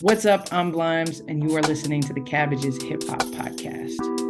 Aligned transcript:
What's 0.00 0.24
up? 0.26 0.52
I'm 0.52 0.70
Blimes, 0.70 1.24
and 1.26 1.42
you 1.42 1.56
are 1.56 1.62
listening 1.62 2.02
to 2.02 2.12
the 2.12 2.20
Cabbages 2.20 2.80
Hip 2.84 3.02
Hop 3.08 3.20
Podcast. 3.20 4.27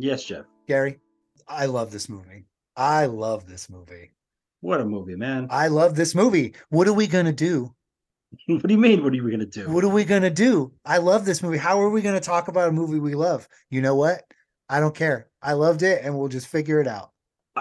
Yes, 0.00 0.24
Jeff. 0.24 0.46
Gary, 0.66 0.98
I 1.46 1.66
love 1.66 1.90
this 1.90 2.08
movie. 2.08 2.46
I 2.76 3.06
love 3.06 3.46
this 3.46 3.68
movie. 3.68 4.12
What 4.60 4.80
a 4.80 4.84
movie, 4.84 5.16
man. 5.16 5.46
I 5.50 5.68
love 5.68 5.94
this 5.94 6.14
movie. 6.14 6.54
What 6.70 6.88
are 6.88 6.92
we 6.92 7.06
gonna 7.06 7.32
do? 7.32 7.74
what 8.46 8.62
do 8.62 8.72
you 8.72 8.80
mean? 8.80 9.02
What 9.02 9.14
are 9.14 9.22
we 9.22 9.30
gonna 9.30 9.44
do? 9.46 9.68
What 9.70 9.84
are 9.84 9.88
we 9.88 10.04
gonna 10.04 10.30
do? 10.30 10.72
I 10.84 10.98
love 10.98 11.24
this 11.24 11.42
movie. 11.42 11.58
How 11.58 11.80
are 11.80 11.90
we 11.90 12.02
gonna 12.02 12.20
talk 12.20 12.48
about 12.48 12.68
a 12.68 12.72
movie 12.72 12.98
we 12.98 13.14
love? 13.14 13.46
You 13.70 13.82
know 13.82 13.94
what? 13.94 14.22
I 14.68 14.80
don't 14.80 14.94
care. 14.94 15.28
I 15.42 15.52
loved 15.54 15.82
it, 15.82 16.02
and 16.04 16.16
we'll 16.16 16.28
just 16.28 16.46
figure 16.46 16.80
it 16.80 16.86
out. 16.86 17.10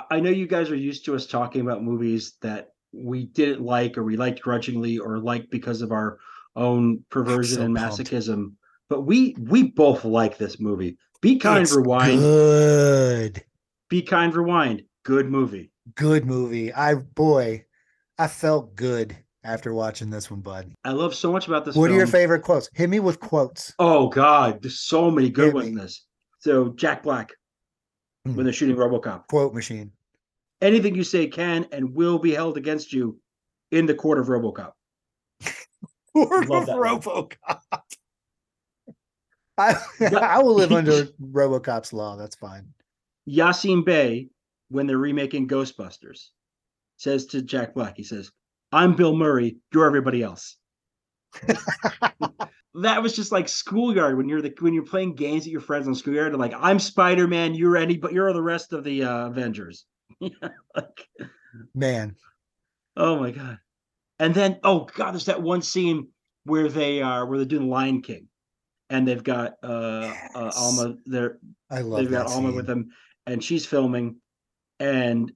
I- 0.10 0.20
know 0.20 0.30
you 0.30 0.48
guys 0.48 0.70
are 0.70 0.76
used 0.76 1.06
to 1.06 1.16
us 1.16 1.26
talking 1.26 1.62
about 1.62 1.84
movies 1.84 2.34
that 2.42 2.74
we 2.94 3.26
didn't 3.26 3.62
like 3.62 3.98
or 3.98 4.04
we 4.04 4.16
liked 4.16 4.42
grudgingly 4.42 4.98
or 4.98 5.20
liked 5.20 5.50
because 5.50 5.82
of 5.82 5.92
our 5.92 6.20
own 6.56 7.04
perversion 7.10 7.58
so 7.58 7.64
and 7.64 7.76
pumped. 7.76 8.00
masochism. 8.00 8.54
But 8.90 9.02
we 9.02 9.36
we 9.40 9.64
both 9.64 10.06
like 10.06 10.38
this 10.38 10.60
movie. 10.60 10.98
Be 11.22 11.38
kind, 11.38 11.62
It's 11.64 11.76
rewind. 11.76 12.20
Good, 12.20 13.44
Be 13.90 14.02
kind, 14.02 14.34
rewind. 14.34 14.84
Good 15.04 15.30
movie. 15.30 15.72
good 15.96 16.26
movie. 16.26 16.72
I 16.74 16.96
boy, 16.96 17.66
I 18.18 18.28
felt 18.28 18.76
good 18.76 19.18
after 19.44 19.74
watching 19.74 20.10
this 20.10 20.30
one, 20.30 20.42
bud. 20.42 20.72
I 20.84 20.92
love 20.92 21.16
so 21.16 21.32
much 21.32 21.48
about 21.48 21.66
this. 21.66 21.76
What 21.76 21.90
are 21.92 21.96
your 21.96 22.08
favorite 22.08 22.42
quotes? 22.44 22.70
Hit 22.74 22.90
me 22.90 23.00
with 23.00 23.20
quotes. 23.20 23.74
Oh 23.80 24.08
God, 24.08 24.62
there's 24.62 24.80
so 24.80 25.10
many 25.12 25.30
good 25.30 25.46
Hit 25.48 25.54
ones 25.56 25.68
in 25.70 25.76
this. 25.76 26.06
So 26.40 26.70
Jack 26.70 27.04
Black, 27.04 27.32
Hmm. 28.26 28.36
when 28.36 28.44
they're 28.46 28.54
shooting 28.54 28.76
RoboCop, 28.76 29.28
Quote 29.28 29.54
machine. 29.54 29.92
anything 30.62 30.94
you 30.96 31.04
say 31.04 31.28
can 31.28 31.66
and 31.72 31.94
will 31.96 32.20
be 32.20 32.34
held 32.34 32.58
against 32.58 32.92
you 32.94 33.20
in 33.72 33.86
the 33.86 33.94
court 33.96 34.20
of 34.20 34.28
RoboCop. 34.28 34.72
Love 36.16 36.66
that. 36.66 36.76
RoboCop. 36.76 37.82
I. 39.60 39.76
I 40.16 40.42
will 40.42 40.56
live 40.56 40.72
under 40.72 41.06
RoboCop's 41.22 41.94
law. 41.94 42.16
That's 42.16 42.36
fine. 42.36 42.68
Yasiin 43.30 43.86
Bey, 43.86 44.30
when 44.70 44.88
they're 44.88 44.98
remaking 44.98 45.48
Ghostbusters, 45.48 46.30
says 46.98 47.28
to 47.28 47.42
Jack 47.42 47.74
Black, 47.74 47.96
he 47.98 48.04
says, 48.04 48.32
I'm 48.72 48.96
Bill 48.96 49.16
Murray, 49.16 49.58
you're 49.74 49.86
everybody 49.86 50.22
else. 50.24 50.58
that 52.76 53.04
was 53.04 53.16
just 53.16 53.32
like 53.32 53.48
schoolyard 53.48 54.18
when 54.18 54.30
you're 54.30 54.42
the 54.42 54.54
when 54.60 54.74
you're 54.74 54.86
playing 54.86 55.16
games 55.16 55.46
at 55.46 55.52
your 55.52 55.62
friends 55.62 55.88
on 55.88 55.96
schoolyard, 55.96 56.32
and 56.32 56.40
like, 56.40 56.54
I'm 56.58 56.80
Spider-Man, 56.80 57.56
you're 57.56 57.78
any 57.78 57.98
but 57.98 58.14
you're 58.14 58.34
the 58.34 58.42
rest 58.42 58.74
of 58.74 58.84
the 58.84 59.04
uh, 59.04 59.28
Avengers. 59.28 59.86
like, 60.22 61.08
Man, 61.74 62.16
oh 62.96 63.20
my 63.20 63.32
god. 63.32 63.60
And 64.18 64.34
then 64.34 64.60
oh 64.64 64.88
god, 64.96 65.12
there's 65.12 65.26
that 65.26 65.42
one 65.42 65.62
scene 65.62 66.10
where 66.46 66.70
they 66.70 67.02
are 67.02 67.26
where 67.26 67.38
they're 67.38 67.46
doing 67.46 67.70
Lion 67.70 68.02
King. 68.02 68.28
And 68.90 69.08
they've 69.08 69.24
got 69.24 69.54
uh, 69.64 70.14
uh 70.36 70.46
Yes. 70.46 70.58
Alma 70.58 70.96
there 71.06 71.38
I 71.70 71.82
love 71.82 72.00
they've 72.02 72.12
got 72.12 72.28
that 72.28 72.34
Alma 72.34 72.52
with 72.52 72.66
them, 72.68 72.90
and 73.28 73.44
she's 73.44 73.66
filming, 73.66 74.16
and 74.80 75.32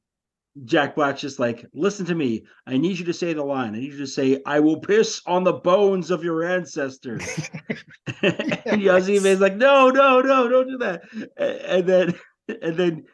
Jack 0.66 0.96
Black's 0.96 1.22
just 1.22 1.40
like, 1.40 1.66
"Listen 1.74 2.06
to 2.08 2.16
me. 2.16 2.46
I 2.68 2.78
need 2.78 2.98
you 3.00 3.06
to 3.06 3.14
say 3.14 3.34
the 3.34 3.44
line. 3.44 3.76
I 3.76 3.80
need 3.80 3.92
you 3.94 3.98
to 4.00 4.08
say, 4.08 4.40
I 4.46 4.60
will 4.60 4.80
piss 4.80 5.22
on 5.26 5.44
the 5.44 5.54
bones 5.54 6.10
of 6.12 6.24
your 6.24 6.44
ancestors." 6.44 7.22
and 8.22 8.82
Yazime 8.82 9.26
is 9.26 9.40
like, 9.40 9.56
"No, 9.56 9.90
no, 9.90 10.22
no, 10.22 10.48
don't 10.48 10.68
do 10.68 10.78
that." 10.80 11.04
A- 11.38 11.72
And 11.74 11.88
then, 11.88 12.14
and 12.62 12.76
then 12.78 13.06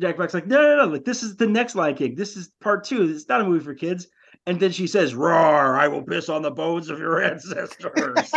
Jack 0.00 0.16
Black's 0.16 0.34
like, 0.34 0.46
"No, 0.46 0.60
no, 0.60 0.76
no! 0.84 0.92
Like 0.92 1.04
this 1.04 1.22
is 1.22 1.36
the 1.36 1.46
next 1.46 1.74
Lion 1.74 1.94
King. 1.94 2.14
This 2.14 2.36
is 2.36 2.50
part 2.60 2.84
two. 2.84 3.02
It's 3.04 3.28
not 3.28 3.40
a 3.40 3.44
movie 3.44 3.64
for 3.64 3.74
kids." 3.74 4.08
And 4.46 4.60
then 4.60 4.70
she 4.70 4.86
says, 4.86 5.14
"Roar! 5.14 5.76
I 5.76 5.88
will 5.88 6.02
piss 6.02 6.28
on 6.28 6.42
the 6.42 6.50
bones 6.50 6.88
of 6.88 6.98
your 6.98 7.22
ancestors." 7.22 8.32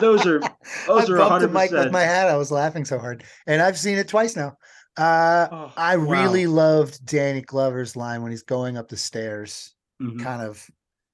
Those 0.00 0.26
are 0.26 0.40
those 0.86 1.10
I 1.10 1.12
are 1.12 1.16
bumped 1.18 1.18
the 1.18 1.24
hundred 1.28 1.52
mic 1.52 1.70
with 1.70 1.92
my 1.92 2.00
hat. 2.02 2.28
I 2.28 2.36
was 2.36 2.50
laughing 2.50 2.84
so 2.84 2.98
hard, 2.98 3.24
and 3.46 3.60
I've 3.62 3.78
seen 3.78 3.98
it 3.98 4.08
twice 4.08 4.36
now. 4.36 4.56
Uh, 4.96 5.48
Oh, 5.50 5.72
I 5.76 5.94
really 5.94 6.46
loved 6.46 7.04
Danny 7.06 7.40
Glover's 7.42 7.96
line 7.96 8.22
when 8.22 8.30
he's 8.30 8.42
going 8.42 8.76
up 8.76 8.88
the 8.88 8.96
stairs, 8.96 9.74
Mhm. 10.02 10.22
kind 10.22 10.42
of 10.42 10.66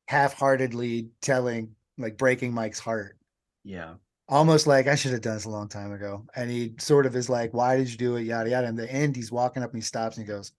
half-heartedly 0.08 1.10
telling, 1.22 1.74
like 1.96 2.16
breaking 2.16 2.52
Mike's 2.52 2.78
heart. 2.80 3.16
Yeah. 3.64 3.94
almost 4.30 4.66
like 4.66 4.86
I 4.88 4.94
should 4.94 5.12
have 5.12 5.22
done 5.22 5.34
this 5.36 5.46
a 5.46 5.50
long 5.50 5.68
time 5.68 5.90
ago. 5.92 6.26
And 6.36 6.50
he 6.50 6.74
sort 6.78 7.06
of 7.06 7.16
is 7.16 7.28
like, 7.30 7.54
Why 7.54 7.76
did 7.78 7.90
you 7.90 7.96
do 7.96 8.16
it? 8.16 8.22
Yada 8.24 8.50
yada. 8.50 8.66
And 8.66 8.78
the 8.78 8.90
end, 8.92 9.16
he's 9.16 9.32
walking 9.32 9.62
up 9.62 9.70
and 9.72 9.78
he 9.82 9.86
stops 9.86 10.16
and 10.18 10.26
he 10.26 10.30
goes, 10.32 10.52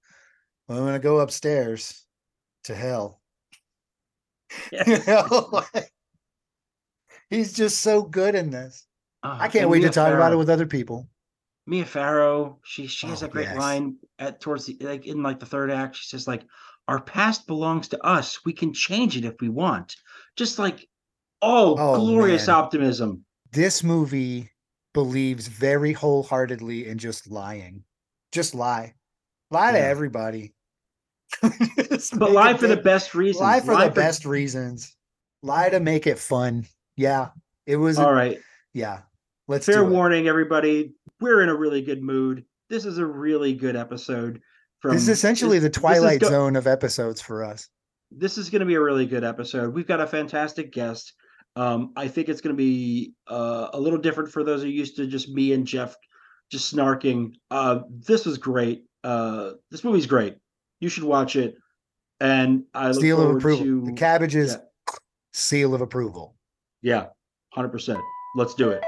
Well, 0.68 0.80
I'm 0.80 0.86
gonna 0.86 0.98
go 1.00 1.20
upstairs 1.20 2.04
to 2.64 2.74
hell. 2.76 3.22
You 4.72 4.98
know, 5.06 5.50
like, 5.52 5.92
he's 7.30 7.54
just 7.54 7.82
so 7.82 8.02
good 8.04 8.36
in 8.36 8.50
this. 8.50 8.86
I 9.24 9.28
Uh, 9.30 9.40
can't 9.50 9.56
and 9.64 9.70
wait 9.72 9.82
to 9.82 9.90
talk 9.90 10.14
about 10.14 10.32
it 10.34 10.38
with 10.38 10.50
other 10.50 10.66
people. 10.66 11.10
Mia 11.68 11.86
Farrow. 11.86 12.60
She 12.64 12.88
she 12.88 13.08
has 13.08 13.22
Oh, 13.22 13.28
a 13.28 13.30
great 13.30 13.48
yes. 13.50 13.58
line 13.58 13.96
at 14.18 14.40
towards 14.42 14.66
the 14.66 14.78
like 14.82 15.06
in 15.06 15.22
like 15.22 15.40
the 15.40 15.46
third 15.46 15.70
act. 15.72 15.96
She 15.98 16.08
says 16.08 16.28
like, 16.28 16.44
"Our 16.88 17.02
past 17.02 17.46
belongs 17.48 17.88
to 17.90 18.04
us. 18.04 18.44
We 18.46 18.54
can 18.54 18.74
change 18.74 19.16
it 19.18 19.26
if 19.26 19.36
we 19.42 19.50
want." 19.50 19.96
Just 20.36 20.58
like, 20.58 20.88
oh, 21.42 21.76
Oh, 21.78 22.00
glorious 22.00 22.48
man. 22.48 22.56
optimism. 22.56 23.26
This 23.52 23.84
movie 23.84 24.50
believes 24.94 25.48
very 25.48 25.94
wholeheartedly 25.94 26.88
in 26.88 26.98
just 26.98 27.30
lying. 27.30 27.84
Just 28.32 28.56
lie. 28.56 28.96
Lie 29.52 29.74
to 29.74 29.80
everybody. 29.80 30.54
But 31.42 32.32
lie 32.32 32.52
it 32.52 32.60
for 32.60 32.68
the 32.68 32.78
best 32.78 33.14
reasons. 33.14 33.42
lie 33.42 33.60
for 33.60 33.76
the 33.76 33.92
best 33.92 34.26
reasons. 34.26 34.96
Lie 35.44 35.70
to 35.70 35.80
make 35.80 36.08
it 36.08 36.18
fun. 36.20 36.66
Yeah. 37.00 37.30
It 37.66 37.78
was 37.78 37.98
a- 37.98 38.06
All 38.06 38.14
right. 38.14 38.40
yeah. 38.74 39.02
Let's 39.48 39.66
Fair 39.66 39.84
warning, 39.86 40.28
everybody. 40.28 40.94
We're 41.22 41.42
in 41.42 41.50
a 41.50 41.56
really 41.56 41.82
good 41.82 42.04
mood. 42.04 42.44
This 42.70 42.86
is 42.86 42.98
a 43.00 43.06
really 43.06 43.54
good 43.54 43.76
episode. 43.76 44.42
From 44.82 44.92
This 44.94 45.04
is 45.04 45.10
essentially 45.10 45.60
the 45.60 45.70
this 45.70 45.78
is 45.78 45.82
twilight 45.82 46.20
go- 46.22 46.30
zone 46.30 46.56
of 46.56 46.68
episodes 46.68 47.22
for 47.22 47.44
us. 47.44 47.68
this 48.12 48.38
is 48.38 48.50
going 48.50 48.60
to 48.60 48.66
be 48.66 48.76
a 48.76 48.82
really 48.82 49.06
good 49.06 49.24
episode. 49.24 49.74
We've 49.74 49.88
got 49.88 50.02
a 50.02 50.08
fantastic 50.08 50.72
guest. 50.74 51.14
Um, 51.56 51.94
I 51.96 52.08
think 52.10 52.28
it's 52.30 52.42
going 52.42 52.56
to 52.56 52.58
be 52.58 53.14
uh, 53.28 53.70
a 53.74 53.80
little 53.80 54.00
different 54.00 54.32
for 54.32 54.44
those 54.44 54.62
who 54.62 54.68
are 54.68 54.72
used 54.72 54.96
to 54.98 55.08
just 55.08 55.30
me 55.30 55.54
and 55.54 55.66
Jeff 55.66 55.96
just 56.52 56.74
snarking. 56.76 57.34
Uh, 57.50 57.82
this 57.90 58.26
was 58.26 58.38
great. 58.38 58.84
Uh, 59.04 59.52
this 59.72 59.84
movie's 59.84 60.06
great. 60.06 60.36
You 60.80 60.90
should 60.90 61.04
watch 61.06 61.36
it. 61.36 61.56
And 62.20 62.64
I 62.74 62.90
look 62.92 63.02
Seal 63.02 63.18
of 63.18 63.24
forward 63.24 63.38
approval. 63.42 63.66
to 63.66 63.86
The 63.86 63.94
cabbages 63.94 64.52
yeah. 64.54 64.94
seal 65.34 65.74
of 65.74 65.82
approval. 65.82 66.36
Yeah, 66.82 67.08
hundred 67.54 67.70
percent. 67.70 68.00
Let's 68.36 68.54
do 68.54 68.70
it. 68.72 68.84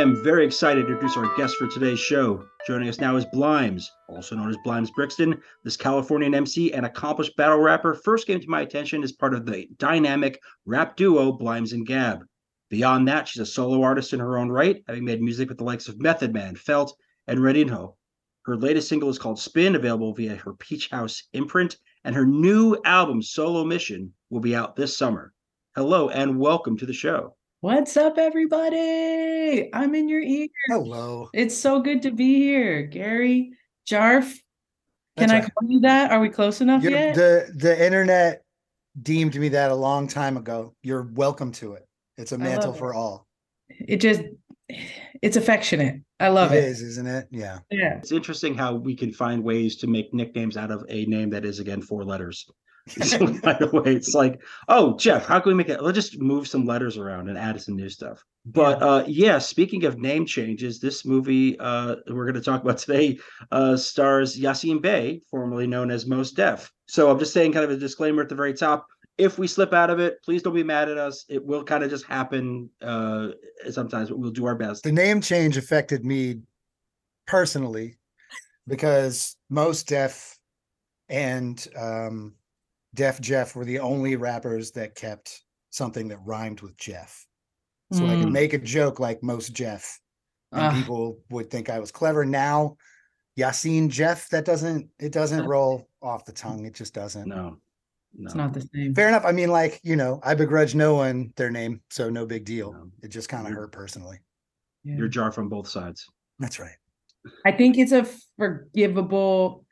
I 0.00 0.02
am 0.02 0.16
very 0.24 0.46
excited 0.46 0.86
to 0.86 0.92
introduce 0.92 1.18
our 1.18 1.36
guest 1.36 1.56
for 1.56 1.66
today's 1.66 2.00
show. 2.00 2.42
Joining 2.66 2.88
us 2.88 3.00
now 3.00 3.16
is 3.16 3.26
Blimes, 3.26 3.86
also 4.08 4.34
known 4.34 4.48
as 4.48 4.56
Blimes 4.64 4.90
Brixton. 4.90 5.38
This 5.62 5.76
Californian 5.76 6.34
MC 6.34 6.72
and 6.72 6.86
accomplished 6.86 7.36
battle 7.36 7.58
rapper 7.58 7.92
first 7.92 8.26
came 8.26 8.40
to 8.40 8.48
my 8.48 8.62
attention 8.62 9.02
as 9.02 9.12
part 9.12 9.34
of 9.34 9.44
the 9.44 9.68
dynamic 9.76 10.40
rap 10.64 10.96
duo 10.96 11.32
Blimes 11.32 11.74
and 11.74 11.86
Gab. 11.86 12.24
Beyond 12.70 13.08
that, 13.08 13.28
she's 13.28 13.42
a 13.42 13.44
solo 13.44 13.82
artist 13.82 14.14
in 14.14 14.20
her 14.20 14.38
own 14.38 14.48
right, 14.48 14.82
having 14.86 15.04
made 15.04 15.20
music 15.20 15.50
with 15.50 15.58
the 15.58 15.64
likes 15.64 15.86
of 15.86 16.00
Method 16.00 16.32
Man, 16.32 16.56
Felt, 16.56 16.96
and 17.26 17.38
Redinho. 17.38 17.96
Her 18.46 18.56
latest 18.56 18.88
single 18.88 19.10
is 19.10 19.18
called 19.18 19.38
Spin, 19.38 19.76
available 19.76 20.14
via 20.14 20.34
her 20.34 20.54
Peach 20.54 20.88
House 20.88 21.24
imprint, 21.34 21.76
and 22.04 22.16
her 22.16 22.24
new 22.24 22.74
album, 22.86 23.20
Solo 23.20 23.64
Mission, 23.64 24.14
will 24.30 24.40
be 24.40 24.56
out 24.56 24.76
this 24.76 24.96
summer. 24.96 25.34
Hello 25.76 26.08
and 26.08 26.38
welcome 26.38 26.78
to 26.78 26.86
the 26.86 26.94
show. 26.94 27.36
What's 27.62 27.94
up, 27.98 28.16
everybody? 28.16 29.68
I'm 29.74 29.94
in 29.94 30.08
your 30.08 30.22
ear. 30.22 30.48
Hello. 30.68 31.28
It's 31.34 31.54
so 31.56 31.80
good 31.82 32.00
to 32.02 32.10
be 32.10 32.36
here, 32.36 32.82
Gary 32.84 33.52
Jarf. 33.86 34.32
Can 35.18 35.28
That's 35.28 35.32
I 35.32 35.40
right. 35.40 35.50
call 35.60 35.70
you 35.70 35.80
that? 35.80 36.10
Are 36.10 36.20
we 36.20 36.30
close 36.30 36.62
enough 36.62 36.82
You're- 36.82 36.94
yet? 36.94 37.14
the 37.16 37.52
the 37.56 37.84
internet 37.84 38.44
deemed 39.02 39.34
me 39.38 39.50
that 39.50 39.70
a 39.70 39.74
long 39.74 40.08
time 40.08 40.38
ago. 40.38 40.74
You're 40.82 41.10
welcome 41.12 41.52
to 41.52 41.74
it. 41.74 41.86
It's 42.16 42.32
a 42.32 42.36
love 42.36 42.44
mantle 42.44 42.72
it. 42.74 42.78
for 42.78 42.94
all. 42.94 43.26
It 43.68 43.98
just 43.98 44.22
it's 45.20 45.36
affectionate. 45.36 46.00
I 46.18 46.28
love 46.28 46.52
it 46.52 46.58
it. 46.58 46.64
is, 46.64 46.80
isn't 46.80 47.06
it? 47.06 47.28
Yeah. 47.30 47.58
Yeah. 47.70 47.98
It's 47.98 48.12
interesting 48.12 48.54
how 48.54 48.74
we 48.74 48.94
can 48.96 49.12
find 49.12 49.44
ways 49.44 49.76
to 49.76 49.86
make 49.86 50.14
nicknames 50.14 50.56
out 50.56 50.70
of 50.70 50.82
a 50.88 51.04
name 51.04 51.28
that 51.30 51.44
is 51.44 51.58
again 51.60 51.82
four 51.82 52.04
letters. 52.04 52.46
So 53.02 53.18
by 53.40 53.54
the 53.54 53.68
way, 53.68 53.94
it's 53.94 54.14
like, 54.14 54.40
oh, 54.68 54.96
Jeff, 54.96 55.26
how 55.26 55.40
can 55.40 55.50
we 55.50 55.56
make 55.56 55.68
it? 55.68 55.82
Let's 55.82 55.96
just 55.96 56.20
move 56.20 56.48
some 56.48 56.64
letters 56.66 56.96
around 56.96 57.28
and 57.28 57.38
add 57.38 57.60
some 57.60 57.76
new 57.76 57.88
stuff. 57.88 58.24
But 58.46 58.82
uh 58.82 59.04
yeah, 59.06 59.38
speaking 59.38 59.84
of 59.84 59.98
name 59.98 60.26
changes, 60.26 60.80
this 60.80 61.04
movie 61.04 61.58
uh 61.58 61.96
we're 62.08 62.24
going 62.24 62.34
to 62.34 62.40
talk 62.40 62.62
about 62.62 62.78
today 62.78 63.18
uh 63.52 63.76
stars 63.76 64.38
Yasiin 64.38 64.80
Bey, 64.80 65.20
formerly 65.30 65.66
known 65.66 65.90
as 65.90 66.06
Mos 66.06 66.32
Def. 66.32 66.72
So 66.86 67.10
I'm 67.10 67.18
just 67.18 67.32
saying 67.32 67.52
kind 67.52 67.64
of 67.64 67.70
a 67.70 67.76
disclaimer 67.76 68.22
at 68.22 68.28
the 68.28 68.34
very 68.34 68.54
top. 68.54 68.86
If 69.18 69.38
we 69.38 69.46
slip 69.46 69.74
out 69.74 69.90
of 69.90 70.00
it, 70.00 70.22
please 70.24 70.42
don't 70.42 70.54
be 70.54 70.62
mad 70.62 70.88
at 70.88 70.96
us. 70.96 71.26
It 71.28 71.44
will 71.44 71.62
kind 71.62 71.84
of 71.84 71.90
just 71.90 72.06
happen 72.06 72.70
uh 72.80 73.28
sometimes, 73.70 74.08
but 74.08 74.18
we'll 74.18 74.30
do 74.30 74.46
our 74.46 74.56
best. 74.56 74.84
The 74.84 74.92
name 74.92 75.20
change 75.20 75.56
affected 75.56 76.04
me 76.04 76.40
personally 77.26 77.98
because 78.66 79.36
Mos 79.50 79.82
Def 79.82 80.38
and 81.10 81.66
um 81.76 82.34
Def 82.94 83.20
Jeff 83.20 83.54
were 83.54 83.64
the 83.64 83.78
only 83.78 84.16
rappers 84.16 84.72
that 84.72 84.94
kept 84.94 85.42
something 85.70 86.08
that 86.08 86.18
rhymed 86.24 86.60
with 86.60 86.76
Jeff. 86.76 87.26
So 87.92 88.06
I 88.06 88.16
could 88.16 88.26
Mm. 88.28 88.32
make 88.32 88.52
a 88.52 88.58
joke 88.58 89.00
like 89.00 89.22
most 89.22 89.52
Jeff 89.52 90.00
and 90.52 90.62
Ah. 90.62 90.72
people 90.72 91.20
would 91.30 91.50
think 91.50 91.68
I 91.68 91.78
was 91.80 91.90
clever. 91.90 92.24
Now, 92.24 92.76
Yasiin 93.36 93.88
Jeff, 93.88 94.28
that 94.30 94.44
doesn't 94.44 94.90
it 94.98 95.12
doesn't 95.12 95.46
roll 95.46 95.88
off 96.02 96.24
the 96.24 96.32
tongue. 96.32 96.66
It 96.66 96.74
just 96.74 96.94
doesn't. 96.94 97.28
No. 97.28 97.60
No. 98.12 98.26
It's 98.26 98.34
not 98.34 98.52
the 98.52 98.60
same. 98.74 98.94
Fair 98.94 99.08
enough. 99.08 99.24
I 99.24 99.30
mean, 99.32 99.50
like, 99.50 99.80
you 99.84 99.94
know, 99.96 100.18
I 100.24 100.34
begrudge 100.34 100.74
no 100.74 100.94
one 100.96 101.32
their 101.36 101.50
name, 101.50 101.80
so 101.90 102.10
no 102.10 102.26
big 102.26 102.44
deal. 102.44 102.72
No. 102.72 102.90
It 103.02 103.08
just 103.08 103.28
kind 103.28 103.46
of 103.46 103.52
hurt 103.52 103.70
personally. 103.72 104.18
Yeah. 104.82 104.96
You're 104.96 105.08
jar 105.08 105.30
from 105.30 105.48
both 105.48 105.68
sides. 105.68 106.08
That's 106.40 106.58
right. 106.58 106.74
I 107.44 107.52
think 107.52 107.78
it's 107.78 107.92
a 107.92 108.04
forgivable 108.36 109.64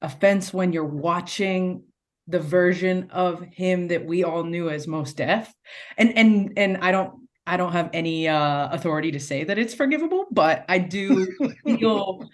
offense 0.00 0.52
when 0.54 0.72
you're 0.72 0.84
watching 0.84 1.84
the 2.28 2.38
version 2.40 3.08
of 3.10 3.42
him 3.42 3.88
that 3.88 4.04
we 4.04 4.24
all 4.24 4.44
knew 4.44 4.70
as 4.70 4.86
Mos 4.86 5.12
Def. 5.12 5.52
And 5.98 6.16
and 6.16 6.52
and 6.56 6.78
I 6.78 6.92
don't 6.92 7.28
I 7.46 7.56
don't 7.56 7.72
have 7.72 7.90
any 7.92 8.28
uh 8.28 8.68
authority 8.70 9.12
to 9.12 9.20
say 9.20 9.44
that 9.44 9.58
it's 9.58 9.74
forgivable, 9.74 10.26
but 10.30 10.64
I 10.68 10.78
do 10.78 11.26
feel 11.66 12.28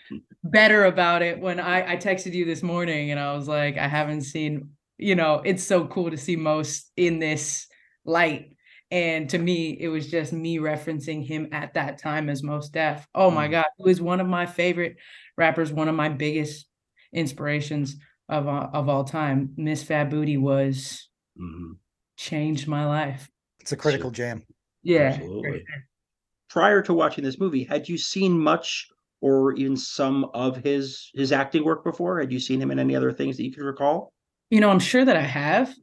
better 0.45 0.85
about 0.85 1.23
it 1.23 1.41
when 1.41 1.59
I 1.61 1.93
I 1.93 1.97
texted 1.97 2.35
you 2.35 2.45
this 2.45 2.63
morning 2.63 3.11
and 3.11 3.19
I 3.21 3.35
was 3.35 3.49
like 3.49 3.79
I 3.79 3.89
haven't 3.89 4.23
seen, 4.23 4.71
you 4.99 5.15
know, 5.15 5.43
it's 5.45 5.65
so 5.65 5.87
cool 5.87 6.11
to 6.11 6.17
see 6.17 6.37
most 6.37 6.91
in 6.97 7.19
this 7.19 7.67
light. 8.05 8.53
And 8.91 9.29
to 9.31 9.39
me, 9.39 9.77
it 9.79 9.89
was 9.89 10.11
just 10.11 10.33
me 10.33 10.59
referencing 10.59 11.27
him 11.27 11.49
at 11.53 11.75
that 11.75 11.99
time 11.99 12.31
as 12.31 12.43
Mos 12.43 12.71
Def. 12.71 13.07
Oh 13.15 13.31
my 13.31 13.49
Mm. 13.49 13.51
God, 13.51 13.67
he 13.77 13.85
was 13.85 14.01
one 14.01 14.21
of 14.21 14.27
my 14.27 14.47
favorite 14.47 14.97
rappers, 15.37 15.73
one 15.73 15.89
of 15.89 15.95
my 15.95 16.09
biggest 16.09 16.67
inspirations 17.13 17.97
of 18.29 18.47
of 18.47 18.89
all 18.89 19.05
time. 19.05 19.53
Miss 19.57 19.83
Fat 19.83 20.11
Booty 20.11 20.37
was 20.37 21.09
Mhm. 21.39 21.77
changed 22.17 22.69
my 22.69 22.85
life. 22.87 23.29
It's 23.61 23.73
a 23.73 23.77
critical 23.77 24.11
jam. 24.11 24.45
Yeah. 24.83 25.13
Absolutely. 25.15 25.65
Prior 26.51 26.83
to 26.83 26.95
watching 26.95 27.25
this 27.25 27.39
movie, 27.39 27.65
had 27.65 27.89
you 27.89 27.99
seen 27.99 28.39
much 28.39 28.87
or 29.21 29.53
even 29.55 29.77
some 29.77 30.25
of 30.35 30.57
his 30.57 31.11
his 31.15 31.33
acting 31.33 31.65
work 31.65 31.85
before? 31.85 32.21
Had 32.21 32.33
you 32.33 32.41
seen 32.41 32.61
him 32.61 32.71
in 32.71 32.79
any 32.79 32.95
other 32.97 33.13
things 33.13 33.37
that 33.37 33.45
you 33.45 33.53
could 33.53 33.65
recall? 33.65 34.13
You 34.51 34.61
know, 34.61 34.71
I'm 34.71 34.79
sure 34.79 35.05
that 35.05 35.17
I 35.17 35.23
have. 35.23 35.75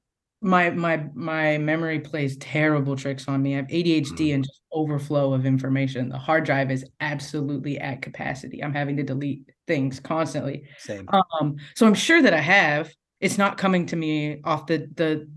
My 0.45 0.69
my 0.69 1.05
my 1.15 1.57
memory 1.57 1.99
plays 1.99 2.37
terrible 2.37 2.95
tricks 2.95 3.27
on 3.27 3.41
me. 3.41 3.53
I 3.53 3.57
have 3.57 3.67
ADHD 3.67 4.33
and 4.35 4.43
just 4.43 4.61
overflow 4.71 5.33
of 5.33 5.45
information. 5.45 6.09
The 6.09 6.19
hard 6.19 6.45
drive 6.45 6.69
is 6.69 6.85
absolutely 6.99 7.79
at 7.79 8.03
capacity. 8.03 8.63
I'm 8.63 8.73
having 8.73 8.95
to 8.97 9.03
delete 9.03 9.49
things 9.65 9.99
constantly. 9.99 10.67
Same. 10.77 11.07
Um, 11.39 11.55
so 11.75 11.87
I'm 11.87 11.95
sure 11.95 12.21
that 12.21 12.33
I 12.33 12.41
have. 12.41 12.93
It's 13.21 13.39
not 13.39 13.57
coming 13.57 13.87
to 13.87 13.95
me 13.95 14.41
off 14.43 14.67
the 14.67 14.87
the 14.95 15.27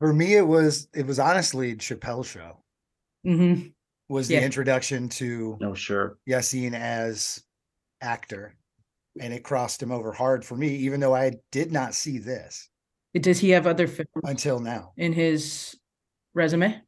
For 0.00 0.12
me, 0.12 0.34
it 0.34 0.46
was 0.46 0.88
it 0.94 1.06
was 1.06 1.18
honestly 1.20 1.76
Chappelle 1.76 2.24
show 2.24 2.64
mhm. 3.24 3.72
was 4.08 4.26
the 4.26 4.34
Yeah. 4.34 4.40
introduction 4.40 5.08
to 5.10 5.58
No, 5.60 5.74
sure. 5.74 6.18
Yasiin 6.28 6.74
as 6.74 7.44
actor. 8.00 8.56
And 9.20 9.34
it 9.34 9.44
crossed 9.44 9.82
him 9.82 9.92
over 9.92 10.12
hard 10.12 10.44
for 10.44 10.56
me, 10.56 10.68
even 10.76 10.98
though 11.00 11.14
I 11.14 11.34
did 11.52 11.70
not 11.72 11.94
see 11.94 12.18
this 12.18 12.69
Does 13.14 13.40
he 13.40 13.50
have 13.50 13.66
other 13.66 13.88
films 13.88 14.08
until 14.24 14.60
now. 14.60 14.92
in 14.96 15.12
his 15.12 15.76
resume? 16.34 16.80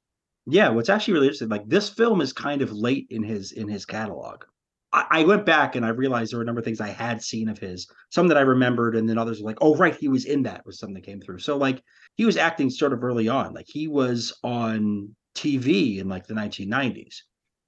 Yeah, 0.46 0.68
what's 0.68 0.88
actually 0.88 1.14
really 1.14 1.26
interesting, 1.26 1.48
like 1.48 1.68
this 1.68 1.88
film 1.88 2.20
is 2.20 2.32
kind 2.32 2.62
of 2.62 2.72
late 2.72 3.06
in 3.10 3.22
his 3.22 3.52
in 3.52 3.68
his 3.68 3.84
catalog. 3.84 4.44
I, 4.92 5.06
I 5.10 5.24
went 5.24 5.46
back 5.46 5.76
and 5.76 5.84
I 5.84 5.90
realized 5.90 6.32
there 6.32 6.38
were 6.38 6.42
a 6.42 6.46
number 6.46 6.60
of 6.60 6.64
things 6.64 6.80
I 6.80 6.88
had 6.88 7.22
seen 7.22 7.48
of 7.48 7.58
his, 7.58 7.88
some 8.10 8.28
that 8.28 8.36
I 8.36 8.42
remembered, 8.42 8.96
and 8.96 9.08
then 9.08 9.18
others 9.18 9.40
were 9.40 9.46
like, 9.46 9.58
oh 9.60 9.76
right, 9.76 9.96
he 9.96 10.08
was 10.08 10.24
in 10.24 10.42
that 10.44 10.66
was 10.66 10.78
something 10.78 10.94
that 10.94 11.06
came 11.06 11.20
through. 11.20 11.38
So 11.38 11.56
like 11.56 11.82
he 12.16 12.24
was 12.24 12.36
acting 12.36 12.70
sort 12.70 12.92
of 12.92 13.02
early 13.02 13.28
on. 13.28 13.54
Like 13.54 13.66
he 13.68 13.88
was 13.88 14.32
on 14.42 15.14
TV 15.34 15.98
in 15.98 16.08
like 16.08 16.26
the 16.26 16.34
1990s. 16.34 17.16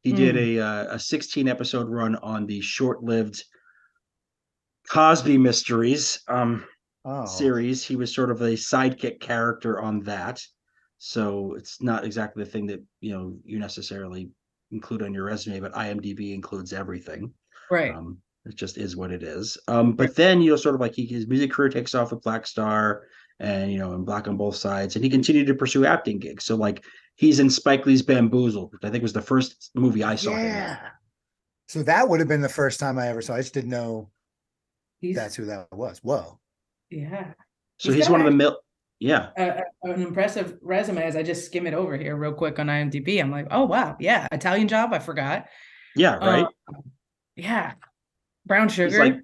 He 0.03 0.13
did 0.13 0.37
a 0.37 0.61
uh, 0.61 0.95
a 0.97 0.99
16 0.99 1.49
episode 1.49 1.89
run 1.89 2.17
on 2.17 2.45
the 2.45 2.61
short-lived 2.61 3.43
Cosby 4.91 5.39
Mysteries 5.39 6.21
um, 6.29 6.67
Oh, 7.05 7.27
series. 7.27 7.85
He 7.85 7.97
was 7.97 8.15
sort 8.15 8.31
of 8.31 8.41
a 8.41 8.53
sidekick 8.53 9.21
character 9.21 9.81
on 9.81 10.01
that. 10.01 10.41
So 10.99 11.55
it's 11.55 11.83
not 11.83 12.05
exactly 12.05 12.45
the 12.45 12.51
thing 12.51 12.67
that 12.67 12.83
you 13.01 13.13
know 13.13 13.37
you 13.45 13.59
necessarily 13.59 14.31
include 14.71 15.03
on 15.03 15.13
your 15.13 15.25
resume, 15.25 15.61
but 15.61 15.75
IMDb 15.75 16.35
includes 16.35 16.73
everything. 16.73 17.33
Right. 17.71 17.95
Um, 17.95 18.19
it 18.47 18.55
just 18.55 18.79
is 18.79 18.97
what 18.97 19.11
it 19.11 19.23
is. 19.23 19.57
Um, 19.69 19.93
but 19.93 20.17
then 20.17 20.41
you 20.41 20.51
know, 20.51 20.57
sort 20.57 20.75
of 20.75 20.81
like 20.81 20.95
he, 20.95 21.07
his 21.07 21.27
music 21.27 21.51
career 21.51 21.69
takes 21.69 21.95
off 21.95 22.11
with 22.11 22.23
Black 22.23 22.47
Star, 22.47 23.03
and 23.41 23.71
you 23.73 23.79
know, 23.79 23.93
and 23.93 24.07
Black 24.07 24.29
on 24.29 24.37
Both 24.37 24.57
Sides, 24.57 24.97
and 24.97 25.05
he 25.05 25.11
continued 25.11 25.47
to 25.47 25.55
pursue 25.55 25.85
acting 25.85 26.19
gigs. 26.19 26.45
So 26.45 26.57
like 26.57 26.85
he's 27.17 27.41
in 27.41 27.51
Spike 27.51 27.87
Lee's 27.87 28.03
Bamboozled, 28.03 28.73
which 28.73 28.85
I 28.85 28.91
think 28.91 29.03
was 29.03 29.13
the 29.13 29.23
first 29.23 29.71
movie 29.75 30.05
I 30.05 30.17
saw 30.17 30.31
him 30.31 30.39
in. 30.39 30.47
yeah. 30.47 30.79
So 31.69 31.83
that 31.83 32.09
would 32.09 32.21
have 32.21 32.29
been 32.29 32.43
the 32.43 32.49
first 32.49 32.79
time 32.79 32.99
I 32.99 33.09
ever 33.09 33.23
saw. 33.23 33.35
I 33.35 33.41
just 33.41 33.55
didn't 33.55 33.71
know 33.71 34.11
He's 35.01 35.17
that's 35.17 35.35
who 35.35 35.47
that 35.47 35.69
was. 35.73 35.99
Whoa. 36.03 36.39
Yeah. 36.95 37.33
So 37.79 37.91
He's 37.91 38.05
he's 38.05 38.11
one 38.11 38.21
of 38.21 38.27
the 38.27 38.31
mil. 38.33 38.59
Yeah, 39.01 39.31
an 39.37 40.01
impressive 40.01 40.57
resume 40.63 41.03
as 41.03 41.17
I 41.17 41.23
just 41.23 41.45
skim 41.45 41.67
it 41.67 41.75
over 41.75 41.97
here 41.97 42.17
real 42.17 42.33
quick 42.33 42.59
on 42.59 42.69
IMDb. 42.69 43.21
I'm 43.21 43.31
like, 43.31 43.49
oh 43.51 43.65
wow, 43.65 43.97
yeah, 43.99 44.29
Italian 44.33 44.69
Job. 44.69 44.95
I 44.95 45.01
forgot. 45.01 45.47
yeah, 45.97 46.15
right. 46.17 46.45
Uh, 46.69 46.81
yeah, 47.37 47.73
Brown 48.47 48.69
Sugar. 48.69 48.99
like, 48.99 49.17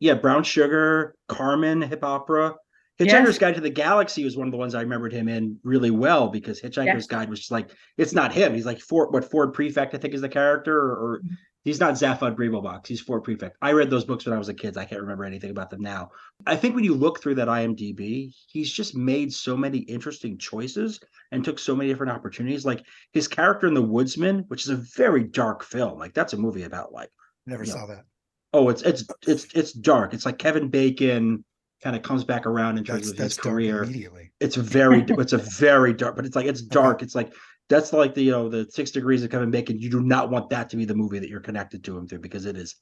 yeah, 0.00 0.14
Brown 0.14 0.42
Sugar, 0.42 1.14
Carmen, 1.28 1.82
Hip 1.82 2.00
Hopera. 2.00 2.54
Hitchhiker's 2.98 3.12
Yes. 3.28 3.38
Guide 3.38 3.54
to 3.54 3.60
the 3.60 3.70
Galaxy 3.70 4.24
was 4.24 4.36
one 4.36 4.46
of 4.48 4.52
the 4.52 4.58
ones 4.58 4.74
I 4.74 4.80
remembered 4.80 5.12
him 5.12 5.28
in 5.28 5.58
really 5.62 5.90
well 5.90 6.28
because 6.28 6.60
Hitchhiker's 6.60 7.06
Guide 7.06 7.30
was 7.30 7.38
just 7.40 7.50
like 7.50 7.70
it's 7.98 8.12
not 8.14 8.32
him. 8.32 8.54
He's 8.54 8.66
like 8.66 8.80
Ford, 8.80 9.12
what 9.12 9.30
Ford 9.30 9.52
Prefect 9.52 9.94
I 9.94 9.98
think 9.98 10.12
is 10.14 10.20
the 10.22 10.28
character, 10.28 10.76
or, 10.76 10.92
or 10.96 11.20
Mhm. 11.20 11.28
He's 11.62 11.80
not 11.80 11.94
Zaphod 11.94 12.36
Beeblebrox. 12.36 12.86
He's 12.86 13.00
Ford 13.00 13.22
Prefect. 13.22 13.56
I 13.60 13.72
read 13.72 13.90
those 13.90 14.04
books 14.04 14.24
when 14.24 14.34
I 14.34 14.38
was 14.38 14.48
a 14.48 14.54
kid. 14.54 14.78
I 14.78 14.86
can't 14.86 15.02
remember 15.02 15.24
anything 15.24 15.50
about 15.50 15.68
them 15.68 15.82
now. 15.82 16.10
I 16.46 16.56
think 16.56 16.74
when 16.74 16.84
you 16.84 16.94
look 16.94 17.20
through 17.20 17.34
that 17.34 17.48
IMDb, 17.48 18.34
he's 18.48 18.70
just 18.70 18.96
made 18.96 19.32
so 19.32 19.56
many 19.56 19.78
interesting 19.78 20.38
choices 20.38 21.00
and 21.32 21.44
took 21.44 21.58
so 21.58 21.76
many 21.76 21.90
different 21.90 22.12
opportunities. 22.12 22.64
Like 22.64 22.82
his 23.12 23.28
character 23.28 23.66
in 23.66 23.74
The 23.74 23.82
Woodsman, 23.82 24.44
which 24.48 24.64
is 24.64 24.70
a 24.70 24.76
very 24.96 25.24
dark 25.24 25.62
film. 25.62 25.98
Like 25.98 26.14
that's 26.14 26.32
a 26.32 26.38
movie 26.38 26.62
about 26.62 26.92
like 26.92 27.10
Never 27.46 27.64
saw 27.64 27.86
that. 27.86 28.04
Oh, 28.52 28.68
it's 28.68 28.82
it's 28.82 29.04
it's 29.26 29.46
it's 29.54 29.72
dark. 29.72 30.14
It's 30.14 30.26
like 30.26 30.38
Kevin 30.38 30.68
Bacon 30.68 31.44
kind 31.82 31.96
of 31.96 32.02
comes 32.02 32.24
back 32.24 32.46
around 32.46 32.78
in 32.78 32.84
terms 32.84 33.08
That's 33.08 33.18
of 33.18 33.24
his 33.24 33.36
career. 33.36 33.84
immediately. 33.84 34.32
It's 34.40 34.56
very 34.56 35.04
it's 35.08 35.32
a 35.32 35.38
very 35.38 35.92
dark, 35.92 36.16
but 36.16 36.26
it's 36.26 36.36
like 36.36 36.46
it's 36.46 36.62
dark. 36.62 37.02
It's 37.02 37.14
like 37.14 37.32
that's 37.70 37.92
like 37.92 38.14
the 38.14 38.22
you 38.22 38.32
know 38.32 38.48
the 38.48 38.68
six 38.68 38.90
degrees 38.90 39.22
of 39.22 39.30
Kevin 39.30 39.50
Bacon. 39.50 39.78
You 39.78 39.88
do 39.88 40.00
not 40.00 40.28
want 40.28 40.50
that 40.50 40.68
to 40.70 40.76
be 40.76 40.84
the 40.84 40.94
movie 40.94 41.20
that 41.20 41.30
you're 41.30 41.40
connected 41.40 41.84
to 41.84 41.96
him 41.96 42.06
through 42.06 42.18
because 42.18 42.44
it 42.44 42.56
is 42.56 42.74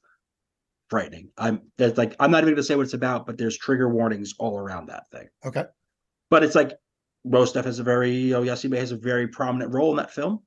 frightening. 0.89 1.29
I'm 1.37 1.61
that's 1.77 1.97
like 1.97 2.15
I'm 2.19 2.31
not 2.31 2.43
even 2.43 2.55
gonna 2.55 2.63
say 2.63 2.75
what 2.75 2.83
it's 2.83 2.95
about, 2.95 3.27
but 3.27 3.37
there's 3.37 3.57
trigger 3.57 3.87
warnings 3.87 4.33
all 4.39 4.57
around 4.57 4.87
that 4.87 5.03
thing. 5.11 5.29
Okay. 5.45 5.65
But 6.31 6.43
it's 6.43 6.55
like 6.55 6.73
Mos 7.23 7.51
Def 7.51 7.65
has 7.65 7.77
a 7.77 7.83
very 7.83 8.11
you 8.11 8.31
know 8.31 8.41
Yasiin 8.41 8.71
Bey 8.71 8.79
has 8.79 8.91
a 8.91 8.97
very 8.97 9.27
prominent 9.27 9.73
role 9.73 9.91
in 9.91 9.97
that 9.97 10.11
film, 10.11 10.39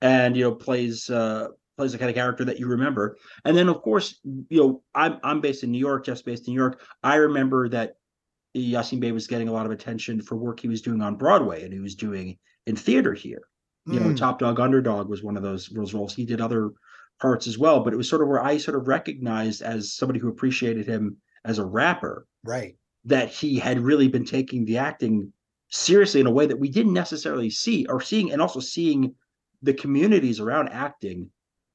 and 0.00 0.34
you 0.34 0.44
know 0.44 0.54
plays 0.54 1.10
uh 1.10 1.48
plays 1.76 1.92
the 1.92 1.98
kind 1.98 2.08
of 2.08 2.16
character 2.16 2.46
that 2.46 2.58
you 2.58 2.68
remember. 2.68 3.18
And 3.44 3.54
then 3.54 3.68
of 3.68 3.82
course 3.82 4.18
you 4.24 4.62
know 4.62 4.82
I'm 4.94 5.18
I'm 5.22 5.42
based 5.42 5.62
in 5.62 5.70
New 5.70 5.78
York, 5.78 6.06
Jeff's 6.06 6.22
based 6.22 6.48
in 6.48 6.54
New 6.54 6.60
York. 6.60 6.80
I 7.02 7.16
remember 7.16 7.68
that 7.68 7.96
Yasiin 8.56 9.00
Bey 9.00 9.12
was 9.12 9.26
getting 9.26 9.48
a 9.48 9.52
lot 9.52 9.66
of 9.66 9.72
attention 9.72 10.22
for 10.22 10.36
work 10.36 10.58
he 10.58 10.68
was 10.68 10.80
doing 10.80 11.02
on 11.02 11.16
Broadway 11.16 11.64
and 11.64 11.72
he 11.72 11.80
was 11.80 11.94
doing 11.94 12.38
in 12.66 12.76
theater 12.76 13.12
here. 13.12 13.42
You 13.86 13.98
know, 14.00 14.06
Mm, 14.06 14.16
Top 14.16 14.38
Dog 14.38 14.60
Underdog 14.60 15.08
was 15.08 15.22
one 15.22 15.36
of 15.36 15.42
those 15.42 15.68
those 15.68 15.94
roles. 15.94 16.14
He 16.14 16.24
did 16.26 16.40
other 16.40 16.70
parts 17.20 17.46
as 17.46 17.58
well, 17.58 17.80
but 17.82 17.92
it 17.92 17.96
was 17.96 18.08
sort 18.08 18.22
of 18.22 18.28
where 18.28 18.42
I 18.42 18.56
sort 18.58 18.76
of 18.76 18.88
recognized 18.88 19.62
as 19.62 19.94
somebody 19.94 20.18
who 20.20 20.28
appreciated 20.28 20.86
him 20.86 21.16
as 21.44 21.58
a 21.58 21.64
rapper 21.64 22.26
right. 22.44 22.76
that 23.04 23.30
he 23.30 23.58
had 23.58 23.78
really 23.80 24.08
been 24.08 24.24
taking 24.24 24.64
the 24.64 24.78
acting 24.78 25.32
seriously 25.70 26.20
in 26.20 26.26
a 26.26 26.30
way 26.30 26.46
that 26.46 26.58
we 26.58 26.68
didn't 26.68 26.92
necessarily 26.92 27.48
see 27.50 27.86
or 27.86 28.00
seeing 28.00 28.32
and 28.32 28.42
also 28.42 28.60
seeing 28.60 29.14
the 29.62 29.72
communities 29.74 30.40
around 30.40 30.68
acting 30.70 31.30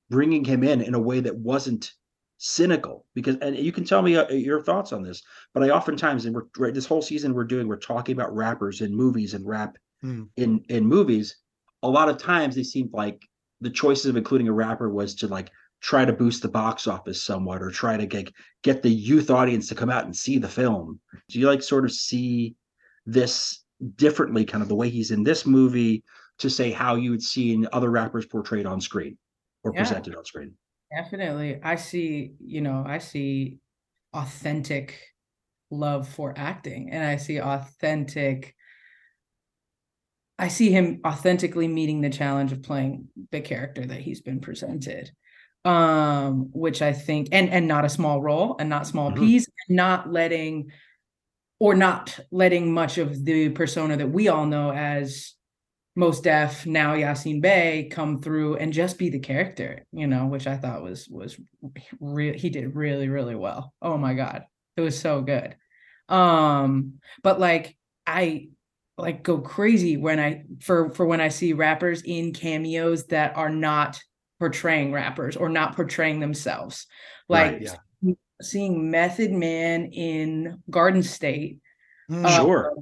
bringing 0.10 0.44
him 0.44 0.64
in 0.64 0.82
in 0.82 0.94
a 0.94 1.00
way 1.00 1.20
that 1.20 1.36
wasn't 1.38 1.94
cynical 2.38 3.06
because 3.16 3.38
and 3.38 3.56
you 3.56 3.72
can 3.72 3.86
tell 3.86 4.02
me 4.02 4.16
uh, 4.18 4.28
your 4.30 4.62
thoughts 4.62 4.92
on 4.92 5.02
this 5.02 5.24
but 5.54 5.64
i 5.64 5.70
oftentimes 5.70 6.26
and 6.26 6.36
we're 6.36 6.44
right 6.58 6.74
this 6.74 6.86
whole 6.86 7.02
season 7.02 7.34
we're 7.34 7.46
doing 7.46 7.68
we're 7.68 7.78
talking 7.78 8.14
about 8.14 8.36
rappers 8.36 8.82
in 8.82 8.96
movies 8.96 9.34
and 9.34 9.46
rap 9.48 9.78
Mm. 10.04 10.28
in 10.36 10.60
in 10.68 10.86
movies 10.86 11.38
a 11.86 11.90
lot 11.90 12.10
of 12.10 12.18
times 12.18 12.56
they 12.56 12.64
seemed 12.64 12.92
like 12.94 13.22
the 13.62 13.70
choices 13.70 14.08
of 14.08 14.18
including 14.18 14.48
a 14.48 14.54
rapper 14.54 14.90
was 14.90 15.16
to 15.16 15.28
like 15.28 15.50
try 15.82 16.06
to 16.06 16.14
boost 16.14 16.42
the 16.42 16.48
box 16.48 16.88
office 16.88 17.22
somewhat 17.22 17.62
or 17.62 17.70
try 17.70 17.96
to 17.98 18.06
get 18.06 18.32
get 18.64 18.82
the 18.82 18.90
youth 18.90 19.30
audience 19.30 19.68
to 19.70 19.76
come 19.76 19.90
out 19.90 20.06
and 20.06 20.16
see 20.16 20.38
the 20.38 20.48
film 20.48 21.00
do 21.30 21.40
you 21.40 21.48
like 21.48 21.62
sort 21.62 21.86
of 21.86 21.92
see 21.92 22.56
this 23.06 23.64
differently 23.96 24.46
kind 24.46 24.62
of 24.62 24.70
the 24.70 24.76
way 24.76 24.90
he's 24.90 25.12
in 25.12 25.24
this 25.24 25.46
movie 25.46 26.04
to 26.40 26.50
say 26.50 26.72
how 26.72 26.96
you 26.96 27.12
would 27.12 27.24
see 27.24 27.66
other 27.72 27.92
rappers 27.92 28.26
portrayed 28.26 28.66
on 28.66 28.82
screen 28.82 29.18
or 29.64 29.74
Yeah. 29.74 29.80
presented 29.82 30.16
on 30.16 30.26
screen 30.26 30.54
Definitely. 30.92 31.60
I 31.64 31.76
see, 31.76 32.36
you 32.40 32.62
know, 32.62 32.84
I 32.86 33.00
see 33.00 33.60
authentic 34.14 35.00
love 35.72 36.08
for 36.08 36.34
acting 36.38 36.92
and 36.92 37.04
I 37.04 37.18
see 37.18 37.42
authentic 37.42 38.56
I 40.38 40.50
see 40.50 40.70
him 40.72 41.00
authentically 41.06 41.68
meeting 41.68 42.02
the 42.02 42.10
challenge 42.10 42.52
of 42.52 42.62
playing 42.64 43.08
the 43.32 43.42
character 43.42 43.86
that 43.86 44.02
he's 44.02 44.22
been 44.22 44.42
presented. 44.42 45.12
Um, 45.64 46.50
which 46.54 46.84
I 46.84 46.94
think 46.94 47.30
and 47.32 47.50
and 47.50 47.68
not 47.68 47.86
a 47.86 47.90
small 47.90 48.22
role 48.22 48.56
and 48.60 48.70
not 48.70 48.86
small 48.86 49.10
Mhm. 49.12 49.18
piece, 49.18 49.48
not 49.68 50.12
letting 50.12 50.72
or 51.58 51.74
not 51.74 52.20
letting 52.32 52.72
much 52.72 53.00
of 53.00 53.26
the 53.26 53.50
persona 53.50 53.98
that 53.98 54.12
we 54.12 54.28
all 54.28 54.46
know 54.46 54.72
as 54.72 55.34
Mos 55.96 56.22
Def 56.22 56.68
now 56.68 56.94
Yasiin 56.94 57.42
Bey 57.42 57.88
come 57.90 58.22
through 58.22 58.58
and 58.58 58.74
just 58.74 59.00
be 59.00 59.10
the 59.10 59.18
character, 59.18 59.86
you 59.92 60.06
know, 60.06 60.28
which 60.28 60.46
I 60.46 60.58
thought 60.58 60.84
was 60.84 61.08
was 61.10 61.36
real. 62.00 62.36
He 62.36 62.50
did 62.50 62.76
really 62.76 63.10
really 63.10 63.36
well. 63.36 63.74
Oh 63.82 63.98
my 63.98 64.14
god, 64.14 64.44
it 64.78 64.82
was 64.82 65.00
so 65.00 65.22
good. 65.24 65.56
Um, 66.10 67.00
but 67.24 67.40
like 67.40 67.76
I 68.06 68.50
like 68.98 69.24
go 69.24 69.40
crazy 69.40 69.98
when 69.98 70.20
I 70.20 70.44
for 70.62 70.90
for 70.92 71.06
when 71.06 71.20
I 71.22 71.28
see 71.30 71.54
rappers 71.54 72.02
in 72.04 72.34
cameos 72.34 73.06
that 73.08 73.36
are 73.36 73.50
not 73.50 74.00
portraying 74.40 74.92
rappers 74.94 75.36
or 75.36 75.50
not 75.50 75.76
portraying 75.76 76.20
themselves. 76.20 76.88
Like 77.28 77.54
Right, 77.54 77.62
yeah. 78.04 78.14
seeing 78.42 78.90
Method 78.92 79.32
Man 79.32 79.86
in 79.88 80.62
Garden 80.70 81.04
State 81.04 81.60
Mm. 82.10 82.24
uh, 82.26 82.36
Sure. 82.44 82.74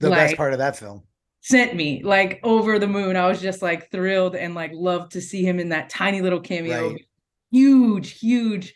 the 0.00 0.08
best 0.10 0.36
part 0.36 0.52
of 0.54 0.58
that 0.58 0.76
film. 0.76 1.02
sent 1.42 1.76
me 1.76 2.02
like 2.02 2.40
over 2.42 2.78
the 2.78 2.86
moon. 2.86 3.14
I 3.16 3.26
was 3.28 3.42
just 3.42 3.60
like 3.60 3.90
thrilled 3.90 4.34
and 4.34 4.54
like 4.54 4.70
loved 4.72 5.12
to 5.12 5.20
see 5.20 5.44
him 5.44 5.60
in 5.60 5.68
that 5.68 5.90
tiny 5.90 6.22
little 6.22 6.40
cameo. 6.40 6.92
Right. 6.92 7.06
Huge, 7.50 8.18
huge, 8.18 8.74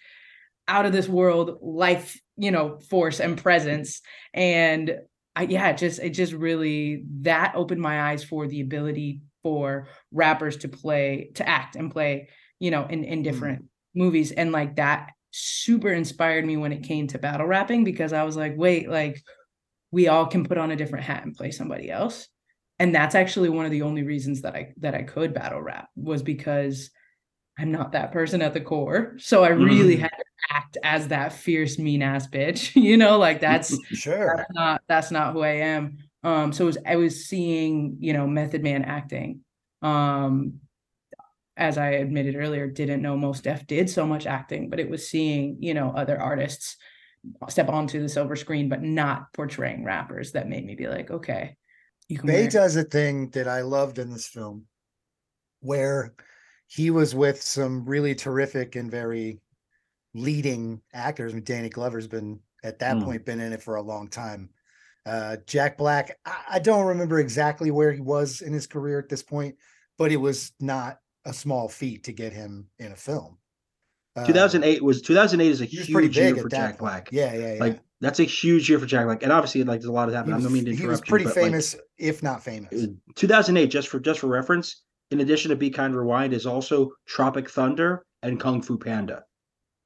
out 0.68 0.84
of 0.84 0.92
this 0.92 1.08
world 1.08 1.58
life, 1.62 2.20
you 2.36 2.50
know, 2.50 2.78
force 2.90 3.18
and 3.20 3.38
presence. 3.38 4.02
And 4.34 4.98
I 5.38 5.42
yeah, 5.42 5.68
it 5.68 5.78
just 5.78 6.00
it 6.00 6.10
just 6.10 6.32
really 6.32 7.04
that 7.20 7.52
opened 7.54 7.80
my 7.80 8.10
eyes 8.10 8.24
for 8.24 8.46
the 8.46 8.60
ability 8.60 9.22
for 9.42 9.88
rappers 10.12 10.56
to 10.58 10.68
play, 10.68 11.30
to 11.36 11.48
act 11.48 11.76
and 11.76 11.90
play, 11.90 12.28
you 12.58 12.70
know, 12.70 12.84
in 12.86 13.04
in 13.04 13.18
mm-hmm. 13.18 13.22
different 13.22 13.64
movies. 13.94 14.32
And 14.32 14.52
like 14.52 14.76
that 14.76 15.12
super 15.30 15.90
inspired 15.90 16.44
me 16.44 16.56
when 16.56 16.72
it 16.72 16.82
came 16.82 17.06
to 17.08 17.18
battle 17.18 17.46
rapping 17.46 17.84
because 17.84 18.12
I 18.12 18.24
was 18.24 18.36
like, 18.36 18.54
wait, 18.56 18.88
like 18.88 19.22
we 19.90 20.08
all 20.08 20.26
can 20.26 20.44
put 20.44 20.58
on 20.58 20.70
a 20.70 20.76
different 20.76 21.04
hat 21.04 21.24
and 21.24 21.36
play 21.36 21.50
somebody 21.50 21.90
else 21.90 22.28
and 22.78 22.94
that's 22.94 23.14
actually 23.14 23.48
one 23.48 23.64
of 23.64 23.70
the 23.70 23.82
only 23.82 24.02
reasons 24.02 24.42
that 24.42 24.54
I 24.54 24.72
that 24.78 24.94
I 24.94 25.02
could 25.02 25.34
battle 25.34 25.60
rap 25.60 25.88
was 25.96 26.22
because 26.22 26.90
I'm 27.58 27.72
not 27.72 27.92
that 27.92 28.12
person 28.12 28.40
at 28.42 28.54
the 28.54 28.60
core. 28.60 29.14
So 29.18 29.42
I 29.44 29.48
really 29.48 29.96
Mhm. 29.96 30.00
had 30.02 30.10
to 30.16 30.24
act 30.50 30.78
as 30.84 31.08
that 31.08 31.32
fierce 31.32 31.78
mean 31.78 32.02
ass 32.02 32.28
bitch. 32.28 32.74
You 32.82 32.96
know, 32.96 33.18
like 33.18 33.40
that's 33.40 33.76
Sure. 33.92 34.36
that's 34.36 34.50
not 34.52 34.82
that's 34.88 35.10
not 35.10 35.32
who 35.32 35.40
I 35.42 35.56
am. 35.56 35.98
Um 36.22 36.52
so 36.52 36.64
it 36.64 36.66
was 36.66 36.78
I 36.86 36.96
was 36.96 37.24
seeing, 37.26 37.96
you 38.00 38.12
know, 38.12 38.26
Method 38.26 38.62
Man 38.62 38.84
acting. 38.84 39.40
Um 39.82 40.60
as 41.56 41.76
I 41.76 41.90
admitted 41.90 42.36
earlier, 42.36 42.68
didn't 42.68 43.02
know 43.02 43.16
Mos 43.16 43.40
Def 43.40 43.66
did 43.66 43.90
so 43.90 44.06
much 44.06 44.26
acting, 44.26 44.70
but 44.70 44.78
it 44.78 44.88
was 44.88 45.08
seeing, 45.08 45.56
you 45.58 45.74
know, 45.74 45.90
other 45.90 46.20
artists 46.20 46.76
step 47.48 47.68
onto 47.68 48.00
the 48.00 48.08
silver 48.08 48.36
screen, 48.36 48.68
but 48.68 48.80
not 48.80 49.32
portraying 49.32 49.82
rappers 49.84 50.32
that 50.32 50.48
made 50.48 50.64
me 50.64 50.76
be 50.76 50.86
like, 50.86 51.10
okay, 51.10 51.56
you 52.06 52.16
can 52.16 52.28
Bey 52.28 52.42
wear- 52.42 52.50
does 52.50 52.76
a 52.76 52.84
thing 52.84 53.30
that 53.30 53.48
I 53.48 53.62
loved 53.62 53.98
in 53.98 54.08
this 54.10 54.28
film 54.28 54.66
where 55.60 56.14
he 56.68 56.90
was 56.90 57.14
with 57.14 57.42
some 57.42 57.84
really 57.84 58.14
terrific 58.14 58.76
and 58.76 58.90
very 58.90 59.40
leading 60.14 60.80
actors. 60.92 61.32
I 61.32 61.36
mean, 61.36 61.44
Danny 61.44 61.68
Glover's 61.68 62.06
been 62.06 62.40
at 62.62 62.78
that 62.80 62.96
Mm. 62.96 63.04
point 63.04 63.24
been 63.24 63.40
in 63.40 63.52
it 63.52 63.62
for 63.62 63.76
a 63.76 63.82
long 63.82 64.08
time. 64.08 64.50
Uh, 65.06 65.38
Jack 65.46 65.78
Black, 65.78 66.18
I, 66.26 66.36
I 66.52 66.58
don't 66.58 66.86
remember 66.86 67.18
exactly 67.18 67.70
where 67.70 67.92
he 67.92 68.00
was 68.00 68.42
in 68.42 68.52
his 68.52 68.66
career 68.66 68.98
at 68.98 69.08
this 69.08 69.22
point, 69.22 69.56
but 69.96 70.12
it 70.12 70.18
was 70.18 70.52
not 70.60 70.98
a 71.24 71.32
small 71.32 71.68
feat 71.68 72.04
to 72.04 72.12
get 72.12 72.32
him 72.32 72.68
in 72.78 72.92
a 72.92 72.96
film. 72.96 73.38
Uh, 74.14 74.26
2008 74.26 74.82
was 74.82 75.00
2008 75.00 75.50
is 75.50 75.60
a 75.62 75.64
he 75.64 75.78
was 75.78 75.88
pretty 75.88 76.08
huge 76.08 76.16
year 76.16 76.36
for 76.36 76.48
Jack 76.50 76.70
point. 76.70 76.78
Black. 76.78 77.08
Yeah, 77.12 77.32
yeah, 77.32 77.54
yeah. 77.54 77.60
Like 77.60 77.80
that's 78.00 78.20
a 78.20 78.24
huge 78.24 78.68
year 78.68 78.78
for 78.78 78.86
Jack 78.86 79.06
Black, 79.06 79.22
and 79.22 79.32
obviously, 79.32 79.64
like 79.64 79.80
there's 79.80 79.88
a 79.88 79.92
lot 79.92 80.08
of 80.08 80.10
he 80.10 80.16
happened. 80.16 80.34
I 80.34 80.40
don't 80.40 80.52
mean 80.52 80.66
to 80.66 80.72
interrupt. 80.72 80.82
he 80.82 80.86
was 80.88 80.98
you, 81.00 81.04
pretty 81.06 81.24
like, 81.24 81.34
famous, 81.34 81.76
if 81.96 82.22
not 82.22 82.42
famous. 82.42 82.86
2008, 83.14 83.66
just 83.68 83.88
for 83.88 84.00
just 84.00 84.20
for 84.20 84.26
reference, 84.26 84.82
in 85.10 85.20
addition 85.20 85.50
to 85.50 85.56
Be 85.56 85.70
Kind 85.70 85.96
Rewind, 85.96 86.32
is 86.32 86.46
also 86.46 86.92
Tropic 87.06 87.48
Thunder 87.50 88.04
and 88.22 88.38
Kung 88.40 88.60
Fu 88.62 88.78
Panda. 88.78 89.24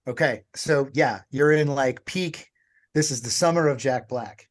Okay, 0.08 0.42
so 0.54 0.88
yeah, 0.94 1.20
you're 1.30 1.52
in 1.52 1.68
like 1.68 2.04
peak. 2.04 2.48
This 2.94 3.10
is 3.10 3.22
the 3.22 3.30
summer 3.30 3.68
of 3.68 3.78
Jack 3.78 4.08
Black, 4.08 4.48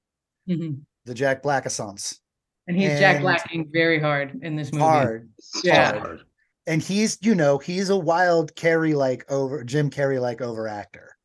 Mhm. 0.50 0.82
the 1.06 1.13
Jack 1.13 1.44
Black 1.44 1.66
Assance. 1.66 2.20
And 2.68 2.78
he's 2.78 3.00
Jack 3.00 3.22
Blacking 3.22 3.70
very 3.72 4.00
hard 4.00 4.40
in 4.44 4.56
this 4.56 4.72
movie. 4.72 4.84
Hard, 4.84 5.30
Yeah. 5.63 6.00
Hard. 6.00 6.22
and 6.68 6.82
he's 6.82 7.18
you 7.22 7.36
know 7.36 7.58
he's 7.58 7.90
a 7.90 7.98
wild 7.98 8.56
Carey 8.56 8.94
like 8.94 9.30
over 9.30 9.63
Jim 9.63 9.90
Carrey 9.90 10.22
like 10.22 10.42
over 10.42 10.68
actor 10.68 11.18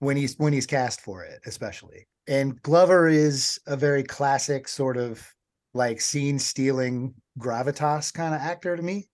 when 0.00 0.16
he's 0.16 0.36
when 0.38 0.52
he's 0.52 0.66
cast 0.66 1.00
for 1.00 1.24
it, 1.24 1.40
especially. 1.46 2.06
And 2.28 2.60
Glover 2.62 3.08
is 3.08 3.58
a 3.66 3.76
very 3.76 4.02
classic 4.02 4.68
sort 4.68 4.96
of 4.96 5.26
like 5.74 6.00
scene 6.00 6.38
stealing 6.38 7.14
gravitas 7.38 8.12
kind 8.12 8.34
of 8.34 8.40
actor 8.40 8.76
to 8.76 8.82
me. 8.82 9.08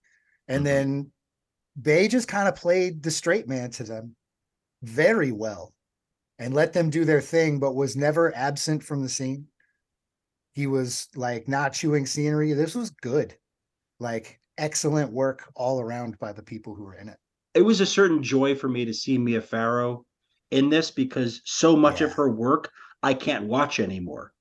And 0.47 0.61
Mhm. 0.61 0.65
then 0.65 1.11
Bey 1.81 2.07
just 2.07 2.27
kind 2.27 2.47
of 2.47 2.55
played 2.55 3.03
the 3.03 3.11
straight 3.11 3.47
man 3.47 3.71
to 3.71 3.83
them 3.83 4.15
very 4.81 5.31
well 5.31 5.73
and 6.37 6.53
let 6.53 6.73
them 6.73 6.89
do 6.89 7.05
their 7.05 7.21
thing, 7.21 7.59
but 7.59 7.75
was 7.75 7.95
never 7.95 8.35
absent 8.35 8.83
from 8.83 9.01
the 9.01 9.09
scene. 9.09 9.47
He 10.53 10.67
was 10.67 11.07
like 11.15 11.47
not 11.47 11.73
chewing 11.73 12.05
scenery. 12.05 12.53
This 12.53 12.75
was 12.75 12.89
good. 12.89 13.37
Like 13.99 14.39
excellent 14.57 15.11
work 15.11 15.49
all 15.55 15.79
around 15.79 16.19
by 16.19 16.33
the 16.33 16.43
people 16.43 16.75
who 16.75 16.83
were 16.83 16.95
in 16.95 17.09
it. 17.09 17.17
It 17.53 17.61
was 17.61 17.81
a 17.81 17.85
certain 17.85 18.21
joy 18.23 18.55
for 18.55 18.67
me 18.67 18.85
to 18.85 18.93
see 18.93 19.17
Mia 19.17 19.41
Farrow 19.41 20.05
in 20.51 20.69
this 20.69 20.91
because 20.91 21.41
so 21.45 21.75
much 21.75 22.01
of 22.01 22.11
her 22.13 22.29
work 22.29 22.71
I 23.03 23.13
can't 23.13 23.45
watch 23.45 23.79
anymore. 23.79 24.33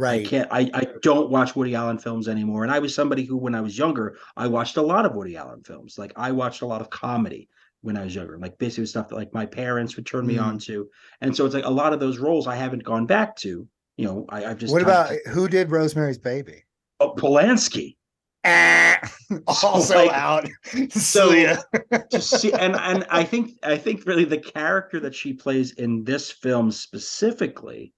I 0.00 0.22
can't. 0.24 0.48
I, 0.50 0.70
I 0.72 0.86
don't 1.02 1.30
watch 1.30 1.54
Woody 1.54 1.74
Allen 1.74 1.98
films 1.98 2.26
anymore. 2.28 2.62
And 2.62 2.72
I 2.72 2.78
was 2.78 2.94
somebody 2.94 3.24
who, 3.24 3.36
when 3.36 3.54
I 3.54 3.60
was 3.60 3.76
younger, 3.76 4.16
I 4.36 4.46
watched 4.46 4.76
a 4.78 4.82
lot 4.82 5.04
of 5.04 5.14
Woody 5.14 5.36
Allen 5.36 5.62
films. 5.62 5.98
Like 5.98 6.12
I 6.16 6.30
watched 6.32 6.62
a 6.62 6.66
lot 6.66 6.80
of 6.80 6.88
comedy 6.90 7.48
when 7.82 7.96
I 7.96 8.04
was 8.04 8.14
younger, 8.14 8.38
like 8.38 8.56
basically 8.58 8.86
stuff 8.86 9.08
that 9.08 9.16
like 9.16 9.34
my 9.34 9.44
parents 9.44 9.96
would 9.96 10.06
turn 10.06 10.26
me 10.26 10.36
Mm. 10.36 10.44
on 10.44 10.58
to. 10.60 10.88
And 11.20 11.36
so 11.36 11.44
it's 11.44 11.54
like 11.54 11.64
a 11.66 11.70
lot 11.70 11.92
of 11.92 12.00
those 12.00 12.18
roles 12.18 12.46
I 12.46 12.54
haven't 12.54 12.84
gone 12.84 13.06
back 13.06 13.36
to. 13.38 13.66
You 13.98 14.04
know, 14.06 14.24
I, 14.30 14.46
I've 14.46 14.58
just 14.58 14.72
What 14.72 14.82
kind 14.84 15.10
of- 15.10 15.10
about 15.18 15.34
who 15.34 15.48
did 15.48 15.70
Rosemary's 15.70 16.16
Baby? 16.18 16.64
oh, 17.00 17.14
Polanski? 17.14 17.96
Ah, 18.44 18.98
also 19.46 19.96
like, 20.06 20.10
out. 20.12 20.48
so- 20.90 21.32
to 22.10 22.20
see 22.20 22.52
and 22.64 22.74
and 22.76 23.04
I 23.10 23.24
think 23.24 23.58
I 23.62 23.76
think 23.76 24.06
really 24.06 24.24
the 24.24 24.38
character 24.38 24.98
that 25.00 25.14
she 25.14 25.32
plays 25.34 25.72
in 25.72 26.02
this 26.04 26.30
film 26.30 26.70
specifically, 26.72 27.92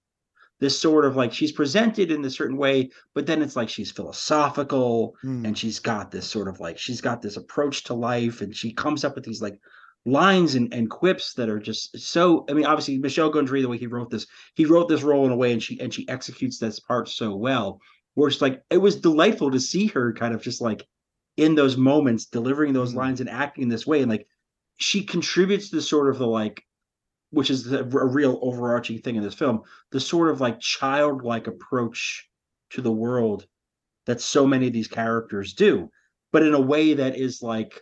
this 0.65 0.79
sort 0.87 1.05
of 1.05 1.15
like 1.17 1.33
she's 1.33 1.53
presented 1.61 2.11
in 2.11 2.25
a 2.25 2.31
certain 2.39 2.57
way, 2.57 2.91
but 3.15 3.27
then 3.27 3.43
it's 3.43 3.57
like 3.57 3.69
she's 3.69 3.91
philosophical 3.93 5.15
Hmm. 5.23 5.45
and 5.47 5.59
she's 5.59 5.79
got 5.79 6.11
this 6.11 6.27
sort 6.27 6.49
of 6.49 6.61
like 6.61 6.79
she's 6.79 7.01
got 7.09 7.21
this 7.23 7.37
approach 7.37 7.85
to 7.85 7.95
life 7.95 8.41
and 8.43 8.55
she 8.61 8.73
comes 8.73 9.05
up 9.05 9.15
with 9.15 9.25
these 9.25 9.43
like 9.43 9.59
lines 10.07 10.55
and, 10.55 10.73
and 10.75 10.91
quips 10.91 11.33
that 11.35 11.49
are 11.49 11.59
just 11.71 11.99
so 11.99 12.45
i 12.49 12.53
mean 12.53 12.67
obviously 12.67 12.99
michel 12.99 13.33
gondry 13.33 13.63
the 13.63 13.69
way 13.69 13.79
he 13.79 13.87
wrote 13.87 14.11
this 14.11 14.27
he 14.55 14.65
wrote 14.67 14.89
this 14.89 15.03
role 15.03 15.25
in 15.27 15.33
a 15.33 15.37
way 15.37 15.51
and 15.53 15.63
she 15.63 15.81
and 15.81 15.95
she 15.95 16.07
executes 16.09 16.59
this 16.59 16.79
part 16.79 17.09
so 17.09 17.35
well 17.35 17.81
where 18.15 18.29
it's 18.29 18.43
like 18.43 18.63
it 18.71 18.77
was 18.79 19.01
delightful 19.01 19.51
to 19.51 19.59
see 19.61 19.87
her 19.87 20.13
kind 20.13 20.35
of 20.35 20.43
just 20.43 20.61
like 20.61 20.87
in 21.37 21.55
those 21.55 21.77
moments 21.79 22.27
delivering 22.27 22.73
those 22.75 22.93
Mhm. 22.93 22.97
lines 23.03 23.21
and 23.21 23.31
acting 23.31 23.63
in 23.65 23.69
this 23.71 23.87
way 23.87 24.01
and 24.03 24.11
like 24.11 24.27
she 24.77 25.03
contributes 25.05 25.71
to 25.71 25.81
sort 25.81 26.11
of 26.11 26.19
the 26.19 26.27
like 26.27 26.63
which 27.35 27.51
is 27.51 27.65
the, 27.65 27.81
a 27.81 28.07
real 28.07 28.39
overarching 28.43 28.99
thing 29.01 29.17
in 29.17 29.23
this 29.23 29.35
film 29.35 29.63
the 29.91 30.01
sort 30.01 30.31
of 30.31 30.41
like 30.41 30.59
childlike 30.61 31.47
approach 31.47 32.29
to 32.71 32.81
the 32.81 32.93
world 32.93 33.47
that 34.07 34.21
so 34.21 34.47
many 34.47 34.67
of 34.67 34.73
these 34.73 34.89
characters 34.89 35.55
do, 35.55 35.91
but 36.33 36.43
in 36.43 36.55
a 36.55 36.61
way 36.61 36.95
that 36.95 37.17
is 37.17 37.43
like 37.43 37.81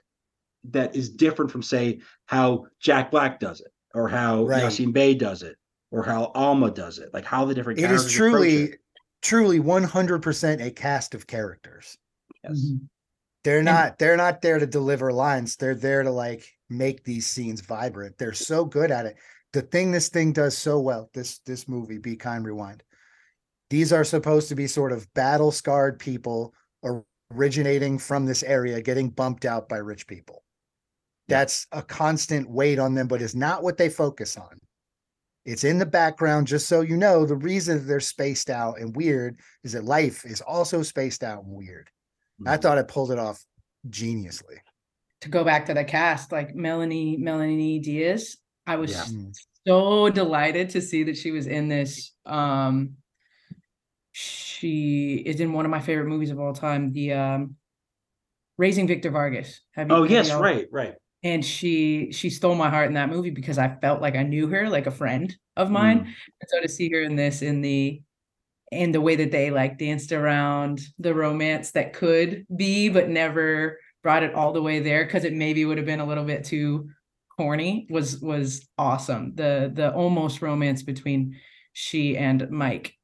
that 0.71 0.95
is 0.95 1.11
different 1.11 1.51
from 1.51 1.63
say 1.63 2.01
how 2.27 2.67
Jack 2.81 3.11
Black 3.11 3.41
does 3.41 3.61
it 3.61 3.73
or 3.95 4.09
how 4.09 4.45
Right. 4.45 4.63
Yasiin 4.63 4.93
Bey 4.93 5.15
does 5.15 5.43
it 5.43 5.57
or 5.91 6.05
how 6.05 6.31
Alma 6.35 6.71
does 6.71 6.99
it. 6.99 7.09
Like 7.13 7.25
how 7.25 7.45
the 7.45 7.55
different 7.55 7.79
It 7.81 7.83
characters 7.83 8.07
is 8.07 8.15
approach 8.17 8.31
truly, 8.33 8.63
it. 8.65 8.81
truly 9.23 9.59
100% 9.61 10.65
a 10.65 10.71
cast 10.71 11.15
of 11.15 11.27
characters. 11.27 11.99
Yes. 12.45 12.65
Mhm. 12.73 12.89
They're 13.45 13.63
not 13.65 13.99
they're 13.99 14.17
not 14.17 14.41
there 14.41 14.61
to 14.61 14.67
deliver 14.67 15.13
lines. 15.13 15.57
They're 15.57 15.75
there 15.75 16.05
to 16.05 16.11
like 16.13 16.47
make 16.71 17.03
these 17.03 17.27
scenes 17.27 17.61
vibrant. 17.61 18.17
They're 18.19 18.33
so 18.33 18.65
good 18.65 18.93
at 18.93 19.07
it. 19.07 19.17
The 19.53 19.63
thing 19.63 19.93
this 19.93 20.09
thing 20.09 20.33
does 20.33 20.57
so 20.57 20.81
well, 20.81 21.11
this 21.13 21.41
this 21.41 21.69
movie, 21.69 21.99
Be 21.99 22.17
Kind 22.17 22.45
Rewind. 22.47 22.83
These 23.71 23.93
are 23.93 24.05
supposed 24.05 24.49
to 24.49 24.55
be 24.55 24.67
sort 24.67 24.93
of 24.93 25.13
battle 25.15 25.51
scarred 25.51 25.99
people 25.99 26.55
originating 27.35 27.99
from 27.99 28.27
this 28.27 28.43
area, 28.43 28.83
getting 28.83 29.09
bumped 29.11 29.45
out 29.45 29.69
by 29.69 29.79
rich 29.79 30.07
people. 30.07 30.43
That's 31.29 31.67
a 31.73 31.83
constant 31.83 32.51
weight 32.51 32.79
on 32.79 32.95
them, 32.95 33.09
but 33.09 33.23
is 33.23 33.35
not 33.35 33.63
what 33.63 33.79
they 33.79 33.89
focus 33.89 34.37
on. 34.37 34.59
It's 35.45 35.65
in 35.65 35.79
the 35.79 35.87
background, 35.87 36.47
just 36.47 36.69
so 36.69 36.83
you 36.83 36.97
know. 36.97 37.25
The 37.25 37.37
reason 37.37 37.87
they're 37.87 38.01
spaced 38.01 38.51
out 38.51 38.79
and 38.79 38.95
weird 38.95 39.41
is 39.65 39.73
that 39.73 39.85
life 39.85 40.25
is 40.25 40.41
also 40.41 40.83
spaced 40.83 41.25
out 41.25 41.45
and 41.45 41.53
weird. 41.53 41.91
I 42.47 42.57
Mhm. 42.57 42.63
thought 42.63 42.79
I 42.79 42.83
pulled 42.83 43.11
it 43.11 43.19
off 43.19 43.45
geniusly. 43.89 44.59
To 45.23 45.29
go 45.29 45.45
back 45.45 45.67
to 45.67 45.75
the 45.75 45.85
cast, 45.85 46.33
like 46.33 46.55
Melonie 46.55 47.19
Melonie 47.19 47.83
Diaz, 47.83 48.37
I 48.67 48.77
was 48.77 48.91
Yeah. 48.93 49.05
So 49.67 50.09
delighted 50.11 50.71
to 50.71 50.81
see 50.81 51.05
that 51.05 51.17
she 51.17 51.31
was 51.31 51.47
in 51.47 51.69
this. 51.69 52.13
Um, 52.27 52.97
she 54.11 55.23
is 55.25 55.41
in 55.41 55.53
one 55.53 55.65
of 55.65 55.71
my 55.71 55.81
favorite 55.81 56.07
movies 56.09 56.31
of 56.31 56.41
all 56.41 56.53
time, 56.53 56.93
the 56.93 57.13
um, 57.13 57.57
Raising 58.59 58.87
Victor 58.87 59.11
Vargas. 59.11 59.61
Have 59.73 59.89
you? 59.89 59.97
Oh 59.97 60.03
yes, 60.05 60.29
y'all- 60.29 60.41
right, 60.43 60.67
right. 60.71 60.95
And 61.25 61.45
she 61.45 62.11
she 62.11 62.31
stole 62.31 62.57
my 62.57 62.69
heart 62.69 62.89
in 62.89 62.95
that 62.95 63.09
movie 63.09 63.31
because 63.31 63.57
I 63.57 63.77
felt 63.81 64.03
like 64.03 64.17
I 64.17 64.25
knew 64.25 64.49
her, 64.49 64.69
like 64.69 64.89
a 64.89 64.91
friend 64.91 65.33
of 65.57 65.71
mine. 65.71 66.01
Mm. 66.01 66.05
And 66.05 66.49
so 66.49 66.61
to 66.61 66.69
see 66.69 66.91
her 66.91 67.01
in 67.01 67.15
this, 67.15 67.43
in 67.43 67.61
the 67.61 68.03
in 68.73 68.91
the 68.91 69.01
way 69.01 69.15
that 69.17 69.31
they 69.31 69.51
like 69.53 69.79
danced 69.79 70.11
around 70.11 70.81
the 70.99 71.15
romance 71.15 71.71
that 71.73 71.93
could 71.93 72.45
be, 72.57 72.89
but 72.89 73.09
never 73.09 73.79
brought 74.03 74.25
it 74.25 74.35
all 74.35 74.53
the 74.53 74.63
way 74.63 74.81
there 74.81 75.05
because 75.05 75.25
it 75.25 75.33
maybe 75.33 75.65
would 75.65 75.77
have 75.77 75.87
been 75.87 76.01
a 76.01 76.07
little 76.07 76.25
bit 76.25 76.43
too 76.43 76.89
corny 77.37 77.87
was 77.91 78.21
was 78.21 78.69
awesome. 78.79 79.35
The 79.35 79.71
the 79.73 79.93
almost 79.95 80.43
romance 80.43 80.83
between 80.83 81.37
she 81.73 82.17
and 82.17 82.49
Mike. 82.51 82.95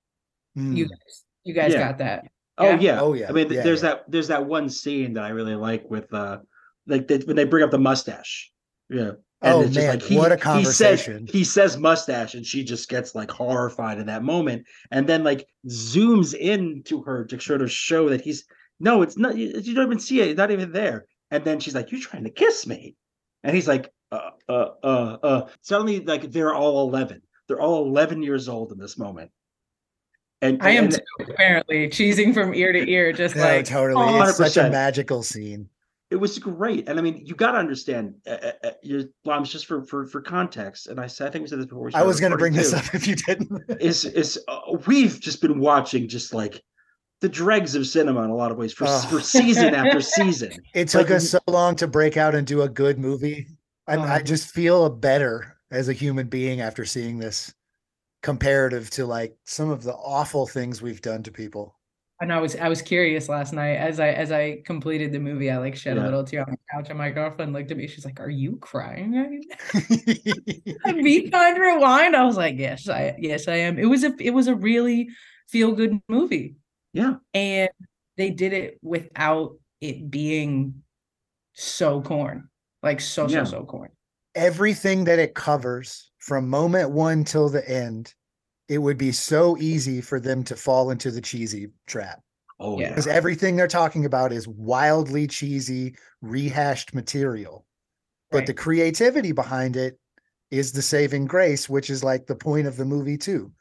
Mm. 0.57 0.77
You 0.77 0.89
guys, 0.89 1.25
you 1.45 1.55
guys 1.55 1.73
Yeah. 1.73 1.79
got 1.89 1.99
that. 1.99 2.25
Oh 2.59 2.71
Yeah. 2.71 2.81
yeah. 2.81 3.01
Oh, 3.01 3.13
yeah. 3.15 3.29
I 3.29 3.33
mean, 3.33 3.51
Yeah, 3.51 3.63
there's 3.63 3.83
yeah. 3.83 3.91
that 3.91 4.11
there's 4.11 4.29
that 4.29 4.45
one 4.47 4.69
scene 4.69 5.15
that 5.15 5.25
I 5.25 5.31
really 5.31 5.55
like 5.55 5.89
with 5.89 6.13
uh 6.13 6.39
like 6.87 7.07
they, 7.09 7.19
when 7.19 7.37
they 7.37 7.45
bring 7.45 7.65
up 7.65 7.71
the 7.71 7.79
mustache. 7.79 8.51
Yeah. 8.91 9.13
Oh, 9.41 9.61
it's 9.63 9.73
just 9.75 9.87
man, 9.87 10.01
he, 10.01 10.17
what 10.17 10.33
a 10.33 10.35
He 10.35 10.41
conversation. 10.41 11.27
says, 11.29 11.33
he 11.35 11.45
says 11.45 11.77
mustache 11.79 12.35
and 12.35 12.45
she 12.45 12.65
just 12.65 12.89
gets 12.89 13.15
like 13.15 13.31
horrified 13.31 13.99
in 13.99 14.07
that 14.07 14.25
moment 14.25 14.67
and 14.91 15.07
then 15.07 15.23
like 15.23 15.47
zooms 15.69 16.35
in 16.35 16.83
to 16.87 17.03
her 17.03 17.25
to 17.27 17.39
sort 17.39 17.63
of 17.63 17.71
show 17.71 18.09
that 18.09 18.21
he's 18.21 18.45
no, 18.81 19.03
it's 19.03 19.17
not 19.17 19.37
you, 19.37 19.53
you 19.63 19.75
don't 19.75 19.87
even 19.87 20.01
see 20.01 20.21
it, 20.21 20.29
it's 20.29 20.39
not 20.39 20.51
even 20.51 20.73
there. 20.73 21.07
And 21.31 21.45
then 21.45 21.61
she's 21.61 21.75
like, 21.75 21.93
You're 21.93 22.01
trying 22.01 22.25
to 22.25 22.31
kiss 22.31 22.67
me. 22.67 22.97
And 23.45 23.55
he's 23.55 23.69
like, 23.69 23.93
uh 24.13 24.31
uh 24.49 24.53
uh 24.83 25.17
uh 25.23 25.49
suddenly 25.61 26.01
like 26.01 26.31
they're 26.31 26.55
all 26.55 26.89
11. 26.89 27.23
They're 27.47 27.61
all 27.61 27.87
11 27.87 28.23
years 28.23 28.49
old 28.49 28.73
in 28.73 28.79
this 28.79 28.99
moment. 28.99 29.31
And 30.41 30.63
I 30.63 30.71
am 30.71 30.85
and- 30.85 30.93
too, 30.95 31.01
apparently 31.33 31.89
cheesing 31.89 32.33
from 32.33 32.55
ear 32.55 32.73
to 32.73 32.89
ear, 32.89 33.13
just 33.13 33.35
No, 33.37 33.43
like 33.43 33.65
totally. 33.65 34.03
oh, 34.07 34.23
It's 34.23 34.37
such 34.37 34.57
a 34.57 34.71
magical 34.71 35.23
scene. 35.23 35.69
it 36.11 36.17
was 36.17 36.39
great 36.39 36.89
and 36.89 36.99
i 36.99 37.03
mean 37.03 37.21
you 37.23 37.35
got 37.35 37.53
to 37.53 37.59
understand 37.59 38.15
uh, 38.27 38.31
uh, 38.31 38.53
uh, 38.65 38.71
your 38.83 39.03
Blimes, 39.27 39.51
just 39.51 39.67
for 39.67 39.83
for 39.85 40.07
for 40.07 40.23
context 40.23 40.87
and 40.87 40.99
i 40.99 41.07
said 41.07 41.27
i 41.29 41.31
think 41.31 41.43
we 41.43 41.49
said 41.49 41.59
this 41.59 41.67
before 41.67 41.85
we 41.85 41.93
I 41.93 42.03
was 42.03 42.19
going 42.19 42.33
to 42.33 42.39
bring 42.39 42.55
this 42.55 42.73
up 42.73 42.95
if 42.95 43.07
you 43.07 43.15
didn't. 43.15 43.51
is 43.79 44.07
is 44.07 44.41
uh, 44.49 44.61
we've 44.87 45.21
just 45.21 45.43
been 45.43 45.59
watching 45.59 46.09
just 46.09 46.33
like 46.33 46.63
the 47.21 47.29
dregs 47.29 47.75
of 47.75 47.87
cinema 47.87 48.23
in 48.23 48.31
a 48.31 48.35
lot 48.35 48.51
of 48.53 48.57
ways 48.57 48.73
for, 48.73 48.87
Oh. 48.89 49.01
for 49.11 49.21
season 49.21 49.75
after 49.75 50.01
season 50.19 50.53
It 50.73 50.89
took 50.89 51.09
Like, 51.09 51.17
us 51.17 51.29
so 51.31 51.41
long 51.47 51.75
to 51.77 51.87
break 51.87 52.17
out 52.17 52.35
and 52.35 52.47
do 52.47 52.63
a 52.63 52.69
good 52.71 52.99
movie. 52.99 53.47
I, 53.89 54.17
I 54.17 54.23
just 54.23 54.51
feel 54.51 54.89
better 54.91 55.57
as 55.71 55.89
a 55.89 55.93
human 55.93 56.29
being 56.29 56.61
after 56.61 56.85
seeing 56.85 57.19
this 57.19 57.53
comparative 58.23 58.91
to 58.91 59.07
like 59.07 59.37
some 59.45 59.71
of 59.71 59.83
the 59.83 59.95
awful 59.95 60.47
things 60.47 60.83
we've 60.83 61.03
done 61.03 61.23
to 61.23 61.31
people. 61.33 61.75
And 62.21 62.33
I 62.33 62.41
was 62.41 62.57
I 62.57 62.69
was 62.69 62.83
curious 62.83 63.29
last 63.29 63.53
night 63.53 63.77
as 63.77 64.01
I 64.01 64.09
as 64.09 64.33
I 64.33 64.61
completed 64.67 65.13
the 65.13 65.21
movie. 65.21 65.51
I 65.53 65.59
like 65.59 65.77
shed 65.77 65.97
Yeah. 65.97 66.03
a 66.03 66.05
little 66.05 66.25
tear 66.25 66.41
on 66.43 66.51
the 66.51 66.59
couch, 66.73 66.89
and 66.89 66.99
my 66.99 67.11
girlfriend 67.11 67.53
looked 67.53 67.71
at 67.71 67.77
me. 67.77 67.87
She's 67.87 68.05
like, 68.05 68.19
"Are 68.19 68.29
you 68.29 68.57
crying?" 68.57 69.13
right 69.15 69.45
now?" 70.87 70.93
Be 70.95 71.31
kind, 71.31 71.57
rewind. 71.59 72.17
I 72.17 72.25
was 72.25 72.37
like, 72.37 72.59
"Yes, 72.59 72.89
I 72.89 73.15
yes 73.19 73.47
I 73.47 73.55
am." 73.57 73.79
It 73.79 73.87
was 73.87 74.03
a 74.03 74.13
it 74.19 74.31
was 74.35 74.49
a 74.49 74.55
really 74.57 75.09
feel 75.49 75.73
good 75.73 76.01
movie, 76.09 76.57
yeah 76.93 77.15
and 77.35 77.71
they 78.17 78.31
did 78.31 78.53
it 78.53 78.79
without 78.83 79.57
it 79.81 80.11
being 80.11 80.83
so 81.55 82.03
corn, 82.03 82.49
like 82.83 83.01
so 83.01 83.27
Yeah. 83.29 83.45
so 83.45 83.51
so 83.59 83.65
corn. 83.65 83.91
Everything 84.35 85.05
that 85.05 85.19
it 85.19 85.35
covers 85.35 86.11
from 86.19 86.49
moment 86.49 86.91
one 86.91 87.25
till 87.25 87.49
the 87.49 87.69
end, 87.69 88.15
it 88.69 88.79
would 88.79 88.99
be 88.99 89.13
so 89.13 89.57
easy 89.59 90.01
for 90.01 90.21
them 90.21 90.45
to 90.45 90.57
fall 90.57 90.91
into 90.91 91.11
the 91.11 91.21
cheesy 91.21 91.69
trap. 91.87 92.21
oh 92.61 92.79
Yeah. 92.79 92.83
yeah, 92.87 92.89
because 92.91 93.07
everything 93.07 93.57
they're 93.57 93.69
talking 93.69 94.05
about 94.05 94.33
is 94.33 94.47
wildly 94.49 95.27
cheesy, 95.27 95.95
rehashed 96.21 96.95
material. 96.95 97.65
But 98.31 98.39
Right. 98.39 98.47
the 98.49 98.55
creativity 98.55 99.33
behind 99.33 99.77
it 99.77 99.99
is 100.51 100.73
the 100.73 100.83
saving 100.83 101.27
grace, 101.27 101.69
which 101.69 101.89
is 101.89 102.03
like 102.05 102.27
the 102.27 102.35
point 102.37 102.67
of 102.67 102.77
the 102.77 102.85
movie 102.85 103.17
too, 103.17 103.53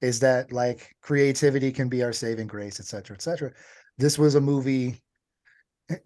is 0.00 0.20
that 0.20 0.50
like 0.52 0.94
creativity 1.02 1.72
can 1.72 1.88
be 1.88 2.02
our 2.02 2.12
saving 2.12 2.46
grace, 2.46 2.80
et 2.80 2.86
cetera, 2.86 3.14
et 3.14 3.22
cetera. 3.22 3.52
This 3.98 4.18
was 4.18 4.34
a 4.34 4.40
movie. 4.40 5.02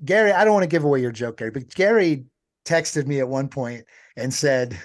Gary, 0.05 0.33
I 0.33 0.44
don't 0.44 0.55
want 0.55 0.64
to 0.64 0.68
give 0.68 0.85
away 0.85 1.01
your 1.01 1.12
joke, 1.12 1.38
Gary, 1.38 1.51
but 1.51 1.68
Gary 1.75 2.25
texted 2.64 3.07
me 3.07 3.20
at 3.20 3.29
one 3.29 3.48
point 3.48 3.85
and 4.16 4.33
said, 4.33 4.79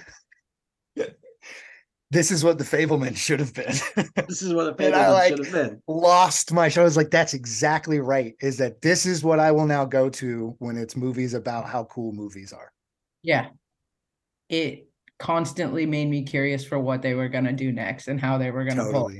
This 2.10 2.32
is 2.32 2.42
what 2.42 2.58
the 2.58 2.64
Fabelman 2.64 3.18
should 3.18 3.42
have 3.42 3.54
been. 3.54 3.66
this 4.28 4.42
is 4.42 4.54
what 4.54 4.78
the 4.78 4.86
And 4.86 4.96
I 4.96 5.10
like- 5.12 5.30
should 5.30 5.46
have 5.46 5.54
been 5.54 5.82
lost 5.88 6.54
my 6.54 6.70
show. 6.70 6.82
I 6.82 6.86
was 6.86 6.96
like, 6.96 7.12
that's 7.12 7.34
exactly 7.34 8.00
right. 8.00 8.34
Is 8.40 8.58
that 8.60 8.82
this 8.82 9.06
is 9.06 9.24
what 9.26 9.40
I 9.40 9.52
will 9.52 9.66
now 9.66 9.84
go 9.84 10.10
to 10.12 10.56
when 10.60 10.78
it's 10.78 10.96
movies 10.96 11.34
about 11.34 11.68
how 11.68 11.84
cool 11.86 12.14
movies 12.14 12.54
are. 12.54 12.72
Yeah, 13.24 13.48
it 14.48 14.88
constantly 15.20 15.86
made 15.86 16.08
me 16.10 16.24
curious 16.24 16.64
for 16.64 16.80
what 16.80 17.02
they 17.02 17.14
were 17.14 17.28
gonna 17.28 17.52
do 17.52 17.74
next 17.74 18.08
and 18.08 18.22
how 18.22 18.38
they 18.38 18.52
were 18.52 18.64
gonna 18.64 18.90
pull 18.90 19.12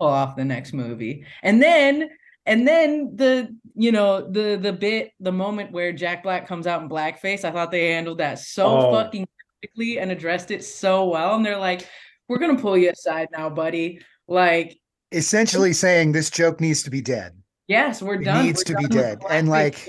pull 0.00 0.08
off 0.08 0.34
the 0.34 0.44
next 0.44 0.72
movie. 0.72 1.26
And 1.42 1.62
then 1.62 2.08
and 2.46 2.66
then 2.66 3.14
the 3.16 3.54
you 3.74 3.92
know 3.92 4.20
the 4.20 4.56
the 4.60 4.72
bit 4.72 5.12
the 5.20 5.32
moment 5.32 5.72
where 5.72 5.92
Jack 5.92 6.22
Black 6.22 6.46
comes 6.46 6.66
out 6.66 6.82
in 6.82 6.88
blackface, 6.88 7.44
I 7.44 7.50
thought 7.50 7.70
they 7.70 7.92
handled 7.92 8.18
that 8.18 8.38
so 8.38 8.66
Oh. 8.66 8.92
fucking 8.92 9.26
perfectly 9.62 9.98
and 9.98 10.10
addressed 10.10 10.50
it 10.50 10.64
so 10.64 11.08
well. 11.08 11.34
And 11.36 11.44
they're 11.46 11.56
like, 11.58 11.86
"We're 12.28 12.38
gonna 12.38 12.58
pull 12.58 12.76
you 12.76 12.90
aside 12.90 13.28
now, 13.32 13.48
buddy." 13.50 14.00
Like, 14.28 14.78
Essentially 15.12 15.72
saying 15.72 16.12
this 16.12 16.30
joke 16.30 16.60
needs 16.60 16.82
to 16.84 16.90
be 16.90 17.00
dead. 17.02 17.32
yes, 17.68 18.00
we're 18.02 18.20
It 18.20 18.24
done. 18.24 18.46
needs 18.46 18.60
We're 18.66 18.74
to 18.76 18.82
be 18.82 18.88
done 18.88 18.96
with 19.10 19.20
dead. 19.20 19.22
And, 19.30 19.48
like. 19.48 19.88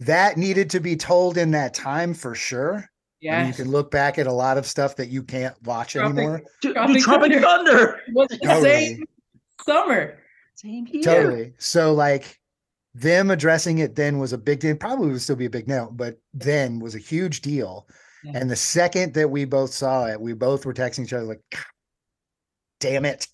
That 0.00 0.36
needed 0.36 0.70
to 0.70 0.78
be 0.80 0.94
told 0.94 1.36
in 1.36 1.50
that 1.50 1.74
time 1.74 2.14
for 2.14 2.32
sure. 2.36 2.88
yeah, 3.20 3.40
And 3.40 3.48
you 3.48 3.54
can 3.54 3.68
look 3.72 3.90
back 3.90 4.16
at 4.16 4.28
a 4.28 4.32
lot 4.32 4.56
of 4.56 4.64
stuff 4.64 4.94
that 4.94 5.08
you 5.08 5.24
can't 5.24 5.60
watch 5.64 5.94
Tropic- 5.94 6.16
anymore. 6.18 6.42
Dude, 6.62 6.74
Tropic 6.76 6.94
dude, 6.94 7.02
Tropic 7.02 7.32
Thunder. 7.32 7.40
Thunder. 7.42 8.00
was 8.12 8.28
the 8.28 8.38
Totally. 8.38 8.62
same 8.70 9.04
summer. 9.66 10.18
Same 10.58 10.86
here. 10.86 11.02
Totally. 11.02 11.52
So 11.58 11.92
like 11.94 12.36
them 12.92 13.30
addressing 13.30 13.78
it 13.78 13.94
then 13.94 14.18
was 14.18 14.32
a 14.32 14.38
big 14.38 14.58
deal. 14.58 14.74
Probably 14.74 15.12
would 15.12 15.22
still 15.22 15.36
be 15.36 15.44
a 15.46 15.50
big 15.50 15.68
no, 15.68 15.88
but 15.92 16.18
then 16.34 16.80
was 16.80 16.96
a 16.96 16.98
huge 16.98 17.42
deal. 17.42 17.86
Yeah. 18.24 18.32
And 18.34 18.50
the 18.50 18.56
second 18.56 19.14
that 19.14 19.30
we 19.30 19.44
both 19.44 19.72
saw 19.72 20.06
it, 20.06 20.20
we 20.20 20.32
both 20.32 20.66
were 20.66 20.74
texting 20.74 21.04
each 21.04 21.12
other 21.12 21.22
like, 21.26 21.40
damn 22.80 23.04
it. 23.04 23.28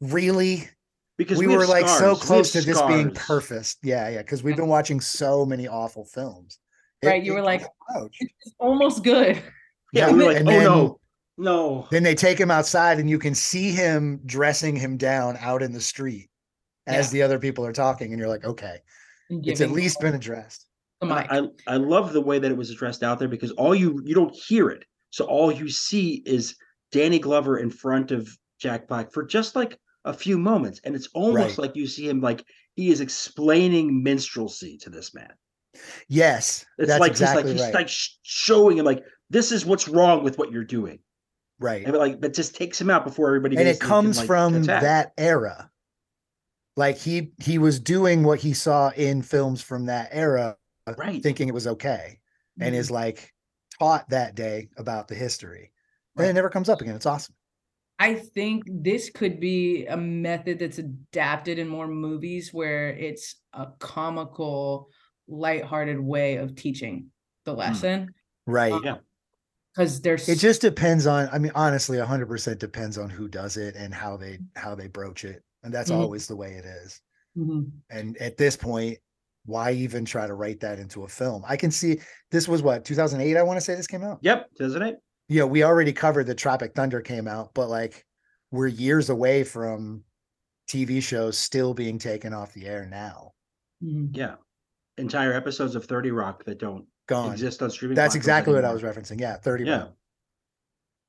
Really? 0.00 0.66
Because 1.18 1.38
we, 1.38 1.44
have 1.44 1.54
were 1.58 1.66
like 1.66 1.86
so 1.86 1.94
scars. 1.96 2.00
We 2.00 2.08
have 2.08 2.20
close 2.20 2.52
to 2.52 2.60
this 2.62 2.82
being 2.82 3.14
scars. 3.14 3.26
perfect. 3.26 3.76
Yeah, 3.82 4.08
yeah. 4.08 4.22
Because 4.22 4.42
we've 4.42 4.56
been 4.56 4.68
watching 4.68 4.98
so 4.98 5.44
many 5.44 5.68
awful 5.68 6.06
films. 6.06 6.58
It- 7.02 7.08
Right, 7.08 7.22
you 7.22 7.32
it 7.32 7.34
were 7.36 7.42
like, 7.42 7.66
ouch. 7.94 8.16
It's 8.18 8.54
almost 8.58 9.04
good. 9.04 9.42
Yeah, 9.92 10.10
we 10.10 10.20
were 10.20 10.24
like, 10.32 10.36
and 10.38 10.48
oh 10.48 10.52
then- 10.52 10.62
no, 10.64 11.00
no. 11.36 11.88
Then 11.90 12.02
they 12.02 12.14
take 12.14 12.38
him 12.40 12.50
outside 12.50 12.98
and 12.98 13.10
you 13.10 13.18
can 13.18 13.34
see 13.34 13.72
him 13.72 14.20
dressing 14.24 14.74
him 14.74 14.96
down 14.96 15.36
out 15.38 15.62
in 15.62 15.72
the 15.72 15.80
street 15.82 16.30
as 16.86 17.06
Yeah. 17.08 17.12
the 17.12 17.22
other 17.22 17.38
people 17.38 17.64
are 17.66 17.72
talking. 17.72 18.12
And 18.12 18.18
you're 18.18 18.28
like, 18.28 18.44
okay, 18.44 18.78
it's 19.30 19.60
at 19.60 19.70
least 19.70 20.00
been 20.00 20.14
addressed. 20.14 20.66
the 21.00 21.06
I, 21.08 21.48
I 21.66 21.76
love 21.76 22.12
the 22.12 22.20
way 22.20 22.38
that 22.38 22.50
it 22.50 22.56
was 22.56 22.70
addressed 22.70 23.02
out 23.02 23.18
there 23.18 23.28
because 23.28 23.50
all 23.52 23.74
you 23.74 24.00
you 24.04 24.14
don't 24.14 24.34
hear 24.34 24.68
it. 24.70 24.84
So 25.10 25.24
all 25.26 25.50
you 25.52 25.68
see 25.68 26.22
is 26.26 26.56
Danny 26.90 27.18
Glover 27.18 27.58
in 27.58 27.70
front 27.70 28.10
of 28.10 28.28
Jack 28.58 28.88
Black 28.88 29.12
for 29.12 29.24
just 29.24 29.56
like 29.56 29.72
a, 29.72 29.74
a 29.74 29.74
minute, 29.74 29.78
a 30.04 30.12
few 30.12 30.36
moments, 30.38 30.80
and 30.84 30.94
it's 30.96 31.08
almost 31.14 31.58
Right. 31.58 31.66
like 31.68 31.76
you 31.76 31.86
see 31.86 32.08
him 32.08 32.20
like 32.20 32.44
he 32.74 32.90
is 32.90 33.00
explaining 33.00 34.02
minstrelsy 34.02 34.76
to 34.78 34.90
this 34.90 35.14
man. 35.14 35.32
Yes, 36.08 36.64
It's 36.78 36.88
that's 36.88 37.00
like 37.00 37.10
exactly 37.12 37.52
he's 37.52 37.60
like 37.60 37.74
right. 37.74 37.88
he's 37.88 38.08
like 38.10 38.16
showing 38.22 38.78
him 38.78 38.84
like 38.84 39.04
this 39.30 39.52
is 39.52 39.64
what's 39.64 39.88
wrong 39.88 40.22
with 40.24 40.38
what 40.38 40.50
you're 40.52 40.64
doing, 40.64 40.98
right. 41.58 41.84
and 41.86 41.96
like 41.96 42.20
but 42.20 42.34
just 42.34 42.54
takes 42.56 42.80
him 42.80 42.90
out 42.90 43.04
before 43.04 43.28
everybody. 43.28 43.56
and 43.56 43.62
it 43.66 43.72
basically 43.72 43.86
can, 43.88 43.88
comes 44.04 44.18
like, 44.18 44.26
from 44.26 44.54
attack. 44.56 44.82
that 44.82 45.12
era 45.16 45.70
like 46.76 46.96
he 46.96 47.32
he 47.38 47.58
was 47.58 47.80
doing 47.80 48.24
what 48.24 48.38
he 48.38 48.52
saw 48.52 48.90
in 48.90 49.22
films 49.22 49.62
from 49.62 49.86
that 49.86 50.08
era 50.12 50.56
right. 50.96 51.22
thinking 51.22 51.48
it 51.48 51.54
was 51.54 51.66
okay 51.66 52.18
and 52.60 52.74
is 52.74 52.86
mm-hmm. 52.86 52.94
like 52.94 53.32
taught 53.78 54.08
that 54.10 54.34
day 54.34 54.68
about 54.76 55.08
the 55.08 55.14
history. 55.14 55.72
And 56.16 56.26
it 56.26 56.34
never 56.34 56.50
comes 56.50 56.68
up 56.68 56.80
again. 56.80 56.94
It's 56.94 57.06
awesome. 57.06 57.34
I 57.98 58.14
think 58.14 58.64
this 58.68 59.10
could 59.10 59.40
be 59.40 59.86
a 59.86 59.96
method 59.96 60.58
that's 60.58 60.78
adapted 60.78 61.58
in 61.58 61.68
more 61.68 61.88
movies 61.88 62.52
where 62.52 62.90
it's 62.90 63.36
a 63.52 63.68
comical, 63.78 64.90
lighthearted 65.28 65.98
way 65.98 66.36
of 66.36 66.54
teaching 66.54 67.06
the 67.44 67.52
hmm. 67.52 67.58
lesson. 67.58 68.14
right. 68.46 68.72
Um, 68.72 68.84
yeah. 68.84 68.96
Because 69.74 70.02
there's 70.02 70.28
it 70.28 70.38
just 70.38 70.60
depends 70.60 71.06
on 71.06 71.30
i 71.32 71.38
mean 71.38 71.52
honestly 71.54 71.96
100% 71.96 72.58
depends 72.58 72.98
on 72.98 73.08
who 73.08 73.26
does 73.26 73.56
it 73.56 73.74
and 73.74 73.94
how 73.94 74.18
they 74.18 74.38
how 74.54 74.74
they 74.74 74.86
broach 74.86 75.24
it 75.24 75.42
and 75.62 75.72
that's 75.72 75.90
Mhm. 75.90 75.96
always 75.96 76.26
the 76.26 76.36
way 76.36 76.52
it 76.54 76.64
is 76.64 77.00
Mhm. 77.36 77.70
and 77.90 78.16
at 78.18 78.36
this 78.36 78.56
point 78.56 78.98
why 79.44 79.72
even 79.72 80.04
try 80.04 80.26
to 80.26 80.34
write 80.34 80.60
that 80.60 80.78
into 80.78 81.02
a 81.04 81.08
film 81.08 81.44
i 81.48 81.56
can 81.56 81.70
see 81.70 82.00
this 82.30 82.46
was 82.48 82.62
what 82.62 82.84
2008 82.84 83.36
i 83.36 83.42
want 83.42 83.56
to 83.56 83.60
say 83.64 83.74
this 83.74 83.86
came 83.86 84.02
out 84.02 84.18
Yep, 84.22 84.54
doesn't 84.58 84.82
it? 84.82 84.98
you 85.28 85.38
know, 85.38 85.46
we 85.46 85.62
already 85.62 85.92
covered 85.94 86.26
the 86.26 86.34
Tropic 86.34 86.74
Thunder 86.74 87.00
came 87.00 87.26
out, 87.26 87.54
but 87.54 87.68
like 87.70 88.04
we're 88.50 88.66
years 88.66 89.08
away 89.08 89.44
from 89.44 90.04
TV 90.68 91.00
shows 91.02 91.38
still 91.38 91.72
being 91.72 91.96
taken 91.98 92.34
off 92.34 92.52
the 92.52 92.66
air 92.66 92.84
now. 92.84 93.32
Mhm. 93.82 94.14
Yeah. 94.14 94.34
Entire 94.98 95.32
episodes 95.32 95.74
of 95.74 95.86
30 95.86 96.10
Rock 96.10 96.44
that 96.44 96.58
don't 96.58 96.86
Gone. 97.06 97.32
exist 97.32 97.62
on 97.62 97.70
streaming. 97.70 97.94
That's 97.94 98.12
platforms 98.14 98.16
exactly 98.24 98.54
what 98.54 98.64
I 98.66 98.72
was 98.74 98.82
referencing. 98.82 99.20
Yeah, 99.20 99.36
30 99.36 99.64
Yeah. 99.64 99.78
Rock. 99.78 99.96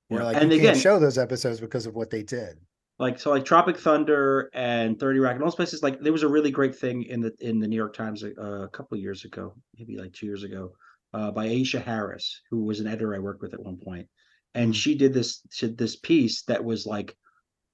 Where 0.08 0.22
Yeah. 0.22 0.26
like 0.28 0.38
And 0.38 0.52
you 0.52 0.60
again- 0.60 0.74
can't 0.74 0.82
show 0.82 1.00
those 1.00 1.18
episodes 1.18 1.60
because 1.60 1.86
of 1.86 1.96
what 1.96 2.10
they 2.10 2.24
did. 2.24 2.60
Like 3.00 3.20
so 3.20 3.32
like 3.32 3.46
tropic 3.46 3.78
thunder 3.78 4.50
and 4.54 5.00
30 5.00 5.20
rock 5.20 5.34
and 5.34 5.42
all 5.42 5.48
those 5.50 5.56
places 5.56 5.84
like 5.84 6.00
there 6.00 6.12
was 6.12 6.24
a 6.24 6.28
really 6.28 6.52
great 6.52 6.76
thing 6.76 7.04
in 7.04 7.22
the 7.22 7.34
in 7.40 7.60
the 7.60 7.68
new 7.68 7.76
york 7.76 7.96
times 7.96 8.24
uh, 8.24 8.42
a 8.42 8.70
couple 8.70 8.96
of 8.96 9.02
years 9.02 9.26
ago 9.26 9.54
maybe 9.78 9.98
like 9.98 10.14
two 10.14 10.26
years 10.26 10.44
ago 10.44 10.72
uh, 11.14 11.32
by 11.32 11.48
aisha 11.48 11.84
harris 11.84 12.42
who 12.50 12.64
was 12.64 12.80
an 12.80 12.88
editor 12.88 13.16
i 13.16 13.20
worked 13.20 13.42
with 13.42 13.54
at 13.54 13.64
one 13.64 13.78
point 13.78 14.08
and 14.56 14.72
Mm. 14.72 14.76
she 14.76 14.96
did 14.96 15.14
this 15.14 15.42
she 15.52 15.68
did 15.68 15.78
this 15.78 15.96
piece 15.96 16.44
that 16.44 16.64
was 16.64 16.86
like 16.86 17.16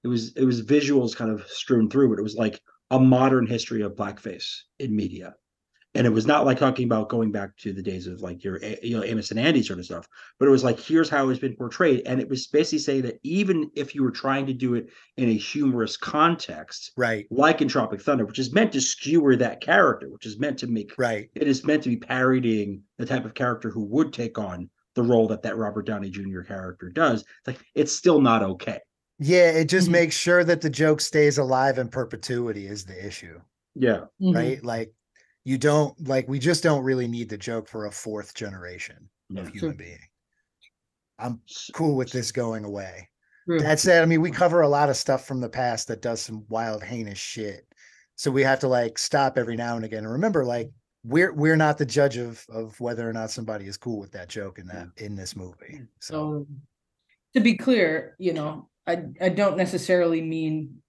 it 0.04 0.08
was 0.08 0.34
it 0.36 0.44
was 0.44 0.62
visuals 0.62 1.14
kind 1.14 1.30
of 1.30 1.46
strewn 1.46 1.90
through 1.90 2.08
but 2.08 2.18
it 2.18 2.22
was 2.22 2.36
like 2.36 2.60
a 2.90 2.98
modern 2.98 3.46
history 3.46 3.82
of 3.82 3.94
blackface 3.94 4.46
in 4.78 4.96
media 4.96 5.34
and 5.94 6.06
it 6.06 6.10
was 6.10 6.26
not 6.26 6.44
like 6.46 6.58
talking 6.58 6.84
about 6.84 7.08
going 7.08 7.32
back 7.32 7.56
to 7.58 7.72
the 7.72 7.82
days 7.82 8.06
of 8.06 8.20
like 8.20 8.44
your 8.44 8.60
you 8.82 8.96
know 8.96 9.02
Amos 9.04 9.30
and 9.30 9.40
Andy 9.40 9.62
sort 9.62 9.78
of 9.78 9.84
stuff, 9.84 10.06
but 10.38 10.46
it 10.46 10.50
was 10.50 10.62
like 10.64 10.78
here's 10.78 11.08
how 11.08 11.28
it's 11.28 11.40
been 11.40 11.56
portrayed, 11.56 12.02
and 12.06 12.20
it 12.20 12.28
was 12.28 12.46
basically 12.46 12.78
saying 12.78 13.02
that 13.02 13.18
even 13.22 13.70
if 13.74 13.94
you 13.94 14.02
were 14.02 14.10
trying 14.10 14.46
to 14.46 14.52
do 14.52 14.74
it 14.74 14.88
in 15.16 15.28
a 15.28 15.34
humorous 15.34 15.96
context, 15.96 16.92
Right. 16.96 17.26
like 17.30 17.60
in 17.60 17.68
Tropic 17.68 18.00
Thunder, 18.02 18.24
which 18.24 18.38
is 18.38 18.52
meant 18.52 18.72
to 18.72 18.80
skewer 18.80 19.36
that 19.36 19.60
character, 19.60 20.08
which 20.08 20.26
is 20.26 20.38
meant 20.38 20.58
to 20.60 20.66
make 20.66 20.92
Right. 20.96 21.28
it 21.34 21.48
is 21.48 21.64
meant 21.64 21.82
to 21.84 21.88
be 21.88 21.96
parodying 21.96 22.82
the 22.98 23.06
type 23.06 23.24
of 23.24 23.34
character 23.34 23.70
who 23.70 23.84
would 23.86 24.12
take 24.12 24.38
on 24.38 24.70
the 24.94 25.02
role 25.02 25.28
that 25.28 25.42
that 25.42 25.56
Robert 25.56 25.86
Downey 25.86 26.10
Jr. 26.10 26.42
character 26.42 26.88
does. 26.88 27.20
It's 27.22 27.46
like 27.46 27.58
it's 27.74 27.92
still 27.92 28.20
not 28.20 28.42
okay. 28.42 28.78
Yeah, 29.18 29.50
it 29.50 29.68
just 29.68 29.88
Mhm. 29.88 29.92
makes 29.92 30.16
sure 30.16 30.44
that 30.44 30.60
the 30.62 30.70
joke 30.70 31.00
stays 31.00 31.36
alive 31.38 31.78
in 31.78 31.88
perpetuity 31.88 32.66
is 32.66 32.84
the 32.86 33.06
issue. 33.06 33.40
Yeah, 33.74 34.06
Mhm. 34.20 34.34
Right. 34.34 34.64
Like 34.64 34.92
you 35.50 35.58
don't 35.58 36.06
like 36.06 36.28
we 36.28 36.38
just 36.38 36.62
don't 36.62 36.84
really 36.84 37.08
need 37.08 37.28
the 37.28 37.36
joke 37.36 37.66
for 37.66 37.86
a 37.86 37.90
fourth 37.90 38.34
generation 38.34 39.10
Yeah. 39.30 39.40
of 39.42 39.48
human 39.48 39.76
being. 39.76 39.98
I'm 41.18 41.40
cool 41.74 41.96
with 41.96 42.12
this 42.12 42.30
going 42.30 42.64
away. 42.64 43.08
That 43.48 43.80
said, 43.80 44.00
I 44.00 44.06
mean, 44.06 44.20
we 44.20 44.30
cover 44.30 44.60
a 44.60 44.68
lot 44.68 44.90
of 44.90 44.96
stuff 44.96 45.26
from 45.26 45.40
the 45.40 45.48
past 45.48 45.88
that 45.88 46.02
does 46.02 46.20
some 46.20 46.44
wild, 46.48 46.84
heinous 46.84 47.18
shit. 47.18 47.66
So 48.14 48.30
we 48.30 48.44
have 48.44 48.60
to 48.60 48.68
like 48.68 48.96
stop 48.96 49.36
every 49.36 49.56
now 49.56 49.74
and 49.74 49.84
again 49.84 50.04
and 50.04 50.12
remember, 50.12 50.44
like, 50.44 50.70
we're 51.02 51.32
we're 51.34 51.56
not 51.56 51.76
the 51.78 51.84
judge 51.86 52.16
of 52.16 52.46
of 52.48 52.78
whether 52.78 53.08
or 53.08 53.12
not 53.12 53.32
somebody 53.32 53.66
is 53.66 53.76
cool 53.76 53.98
with 53.98 54.12
that 54.12 54.28
joke 54.28 54.60
in 54.60 54.68
that 54.68 54.86
in 54.98 55.16
this 55.16 55.34
movie. 55.34 55.80
So 55.98 56.12
So 56.14 56.46
to 57.34 57.40
be 57.40 57.56
clear, 57.56 58.14
you 58.20 58.34
know, 58.34 58.68
I 58.86 59.02
I 59.20 59.30
don't 59.30 59.56
necessarily 59.56 60.22
mean 60.22 60.80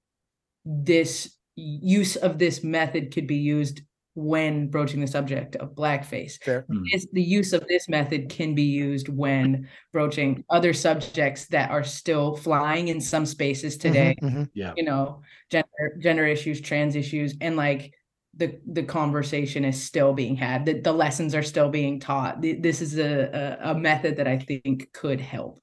this 0.65 1.36
use 1.56 2.15
of 2.15 2.38
this 2.38 2.63
method 2.63 3.12
could 3.12 3.26
be 3.26 3.38
used 3.38 3.82
when 4.13 4.69
broaching 4.69 5.00
the 5.02 5.08
subject 5.08 5.56
of 5.58 5.76
blackface. 5.76 6.38
fair. 6.41 6.65
Is 6.93 7.08
the 7.13 7.21
use 7.24 7.54
of 7.54 7.67
this 7.67 7.88
method 7.88 8.30
can 8.30 8.56
be 8.56 8.63
used 8.63 9.08
when 9.10 9.69
broaching 9.93 10.43
other 10.50 10.74
subjects 10.74 11.47
that 11.47 11.71
are 11.71 11.84
still 11.84 12.36
flying 12.36 12.88
in 12.89 13.00
some 13.02 13.26
spaces 13.26 13.78
today 13.78 14.15
Mhm, 14.21 14.32
mhm. 14.32 14.50
yeah, 14.54 14.74
you 14.76 14.84
know 14.84 15.21
gender 15.50 15.67
gender 16.02 16.26
issues 16.26 16.62
trans 16.62 16.95
issues 16.95 17.36
and 17.41 17.56
like 17.56 17.93
the 18.36 18.60
the 18.65 18.84
conversation 18.84 19.65
is 19.65 19.82
still 19.82 20.13
being 20.13 20.36
had 20.36 20.65
the, 20.65 20.80
the 20.80 20.91
lessons 20.93 21.36
are 21.36 21.43
still 21.43 21.69
being 21.69 22.00
taught 22.00 22.41
this 22.41 22.82
is 22.82 22.97
a, 22.97 23.58
a 23.63 23.71
a 23.71 23.76
method 23.80 24.15
that 24.17 24.28
i 24.28 24.38
think 24.38 24.91
could 24.93 25.19
help 25.19 25.62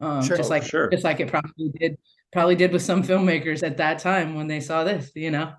um 0.00 0.26
Sure. 0.26 0.36
just 0.36 0.50
like 0.50 0.62
sure. 0.64 0.90
just 0.90 1.04
like 1.04 1.20
it 1.20 1.28
probably 1.28 1.70
did 1.78 1.96
probably 2.32 2.56
did 2.56 2.72
with 2.72 2.82
some 2.82 3.02
filmmakers 3.02 3.62
at 3.62 3.76
that 3.78 3.98
time 3.98 4.34
when 4.34 4.46
they 4.48 4.60
saw 4.60 4.84
this 4.84 5.10
you 5.14 5.30
know 5.30 5.52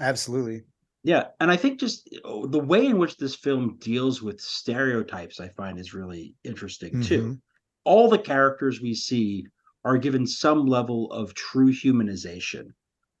Absolutely. 0.00 0.64
Yeah, 1.04 1.28
and 1.40 1.50
I 1.50 1.56
think 1.56 1.80
just 1.80 2.08
oh, 2.24 2.46
the 2.46 2.60
way 2.60 2.86
in 2.86 2.98
which 2.98 3.16
this 3.16 3.34
film 3.34 3.76
deals 3.78 4.22
with 4.22 4.40
stereotypes, 4.40 5.40
I 5.40 5.48
find 5.48 5.78
is 5.78 5.94
really 5.94 6.34
interesting 6.44 7.00
too. 7.00 7.22
Mhm. 7.22 7.40
All 7.84 8.08
the 8.08 8.18
characters 8.18 8.80
we 8.80 8.94
see 8.94 9.46
are 9.84 9.98
given 9.98 10.26
some 10.26 10.64
level 10.66 11.10
of 11.10 11.34
true 11.34 11.72
humanization. 11.72 12.68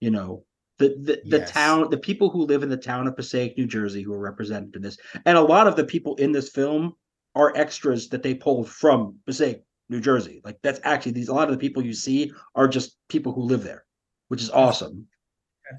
You 0.00 0.10
know, 0.10 0.44
the 0.78 0.90
the, 0.90 1.22
the 1.26 1.40
town, 1.40 1.90
the 1.90 1.98
people 1.98 2.30
who 2.30 2.44
live 2.44 2.62
in 2.62 2.68
the 2.68 2.76
town 2.76 3.08
of 3.08 3.16
Passaic, 3.16 3.58
New 3.58 3.66
Jersey, 3.66 4.02
who 4.02 4.12
are 4.12 4.18
represented 4.20 4.76
in 4.76 4.82
this, 4.82 4.96
and 5.26 5.36
a 5.36 5.42
lot 5.42 5.66
of 5.66 5.74
the 5.74 5.84
people 5.84 6.14
in 6.16 6.30
this 6.32 6.50
film 6.50 6.94
are 7.34 7.52
extras 7.56 8.08
that 8.10 8.22
they 8.22 8.34
pulled 8.34 8.68
from 8.68 9.18
Passaic, 9.26 9.64
New 9.88 10.00
Jersey. 10.00 10.40
Like 10.44 10.58
that's 10.62 10.80
actually 10.84 11.12
these. 11.12 11.28
A 11.28 11.34
lot 11.34 11.48
of 11.48 11.54
the 11.54 11.58
people 11.60 11.84
you 11.84 11.94
see 11.94 12.32
are 12.54 12.68
just 12.68 12.96
people 13.08 13.32
who 13.32 13.42
live 13.42 13.64
there, 13.64 13.84
which 14.28 14.42
is 14.42 14.50
awesome. 14.50 15.08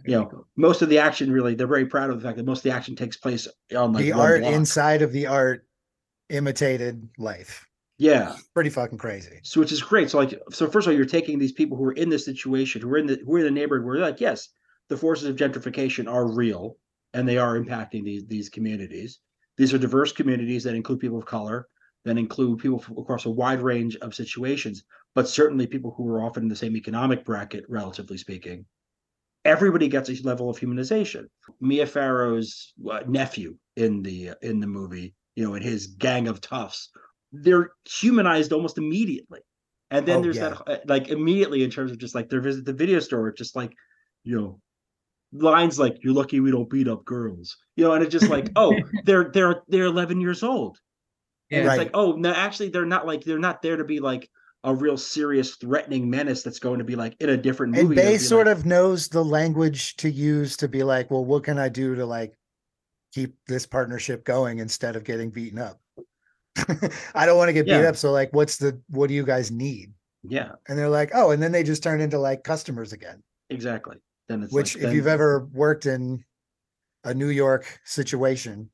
You 0.06 0.12
know, 0.20 0.46
most 0.56 0.82
of 0.82 0.90
the 0.90 1.00
action 1.00 1.32
really, 1.32 1.56
they're 1.56 1.68
very 1.68 1.86
proud 1.86 2.10
of 2.10 2.18
the 2.18 2.24
fact 2.24 2.38
that 2.38 2.46
most 2.46 2.60
of 2.60 2.64
the 2.64 2.72
action 2.72 2.96
takes 2.96 3.18
place 3.18 3.48
on 3.76 3.94
like 3.94 4.04
the 4.04 4.14
art 4.14 4.42
block. 4.42 4.54
inside 4.54 5.02
of 5.02 5.12
the 5.12 5.28
art 5.28 5.66
imitated 6.30 7.10
life. 7.18 7.66
Yeah. 7.98 8.36
Pretty 8.54 8.70
fucking 8.70 8.98
crazy. 8.98 9.40
So 9.44 9.60
which 9.60 9.72
is 9.72 9.82
great. 9.82 10.10
So 10.10 10.18
like 10.18 10.40
so 10.52 10.70
first 10.70 10.88
of 10.88 10.92
all, 10.92 10.98
you're 10.98 11.06
taking 11.06 11.40
these 11.40 11.52
people 11.52 11.78
who 11.78 11.86
are 11.86 11.94
in 11.94 12.10
this 12.10 12.26
situation, 12.26 12.82
who 12.82 12.90
are 12.90 12.98
in 12.98 13.06
the 13.06 13.22
who 13.26 13.36
are 13.36 13.40
in 13.40 13.46
the 13.46 13.52
neighborhood 13.52 13.86
where 13.86 14.00
like, 14.00 14.20
yes, 14.20 14.50
the 14.90 14.98
forces 14.98 15.28
of 15.28 15.36
gentrification 15.36 16.12
are 16.12 16.32
real 16.32 16.78
and 17.14 17.28
they 17.28 17.38
are 17.38 17.58
impacting 17.60 18.04
these 18.04 18.26
these 18.28 18.50
communities. 18.50 19.20
These 19.58 19.74
are 19.74 19.78
diverse 19.78 20.12
communities 20.12 20.64
that 20.64 20.76
include 20.76 21.00
people 21.00 21.20
of 21.20 21.26
color, 21.26 21.68
that 22.06 22.18
include 22.18 22.60
people 22.60 22.80
from 22.80 22.98
across 22.98 23.26
a 23.26 23.30
wide 23.30 23.62
range 23.62 23.96
of 23.98 24.16
situations, 24.16 24.84
but 25.14 25.30
certainly 25.30 25.68
people 25.68 25.94
who 25.96 26.08
are 26.10 26.24
often 26.24 26.44
in 26.44 26.50
the 26.50 26.56
same 26.56 26.76
economic 26.76 27.24
bracket, 27.24 27.64
relatively 27.70 28.18
speaking. 28.18 28.66
Everybody 29.46 29.88
gets 29.90 30.10
a 30.10 30.14
level 30.24 30.50
of 30.50 30.58
humanization. 30.60 31.26
Mia 31.60 31.86
Farrow's 31.86 32.74
uh, 32.90 33.02
nephew 33.08 33.58
in 33.76 34.02
the 34.04 34.32
in 34.42 34.60
the 34.60 34.68
movie, 34.68 35.16
you 35.36 35.44
know, 35.44 35.54
in 35.56 35.62
his 35.62 35.88
gang 35.88 36.28
of 36.28 36.40
toughs, 36.42 36.90
they're 37.32 37.72
humanized 37.90 38.54
almost 38.54 38.78
immediately. 38.78 39.42
And 39.92 40.08
then 40.08 40.22
Oh, 40.22 40.24
there's 40.24 40.40
yeah. 40.40 40.40
that 40.40 40.62
uh, 40.68 40.78
like 40.88 41.10
immediately 41.10 41.64
in 41.64 41.70
terms 41.70 41.92
of 41.92 41.98
just 41.98 42.16
like 42.16 42.30
their 42.30 42.42
visit 42.42 42.66
the 42.66 42.74
video 42.74 43.00
store, 43.00 43.32
just 43.34 43.56
like, 43.56 43.74
you 44.24 44.40
know, 44.40 44.62
lines 45.34 45.80
like 45.80 45.98
"You're 46.04 46.14
lucky 46.14 46.40
we 46.40 46.52
don't 46.52 46.70
beat 46.70 46.88
up 46.88 47.06
girls," 47.06 47.58
you 47.76 47.84
know, 47.86 47.94
and 47.94 48.04
it's 48.04 48.12
just 48.12 48.30
like, 48.30 48.52
oh, 48.56 48.86
they're 49.04 49.30
they're 49.32 49.64
they're 49.68 49.86
11 49.86 50.22
years 50.22 50.44
old, 50.44 50.78
and 51.52 51.66
it's 51.66 51.78
Right. 51.78 51.78
like, 51.78 51.92
oh, 51.94 52.14
no, 52.14 52.32
actually, 52.34 52.70
they're 52.70 52.86
not 52.86 53.06
like 53.08 53.24
they're 53.24 53.40
not 53.40 53.62
there 53.62 53.78
to 53.78 53.84
be 53.86 54.00
like 54.00 54.30
a 54.66 54.74
real 54.74 54.96
serious 54.98 55.56
threatening 55.56 56.10
menace 56.10 56.42
that's 56.44 56.60
going 56.60 56.78
to 56.80 56.86
be 56.86 56.96
like 56.96 57.16
in 57.20 57.30
a 57.30 57.38
different 57.38 57.74
movie. 57.74 57.86
And 57.88 57.96
Bey 57.96 58.18
sort 58.18 58.48
like- 58.48 58.58
of 58.58 58.66
knows 58.66 59.08
the 59.10 59.24
language 59.24 59.96
to 59.98 60.10
use 60.10 60.56
to 60.58 60.68
be 60.68 60.84
like, 60.84 61.12
well, 61.12 61.26
what 61.26 61.44
can 61.44 61.60
I 61.60 61.70
do 61.70 61.96
to 61.96 62.06
like 62.06 62.38
keep 63.14 63.36
this 63.48 63.66
partnership 63.66 64.24
going 64.24 64.60
instead 64.60 64.96
of 64.96 65.04
getting 65.04 65.30
beaten 65.30 65.60
up? 65.60 65.80
I 67.16 67.26
don't 67.26 67.38
want 67.38 67.50
to 67.50 67.54
get 67.54 67.66
beat 67.66 67.86
up. 67.86 67.96
So 67.96 68.12
like, 68.12 68.32
what's 68.34 68.58
the 68.58 68.80
what 68.90 69.08
do 69.08 69.14
you 69.14 69.24
guys 69.26 69.52
need? 69.52 69.94
yeah, 70.26 70.54
And 70.70 70.80
they're 70.80 70.88
like, 70.88 71.12
oh, 71.14 71.32
and 71.32 71.44
then 71.44 71.52
they 71.52 71.64
just 71.64 71.84
turn 71.84 72.00
into 72.00 72.18
like 72.18 72.44
customers 72.46 72.94
again. 72.94 73.22
exactly. 73.50 73.98
Then 74.30 74.44
it's 74.44 74.54
Which, 74.54 74.76
like, 74.76 74.84
if 74.84 74.88
then- 74.88 74.96
you've 74.96 75.08
ever 75.08 75.50
worked 75.52 75.86
in 75.86 76.24
a 77.04 77.14
New 77.14 77.28
York 77.28 77.80
situation, 77.84 78.70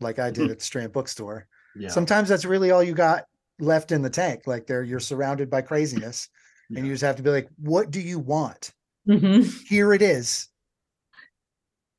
like 0.00 0.18
I 0.18 0.30
Mm-hmm. 0.30 0.42
did 0.42 0.50
at 0.50 0.58
the 0.58 0.64
Strand 0.64 0.92
Bookstore, 0.92 1.46
yeah, 1.74 1.88
sometimes 1.88 2.28
that's 2.28 2.44
really 2.44 2.70
all 2.72 2.82
you 2.82 2.92
got 2.92 3.24
left 3.62 3.92
in 3.92 4.02
the 4.02 4.10
tank. 4.10 4.42
Like 4.46 4.66
there, 4.66 4.82
you're 4.82 5.00
surrounded 5.00 5.48
by 5.48 5.62
craziness, 5.62 6.28
yeah. 6.68 6.78
and 6.78 6.86
you 6.86 6.92
just 6.92 7.04
have 7.04 7.16
to 7.16 7.22
be 7.22 7.30
like, 7.30 7.48
what 7.58 7.90
do 7.90 8.00
you 8.00 8.18
want? 8.18 8.72
Mhm. 9.08 9.50
Here 9.66 9.92
it 9.92 10.02
is. 10.02 10.48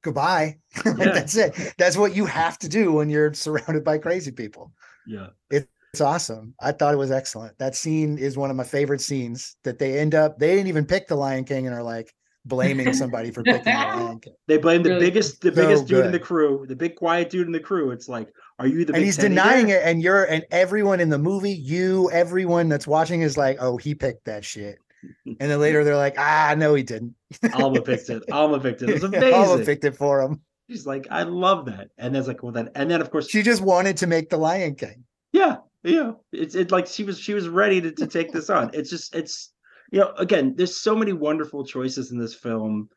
Goodbye. 0.03 0.59
Yeah. 0.85 0.93
That's 1.13 1.35
it. 1.37 1.73
That's 1.77 1.97
what 1.97 2.15
you 2.15 2.25
have 2.25 2.57
to 2.59 2.67
do 2.69 2.91
when 2.91 3.09
you're 3.09 3.33
surrounded 3.33 3.83
by 3.83 3.97
crazy 3.99 4.31
people. 4.31 4.73
Yeah. 5.07 5.27
It's 5.49 6.01
awesome. 6.01 6.55
I 6.59 6.71
thought 6.71 6.93
it 6.93 6.97
was 6.97 7.11
excellent. 7.11 7.57
That 7.59 7.75
scene 7.75 8.17
is 8.17 8.35
one 8.35 8.49
of 8.49 8.55
my 8.55 8.63
favorite 8.63 9.01
scenes 9.01 9.55
that 9.63 9.77
they 9.77 9.99
end 9.99 10.15
up, 10.15 10.39
they 10.39 10.55
didn't 10.55 10.67
even 10.67 10.85
pick 10.85 11.07
the 11.07 11.15
Lion 11.15 11.43
King 11.43 11.67
and 11.67 11.75
are 11.75 11.83
like 11.83 12.11
blaming 12.45 12.93
somebody 12.93 13.31
for 13.31 13.43
picking 13.43 13.63
the 13.63 13.69
Lion 13.71 14.19
King. 14.19 14.33
They 14.47 14.57
blame 14.57 14.83
the 14.83 14.89
Really 14.91 15.05
biggest, 15.07 15.41
the 15.41 15.49
So 15.49 15.55
biggest 15.55 15.87
dude 15.87 16.05
in 16.05 16.11
the 16.11 16.19
crew, 16.19 16.65
the 16.67 16.75
big 16.75 16.95
quiet 16.95 17.29
dude 17.29 17.47
in 17.47 17.53
the 17.53 17.59
crew. 17.59 17.91
It's 17.91 18.09
like, 18.09 18.29
are 18.59 18.67
you 18.67 18.85
the? 18.85 18.93
And 18.93 19.01
big 19.01 19.05
he's 19.05 19.17
denying 19.17 19.67
bear? 19.67 19.79
it. 19.79 19.85
And 19.85 20.01
you're, 20.01 20.25
and 20.25 20.45
everyone 20.51 20.99
in 20.99 21.09
the 21.09 21.17
movie, 21.17 21.53
you, 21.53 22.09
everyone 22.11 22.69
that's 22.69 22.87
watching 22.87 23.21
is 23.21 23.37
like, 23.37 23.57
oh, 23.59 23.77
he 23.77 23.95
picked 23.95 24.25
that 24.25 24.43
shit. 24.45 24.77
And 25.25 25.37
then 25.51 25.59
later 25.59 25.83
they're 25.83 25.97
like, 25.97 26.15
ah, 26.17 26.55
no, 26.57 26.75
he 26.75 26.83
didn't. 26.83 27.13
Alma 27.53 27.81
picked 27.83 28.09
it. 28.09 28.23
Alma 28.31 28.59
picked 28.59 28.81
it. 28.81 28.89
It 28.89 29.01
was 29.01 29.11
Yeah, 29.13 29.31
Alma 29.31 29.63
picked 29.65 29.83
it 29.83 29.97
for 29.97 30.21
him. 30.21 30.39
She's 30.69 30.85
like, 30.85 31.07
I 31.11 31.23
love 31.23 31.65
that. 31.65 31.89
And 31.97 32.15
there's 32.15 32.27
like, 32.27 32.41
well, 32.41 32.53
then, 32.53 32.69
and 32.75 32.89
then 32.89 33.01
of 33.01 33.11
course, 33.11 33.29
She 33.29 33.41
just 33.41 33.61
wanted 33.61 33.97
to 33.97 34.07
make 34.07 34.29
the 34.29 34.37
Lion 34.37 34.75
King. 34.75 35.03
yeah, 35.33 35.57
yeah. 35.83 36.13
It's 36.31 36.55
it 36.55 36.71
like 36.71 36.87
she 36.87 37.03
was 37.03 37.19
she 37.19 37.33
was 37.33 37.49
ready 37.49 37.81
to, 37.81 37.91
to 37.91 38.07
take 38.07 38.31
this 38.31 38.49
on. 38.49 38.69
It's 38.73 38.89
just 38.89 39.13
it's 39.13 39.51
you 39.93 39.99
know 39.99 40.11
again, 40.17 40.55
there's 40.55 40.75
so 40.75 40.95
many 40.95 41.13
wonderful 41.13 41.63
choices 41.63 42.11
in 42.11 42.17
this 42.17 42.33
film. 42.33 42.89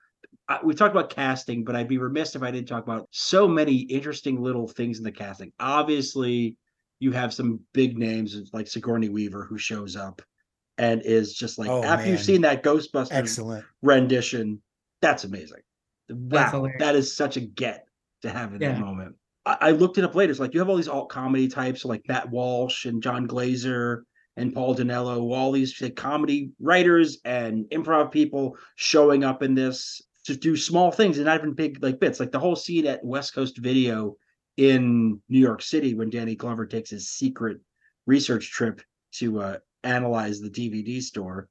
I, 0.49 0.61
we 0.65 0.75
talked 0.75 0.95
about 0.95 1.11
casting, 1.11 1.63
but 1.63 1.77
I'd 1.77 1.89
be 1.89 1.99
remiss 1.99 2.35
if 2.35 2.43
I 2.43 2.51
didn't 2.51 2.69
talk 2.69 2.85
about 2.85 3.07
so 3.11 3.47
many 3.47 3.75
interesting 3.75 4.41
little 4.41 4.67
things 4.67 4.97
in 4.97 5.05
the 5.05 5.13
casting. 5.13 5.53
Obviously, 5.61 6.57
you 6.99 7.13
have 7.13 7.35
some 7.35 7.61
big 7.75 7.99
names 7.99 8.35
like 8.55 8.67
Sigourney 8.67 9.11
Weaver 9.11 9.45
who 9.45 9.59
shows 9.59 9.95
up 9.95 10.23
and 10.79 11.03
is 11.03 11.35
just 11.35 11.59
like 11.59 11.69
Oh, 11.69 11.85
after 11.85 12.09
you've 12.09 12.21
seen 12.21 12.41
that 12.43 12.63
Ghostbusters 12.63 13.13
Excellent. 13.13 13.67
rendition. 13.83 14.63
That's 15.03 15.25
amazing. 15.25 15.61
Wow, 16.09 16.51
hilarious. 16.51 16.81
that 16.81 16.97
is 16.97 17.15
such 17.15 17.37
a 17.37 17.41
get 17.41 17.87
to 18.23 18.31
have 18.31 18.55
in 18.55 18.61
that 18.61 18.81
moment. 18.81 19.17
I, 19.45 19.57
I 19.61 19.71
looked 19.73 19.99
it 19.99 20.05
up 20.05 20.15
later. 20.15 20.31
It's 20.31 20.41
like 20.41 20.55
you 20.55 20.61
have 20.61 20.71
all 20.71 20.77
these 20.77 20.89
alt 20.89 21.11
comedy 21.11 21.49
types 21.49 21.85
like 21.85 22.09
Matt 22.09 22.31
Walsh 22.31 22.87
and 22.87 23.03
Jon 23.03 23.27
Glaser 23.27 24.07
and 24.37 24.53
Paul 24.55 24.75
Dinello, 24.75 25.35
all 25.35 25.53
these 25.53 25.81
like, 25.81 25.97
comedy 25.97 26.51
writers 26.61 27.19
and 27.25 27.65
improv 27.67 28.11
people 28.11 28.57
showing 28.77 29.25
up 29.25 29.43
in 29.43 29.55
this 29.55 30.03
to 30.25 30.37
do 30.37 30.57
small 30.57 30.91
things 30.91 31.17
and 31.19 31.27
not 31.27 31.39
even 31.39 31.53
big 31.53 31.83
like 31.83 32.01
bits. 32.01 32.21
Like 32.21 32.33
the 32.33 32.39
whole 32.39 32.57
scene 32.57 32.87
at 32.87 33.05
West 33.05 33.35
Coast 33.35 33.59
Video 33.59 34.17
in 34.57 35.21
New 35.29 35.39
York 35.39 35.63
City 35.63 35.95
when 35.95 36.11
Danny 36.11 36.35
Glover 36.35 36.67
takes 36.67 36.91
his 36.91 37.11
secret 37.11 37.59
research 38.07 38.51
trip 38.51 38.83
to 39.13 39.41
uh, 39.41 39.59
analyze 39.85 40.41
the 40.41 40.51
DVD 40.51 41.01
store. 41.03 41.49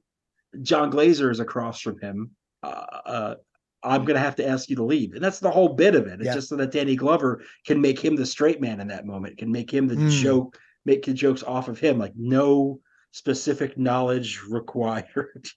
Jon 0.62 0.90
Glaser 0.90 1.32
is 1.32 1.40
across 1.40 1.82
from 1.82 2.00
him. 2.00 2.32
Uh, 2.64 2.86
uh, 3.06 3.36
I'm 3.84 4.04
gonna 4.04 4.20
have 4.20 4.36
to 4.38 4.48
ask 4.48 4.70
you 4.70 4.76
to 4.78 4.84
leave, 4.84 5.14
and 5.14 5.24
that's 5.24 5.40
the 5.40 5.52
whole 5.52 5.70
bit 5.70 5.96
of 5.96 6.08
it. 6.08 6.20
It's 6.20 6.26
Yeah. 6.26 6.34
just 6.34 6.50
so 6.50 6.56
that 6.56 6.72
Danny 6.72 6.96
Glover 6.96 7.44
can 7.66 7.80
make 7.80 8.00
him 8.00 8.16
the 8.16 8.26
straight 8.26 8.60
man 8.60 8.80
in 8.80 8.88
that 8.88 9.06
moment, 9.06 9.38
can 9.38 9.52
make 9.52 9.72
him 9.72 9.88
the 9.88 9.96
Mm. 9.96 10.10
joke, 10.10 10.60
make 10.86 11.06
the 11.06 11.14
jokes 11.14 11.44
off 11.44 11.68
of 11.68 11.80
him, 11.80 11.98
like 12.00 12.14
no 12.16 12.80
specific 13.12 13.78
knowledge 13.78 14.42
required. 14.50 15.48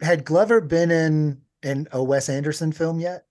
Had 0.00 0.24
Glover 0.24 0.60
been 0.60 0.90
in 0.90 1.40
in 1.62 1.88
a 1.92 2.02
Wes 2.02 2.28
Anderson 2.28 2.72
film 2.72 3.00
yet 3.00 3.26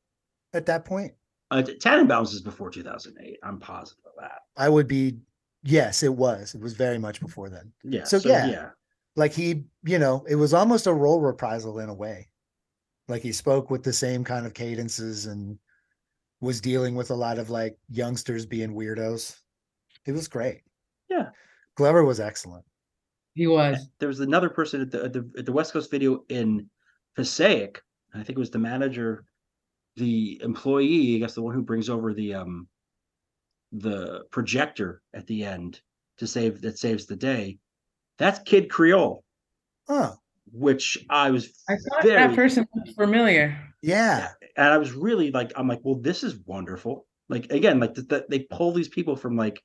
at 0.54 0.66
that 0.66 0.86
point? 0.86 1.14
Uh, 1.52 1.62
Tenenbaums 1.62 2.34
is 2.34 2.42
before 2.42 2.72
2008. 2.72 3.38
I'm 3.44 3.60
positive 3.60 4.04
of 4.06 4.14
that. 4.20 4.42
I 4.58 4.68
would 4.68 4.88
be 4.88 5.18
yes, 5.64 6.04
it 6.04 6.14
was. 6.14 6.56
It 6.56 6.62
was 6.62 6.74
very 6.74 6.98
much 6.98 7.20
before 7.20 7.50
then. 7.50 7.72
Yeah. 7.84 8.04
So, 8.04 8.20
So, 8.20 8.30
yeah. 8.30 8.48
yeah. 8.48 8.70
Like 9.16 9.34
he, 9.34 9.64
you 9.84 10.00
know, 10.00 10.26
it 10.28 10.36
was 10.36 10.54
almost 10.54 10.88
a 10.88 10.94
role 10.94 11.22
reprisal 11.22 11.80
in 11.80 11.90
a 11.90 11.94
way. 11.94 12.30
Like 13.08 13.22
he 13.22 13.32
spoke 13.32 13.70
with 13.70 13.84
the 13.84 13.94
same 13.94 14.24
kind 14.24 14.46
of 14.46 14.54
cadences 14.54 15.28
and 15.28 15.58
was 16.42 16.60
dealing 16.60 16.96
with 16.96 17.12
a 17.12 17.16
lot 17.16 17.40
of 17.40 17.50
like 17.50 17.78
youngsters 17.90 18.46
being 18.46 18.74
weirdos. 18.74 19.38
It 20.06 20.12
was 20.12 20.28
great. 20.28 20.62
Yeah. 21.10 21.30
Glover 21.76 22.04
was 22.04 22.20
excellent. 22.20 22.66
He 23.34 23.48
was. 23.48 23.90
There 24.00 24.08
was 24.08 24.22
another 24.22 24.50
person 24.50 24.82
at 24.82 24.92
the 24.92 25.04
at 25.06 25.14
the, 25.14 25.30
at 25.38 25.46
the 25.46 25.52
West 25.52 25.74
Coast 25.74 25.92
video 25.92 26.24
in 26.30 26.70
Passaic. 27.16 27.82
I 28.14 28.18
think 28.20 28.30
it 28.30 28.40
was 28.40 28.50
the 28.52 28.60
manager, 28.60 29.26
the 29.98 30.40
employee, 30.42 31.16
I 31.16 31.20
guess 31.20 31.34
the 31.34 31.42
one 31.42 31.54
who 31.54 31.62
brings 31.62 31.90
over 31.90 32.14
the 32.14 32.34
um 32.36 32.68
the 33.74 34.24
projector 34.32 35.02
at 35.14 35.28
the 35.28 35.44
end 35.44 35.82
to 36.18 36.28
save 36.28 36.62
that 36.62 36.80
saves 36.80 37.06
the 37.06 37.16
day. 37.18 37.58
That's 38.18 38.40
Kid 38.40 38.70
Creole, 38.70 39.24
Oh, 39.90 40.16
which 40.54 40.98
I 41.10 41.30
was 41.32 41.52
I 41.68 41.74
thought 41.76 42.04
very 42.04 42.28
that 42.28 42.36
person 42.36 42.66
looked 42.74 42.96
familiar. 42.96 43.58
yeah. 43.82 44.30
and 44.56 44.68
I 44.68 44.78
was 44.78 44.94
really 44.94 45.32
like, 45.32 45.52
I'm 45.58 45.68
like, 45.68 45.82
well, 45.84 45.96
this 46.00 46.24
is 46.24 46.38
wonderful. 46.46 47.06
Like 47.28 47.52
again, 47.52 47.82
like 47.82 47.96
that 47.96 48.30
they 48.30 48.40
pull 48.50 48.72
these 48.72 48.88
people 48.88 49.18
from 49.18 49.36
like 49.36 49.62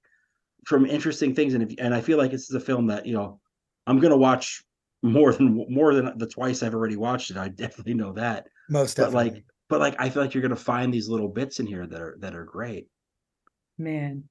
from 0.66 0.86
interesting 0.86 1.34
things, 1.34 1.54
and 1.54 1.62
if, 1.62 1.74
and 1.78 1.94
I 1.94 2.00
feel 2.00 2.18
like 2.18 2.30
this 2.30 2.48
is 2.48 2.54
a 2.54 2.60
film 2.60 2.86
that 2.88 3.06
you 3.06 3.14
know 3.14 3.40
I'm 3.86 3.98
gonna 3.98 4.16
watch 4.16 4.62
more 5.02 5.32
than 5.32 5.66
more 5.68 5.94
than 5.94 6.16
the 6.18 6.26
twice 6.26 6.62
I've 6.62 6.74
already 6.74 6.96
watched 6.96 7.30
it. 7.30 7.36
I 7.36 7.48
definitely 7.48 7.94
know 7.94 8.12
that, 8.12 8.46
Most 8.68 8.96
but 8.96 9.06
definitely. 9.06 9.30
like, 9.30 9.44
but 9.68 9.80
like, 9.80 9.96
I 9.98 10.10
feel 10.10 10.22
like 10.22 10.34
you're 10.34 10.42
gonna 10.42 10.56
find 10.56 10.92
these 10.92 11.08
little 11.08 11.28
bits 11.28 11.60
in 11.60 11.66
here 11.66 11.86
that 11.86 12.00
are 12.00 12.16
that 12.20 12.34
are 12.34 12.44
great. 12.44 12.88
Man. 13.78 14.24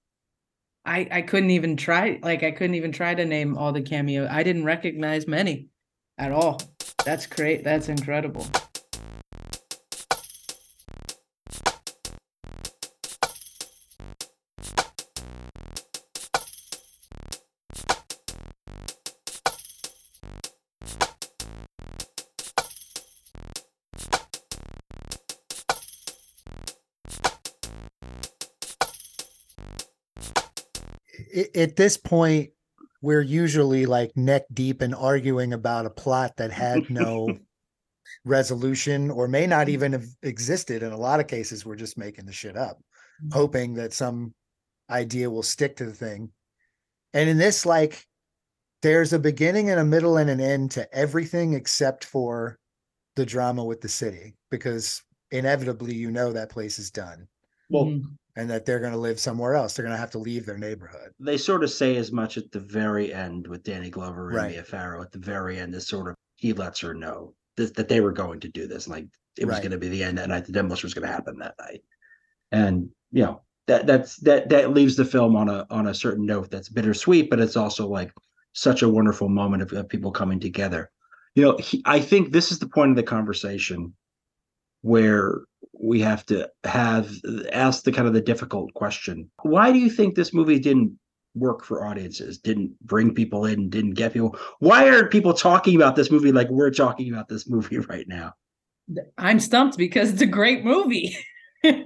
I 0.85 1.07
I 1.11 1.21
couldn't 1.23 1.51
even 1.51 1.75
try 1.75 2.19
like 2.23 2.41
I 2.43 2.51
couldn't 2.51 2.75
even 2.75 2.91
try 2.91 3.13
to 3.13 3.25
name 3.25 3.57
all 3.57 3.73
the 3.73 3.81
cameo. 3.81 4.27
I 4.31 4.43
didn't 4.43 4.63
recognize 4.63 5.27
many 5.27 5.67
at 6.17 6.31
all. 6.31 6.61
That's 7.05 7.25
great. 7.25 7.63
That's 7.63 7.89
incredible. 7.89 8.47
At 31.55 31.75
this 31.75 31.97
point, 31.97 32.51
we're 33.01 33.21
usually 33.21 33.85
like 33.85 34.15
neck 34.17 34.43
deep 34.53 34.81
in 34.81 34.93
arguing 34.93 35.53
about 35.53 35.85
a 35.85 35.89
plot 35.89 36.37
that 36.37 36.51
had 36.51 36.89
no 36.89 37.37
resolution 38.25 39.09
or 39.09 39.27
may 39.27 39.47
not 39.47 39.69
even 39.69 39.93
have 39.93 40.05
existed. 40.23 40.83
In 40.83 40.91
a 40.91 40.97
lot 40.97 41.19
of 41.19 41.27
cases, 41.27 41.65
we're 41.65 41.75
just 41.75 41.97
making 41.97 42.25
the 42.25 42.33
shit 42.33 42.57
up, 42.57 42.79
Mhm. 43.23 43.33
hoping 43.33 43.73
that 43.75 43.93
some 43.93 44.33
idea 44.89 45.29
will 45.29 45.43
stick 45.43 45.75
to 45.77 45.85
the 45.85 45.93
thing. 45.93 46.31
And 47.13 47.29
in 47.29 47.37
this, 47.37 47.65
like, 47.65 48.05
there's 48.81 49.13
a 49.13 49.19
beginning 49.19 49.69
and 49.69 49.79
a 49.79 49.85
middle 49.85 50.17
and 50.17 50.29
an 50.29 50.39
end 50.39 50.71
to 50.71 50.93
everything 50.93 51.53
except 51.53 52.05
for 52.05 52.57
the 53.15 53.25
drama 53.25 53.63
with 53.63 53.81
the 53.81 53.89
city, 53.89 54.35
because 54.49 55.03
inevitably, 55.31 55.93
you 55.95 56.11
know, 56.11 56.31
that 56.33 56.49
place 56.49 56.79
is 56.79 56.91
done 56.91 57.27
Well, 57.69 57.85
Mhm. 57.85 58.17
And 58.35 58.49
that 58.49 58.65
they're 58.65 58.79
going 58.79 58.93
to 58.93 58.97
live 58.99 59.19
somewhere 59.19 59.55
else. 59.55 59.73
They're 59.73 59.83
going 59.83 59.95
to 59.95 59.99
have 59.99 60.11
to 60.11 60.19
leave 60.19 60.45
their 60.45 60.57
neighborhood. 60.57 61.11
they 61.19 61.37
sort 61.37 61.63
of 61.63 61.71
say 61.71 61.97
as 61.97 62.11
much 62.11 62.37
at 62.37 62.51
the 62.51 62.59
very 62.59 63.13
end 63.13 63.47
with 63.47 63.63
Danny 63.63 63.89
Glover 63.89 64.29
and 64.29 64.37
Right. 64.37 64.51
Mia 64.51 64.63
Farrow. 64.63 65.01
At 65.01 65.11
the 65.11 65.19
very 65.19 65.59
end, 65.59 65.73
is 65.75 65.87
sort 65.87 66.07
of 66.09 66.15
he 66.35 66.53
lets 66.53 66.79
her 66.81 66.93
know 66.93 67.33
that, 67.57 67.75
that 67.75 67.89
they 67.89 67.99
were 68.01 68.11
going 68.13 68.39
to 68.41 68.47
do 68.49 68.67
this, 68.67 68.87
like 68.87 69.05
it 69.37 69.45
was 69.45 69.55
Right. 69.55 69.63
going 69.63 69.71
to 69.71 69.77
be 69.77 69.89
the 69.89 70.03
end 70.03 70.17
that 70.17 70.29
night. 70.29 70.45
The 70.45 70.51
demolition 70.51 70.87
was 70.87 70.93
going 70.93 71.07
to 71.07 71.13
happen 71.13 71.37
that 71.39 71.55
night, 71.59 71.81
and 72.51 72.89
you 73.11 73.23
know 73.23 73.41
that 73.67 73.85
that's 73.87 74.17
that 74.17 74.49
that 74.49 74.73
leaves 74.73 74.95
the 74.95 75.05
film 75.05 75.35
on 75.35 75.49
a 75.49 75.65
on 75.69 75.87
a 75.87 75.93
certain 75.93 76.25
note 76.25 76.49
that's 76.49 76.69
bittersweet, 76.69 77.29
but 77.29 77.39
it's 77.39 77.57
also 77.57 77.87
like 77.87 78.11
such 78.53 78.81
a 78.81 78.89
wonderful 78.89 79.29
moment 79.29 79.61
of, 79.63 79.71
of 79.73 79.89
people 79.89 80.11
coming 80.11 80.39
together. 80.39 80.89
You 81.35 81.43
know, 81.43 81.57
he, 81.57 81.81
I 81.85 81.99
think 81.99 82.31
this 82.31 82.51
is 82.51 82.59
the 82.59 82.67
point 82.67 82.89
of 82.91 82.97
the 82.97 83.03
conversation 83.03 83.93
where 84.81 85.41
we 85.73 85.99
have 86.01 86.25
to 86.25 86.49
have 86.63 87.11
ask 87.51 87.83
the 87.83 87.91
kind 87.91 88.07
of 88.07 88.13
the 88.13 88.21
difficult 88.21 88.73
question 88.73 89.29
why 89.43 89.71
do 89.71 89.79
you 89.79 89.89
think 89.89 90.15
this 90.15 90.33
movie 90.33 90.59
didn't 90.59 90.97
work 91.35 91.63
for 91.63 91.85
audiences 91.85 92.37
didn't 92.37 92.71
bring 92.81 93.13
people 93.13 93.45
in 93.45 93.69
didn't 93.69 93.93
get 93.93 94.13
people 94.13 94.37
why 94.59 94.89
aren't 94.89 95.11
people 95.11 95.33
talking 95.33 95.75
about 95.75 95.95
this 95.95 96.11
movie 96.11 96.31
like 96.31 96.49
we're 96.49 96.71
talking 96.71 97.11
about 97.11 97.27
this 97.29 97.47
movie 97.47 97.77
right 97.89 98.07
now 98.07 98.33
I'm 99.17 99.39
stumped 99.39 99.77
because 99.77 100.11
it's 100.11 100.21
a 100.21 100.27
great 100.27 100.63
movie. 100.63 101.17
I 101.63 101.77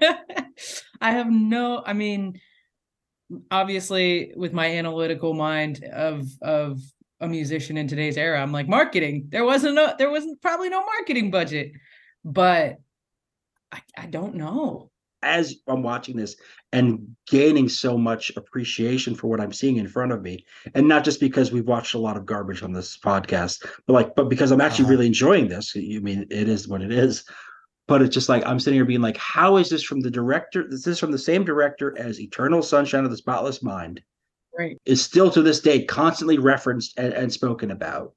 have 1.01 1.29
no, 1.29 1.83
I 1.85 1.93
mean, 1.93 2.39
obviously 3.51 4.33
with 4.35 4.53
my 4.53 4.67
analytical 4.67 5.33
mind 5.33 5.83
of 5.91 6.27
of 6.41 6.79
a 7.19 7.27
musician 7.27 7.77
in 7.77 7.87
today's 7.87 8.17
era, 8.17 8.41
I'm 8.41 8.51
like 8.51 8.67
marketing. 8.67 9.27
There 9.29 9.45
wasn't 9.45 9.75
no 9.75 9.93
there 9.97 10.11
wasn't 10.11 10.41
probably 10.41 10.69
no 10.69 10.83
marketing 10.85 11.31
budget. 11.31 11.71
But 12.23 12.79
I, 13.71 13.81
I 13.97 14.05
don't 14.05 14.35
know. 14.35 14.89
as 15.21 15.55
I'm 15.67 15.83
watching 15.83 16.15
this 16.17 16.35
and 16.71 17.15
gaining 17.27 17.69
so 17.69 17.97
much 17.97 18.31
appreciation 18.35 19.15
for 19.15 19.27
what 19.27 19.39
I'm 19.39 19.53
seeing 19.53 19.77
in 19.77 19.87
front 19.87 20.11
of 20.11 20.21
me, 20.21 20.45
and 20.75 20.87
not 20.87 21.03
just 21.03 21.19
because 21.19 21.51
we've 21.51 21.67
watched 21.67 21.93
a 21.93 21.99
lot 21.99 22.17
of 22.17 22.25
garbage 22.25 22.61
on 22.63 22.73
this 22.73 22.97
podcast, 22.97 23.65
but 23.87 23.93
like, 23.93 24.15
but 24.15 24.29
because 24.29 24.51
I'm 24.51 24.61
actually 24.61 24.85
Uh-huh. 24.85 24.91
really 24.91 25.07
enjoying 25.07 25.47
this. 25.47 25.73
You 25.75 26.01
mean 26.01 26.25
it 26.29 26.49
is 26.49 26.67
what 26.67 26.81
it 26.81 26.91
is, 26.91 27.23
but 27.87 28.01
it's 28.01 28.13
just 28.13 28.29
like 28.29 28.45
I'm 28.45 28.59
sitting 28.59 28.77
here 28.77 28.85
being 28.85 29.01
like, 29.01 29.17
how 29.17 29.57
is 29.57 29.69
this 29.69 29.83
from 29.83 30.01
the 30.01 30.11
director? 30.11 30.65
This 30.69 30.87
is 30.87 30.99
from 30.99 31.11
the 31.11 31.17
same 31.17 31.43
director 31.45 31.97
as 31.97 32.19
Eternal 32.19 32.61
Sunshine 32.61 33.05
of 33.05 33.11
the 33.11 33.17
Spotless 33.17 33.63
Mind, 33.63 34.01
Right. 34.57 34.77
is 34.85 35.01
still 35.01 35.31
to 35.31 35.41
this 35.41 35.61
day 35.61 35.83
constantly 35.85 36.37
referenced 36.37 36.97
and, 36.99 37.13
and 37.13 37.31
spoken 37.33 37.71
about. 37.71 38.13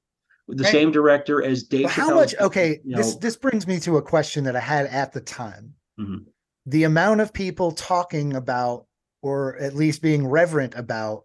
The 0.49 0.63
Right. 0.63 0.73
same 0.73 0.93
director 0.93 1.43
as 1.43 1.65
Dave. 1.65 1.85
But 1.85 1.93
how 1.93 2.15
much? 2.15 2.35
Okay, 2.37 2.81
you 2.85 2.97
this 2.97 3.15
know- 3.15 3.21
this 3.21 3.37
brings 3.37 3.67
me 3.67 3.81
to 3.81 3.97
a 3.97 4.03
question 4.03 4.45
that 4.45 4.55
I 4.55 4.61
had 4.61 4.87
at 4.87 5.13
the 5.13 5.21
time. 5.21 5.75
Mhm. 5.99 6.27
The 6.67 6.85
amount 6.85 7.21
of 7.21 7.33
people 7.33 7.73
talking 7.73 8.35
about, 8.35 8.87
or 9.23 9.57
at 9.57 9.75
least 9.75 10.03
being 10.03 10.27
reverent 10.27 10.75
about, 10.77 11.25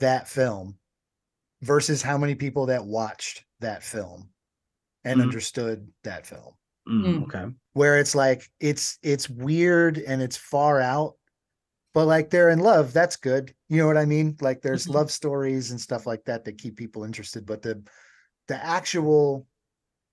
that 0.00 0.28
film, 0.28 0.78
versus 1.62 2.02
how 2.02 2.18
many 2.18 2.34
people 2.34 2.66
that 2.66 2.84
watched 2.84 3.44
that 3.60 3.82
film 3.82 4.30
and 5.04 5.20
Mhm. 5.20 5.24
understood 5.24 5.90
that 6.04 6.26
film. 6.26 6.54
Mm, 6.88 7.04
Mm. 7.04 7.22
okay. 7.24 7.54
Where 7.74 7.98
it's 7.98 8.14
like 8.14 8.50
it's 8.60 8.98
it's 9.02 9.28
weird 9.28 9.98
and 9.98 10.20
it's 10.22 10.36
far 10.36 10.80
out, 10.80 11.16
but 11.94 12.06
like 12.06 12.28
they're 12.30 12.48
in 12.50 12.58
love. 12.60 12.92
That's 12.92 13.16
good. 13.16 13.54
You 13.68 13.78
know 13.78 13.86
what 13.86 13.96
I 13.98 14.04
mean? 14.06 14.36
Like 14.40 14.60
there's 14.62 14.86
Mhm. 14.86 14.94
love 14.94 15.10
stories 15.10 15.70
and 15.70 15.80
stuff 15.80 16.06
like 16.06 16.24
that 16.24 16.44
that 16.44 16.58
keep 16.58 16.76
people 16.76 17.04
interested. 17.04 17.46
But 17.46 17.62
the 17.62 17.82
the 18.50 18.62
actual 18.66 19.46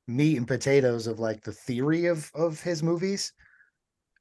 meat 0.07 0.37
and 0.37 0.47
potatoes 0.47 1.07
of 1.07 1.19
like 1.19 1.41
the 1.41 1.51
theory 1.51 2.05
of 2.05 2.31
of 2.35 2.61
his 2.61 2.83
movies 2.83 3.33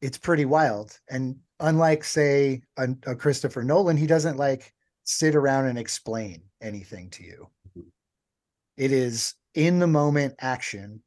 it's 0.03 0.19
pretty 0.19 0.45
wild. 0.45 0.99
And 1.11 1.37
unlike 1.61 2.03
say 2.03 2.63
a, 2.79 2.89
a 3.07 3.15
christopher 3.15 3.63
nolan 3.63 3.99
he 3.99 4.07
doesn't 4.07 4.39
like 4.39 4.73
sit 5.05 5.35
around 5.35 5.67
and 5.67 5.79
explain 5.79 6.43
anything 6.63 7.11
to 7.11 7.23
you. 7.25 7.49
It 8.79 8.91
is 8.91 9.35
in 9.55 9.79
the 9.79 9.87
moment 9.87 10.35
action 10.41 11.03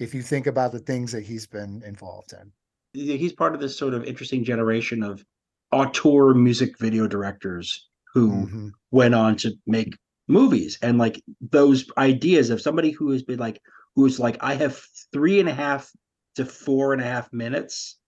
if 0.00 0.12
you 0.12 0.22
think 0.22 0.48
about 0.48 0.72
the 0.72 0.78
things 0.80 1.12
that 1.12 1.22
he's 1.22 1.46
been 1.46 1.82
involved 1.86 2.32
in. 2.32 2.52
He's 2.92 3.32
part 3.32 3.54
of 3.54 3.60
this 3.60 3.78
sort 3.78 3.94
of 3.94 4.04
interesting 4.04 4.42
generation 4.44 5.04
of 5.04 5.24
auteur 5.72 6.34
music 6.34 6.78
video 6.80 7.06
directors 7.06 7.88
who 8.12 8.46
Mhm. 8.46 8.72
went 8.90 9.14
on 9.14 9.36
to 9.36 9.52
make 9.66 9.94
movies 10.30 10.78
and 10.82 10.96
like 10.98 11.22
those 11.40 11.90
ideas 11.98 12.50
of 12.50 12.60
somebody 12.62 12.90
who 12.90 13.10
has 13.10 13.22
been 13.22 13.38
like 13.38 13.60
who's 13.96 14.18
like 14.20 14.36
i 14.40 14.54
have 14.54 14.80
three 15.12 15.40
and 15.40 15.48
a 15.48 15.52
half 15.54 15.90
to 16.36 16.44
four 16.44 16.92
and 16.92 17.02
a 17.02 17.04
half 17.04 17.32
minutes 17.32 17.98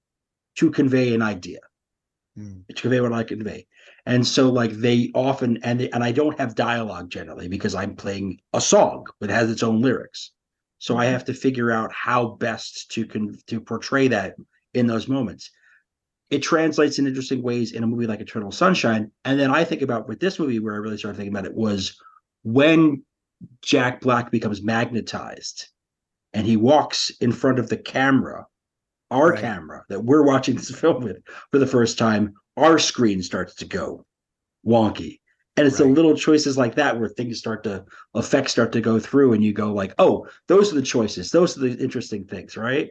to 0.56 0.70
convey 0.70 1.14
an 1.14 1.22
idea 1.22 1.58
Mm. 2.38 2.66
to 2.68 2.82
convey 2.82 2.98
what 3.02 3.12
i 3.12 3.24
convey 3.24 3.66
and 4.06 4.26
so 4.26 4.50
like 4.50 4.70
they 4.70 5.10
often 5.14 5.58
and 5.64 5.82
and 5.82 6.02
i 6.02 6.10
don't 6.12 6.38
have 6.38 6.54
dialogue 6.54 7.10
generally 7.10 7.46
because 7.46 7.74
i'm 7.74 7.94
playing 7.94 8.40
a 8.54 8.60
song 8.60 9.06
that 9.20 9.28
has 9.28 9.50
its 9.50 9.62
own 9.62 9.82
lyrics 9.82 10.30
so 10.78 10.96
i 10.96 11.04
Mhm. 11.04 11.10
have 11.10 11.24
to 11.26 11.34
figure 11.34 11.70
out 11.70 11.92
how 11.92 12.28
best 12.28 12.90
to 12.92 13.04
con 13.06 13.36
to 13.48 13.60
portray 13.60 14.08
that 14.08 14.36
in 14.72 14.86
those 14.86 15.08
moments 15.08 15.50
it 16.30 16.42
translates 16.42 16.98
in 16.98 17.06
interesting 17.06 17.42
ways 17.42 17.72
in 17.72 17.82
a 17.84 17.86
movie 17.86 18.06
like 18.06 18.20
Eternal 18.22 18.50
Sunshine. 18.50 19.10
And 19.26 19.38
then 19.38 19.50
I 19.50 19.64
think 19.64 19.82
about 19.82 20.08
with 20.08 20.18
this 20.18 20.38
movie 20.38 20.60
where 20.60 20.72
I 20.72 20.78
really 20.78 20.96
started 20.96 21.18
thinking 21.18 21.34
about 21.34 21.44
it 21.44 21.54
was 21.54 22.00
when 22.42 23.02
Jack 23.62 24.00
Black 24.00 24.30
becomes 24.30 24.62
magnetized 24.62 25.68
and 26.32 26.46
he 26.46 26.56
walks 26.56 27.10
in 27.20 27.32
front 27.32 27.58
of 27.58 27.68
the 27.68 27.76
camera, 27.76 28.46
our 29.10 29.30
Right. 29.30 29.40
camera 29.40 29.84
that 29.88 30.04
we're 30.04 30.22
watching 30.24 30.56
this 30.56 30.70
film 30.74 31.02
with 31.02 31.18
for 31.50 31.58
the 31.58 31.66
first 31.66 31.98
time, 31.98 32.32
our 32.56 32.78
screen 32.78 33.22
starts 33.22 33.54
to 33.56 33.64
go 33.64 34.04
wonky. 34.66 35.18
And 35.58 35.66
it's 35.66 35.76
the 35.76 35.84
little 35.84 36.16
choices 36.16 36.56
like 36.56 36.76
that 36.76 36.98
where 36.98 37.10
things 37.10 37.38
start 37.38 37.62
to 37.64 37.84
effects 38.14 38.52
start 38.52 38.72
to 38.72 38.80
go 38.80 38.98
through 38.98 39.34
and 39.34 39.44
you 39.44 39.52
go 39.52 39.74
like, 39.74 39.92
oh, 39.98 40.26
those 40.48 40.72
are 40.72 40.76
the 40.76 40.82
choices. 40.82 41.30
Those 41.30 41.58
are 41.58 41.60
the 41.68 41.76
interesting 41.82 42.24
things, 42.24 42.56
right? 42.56 42.90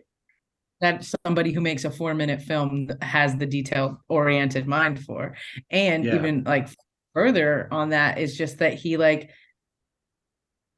that 0.80 1.06
somebody 1.24 1.52
who 1.52 1.62
makes 1.62 1.86
a 1.86 1.92
four 1.92 2.16
minute 2.16 2.42
film 2.42 2.90
has 3.04 3.36
the 3.38 3.46
detail 3.46 4.02
oriented 4.10 4.66
mind 4.68 5.00
for 5.04 5.36
and 5.70 6.04
Yeah. 6.04 6.16
even 6.16 6.44
like 6.44 6.70
further 7.14 7.68
on 7.72 7.90
that 7.90 8.18
is 8.18 8.36
just 8.36 8.58
that 8.58 8.74
he 8.74 8.98
like 8.98 9.30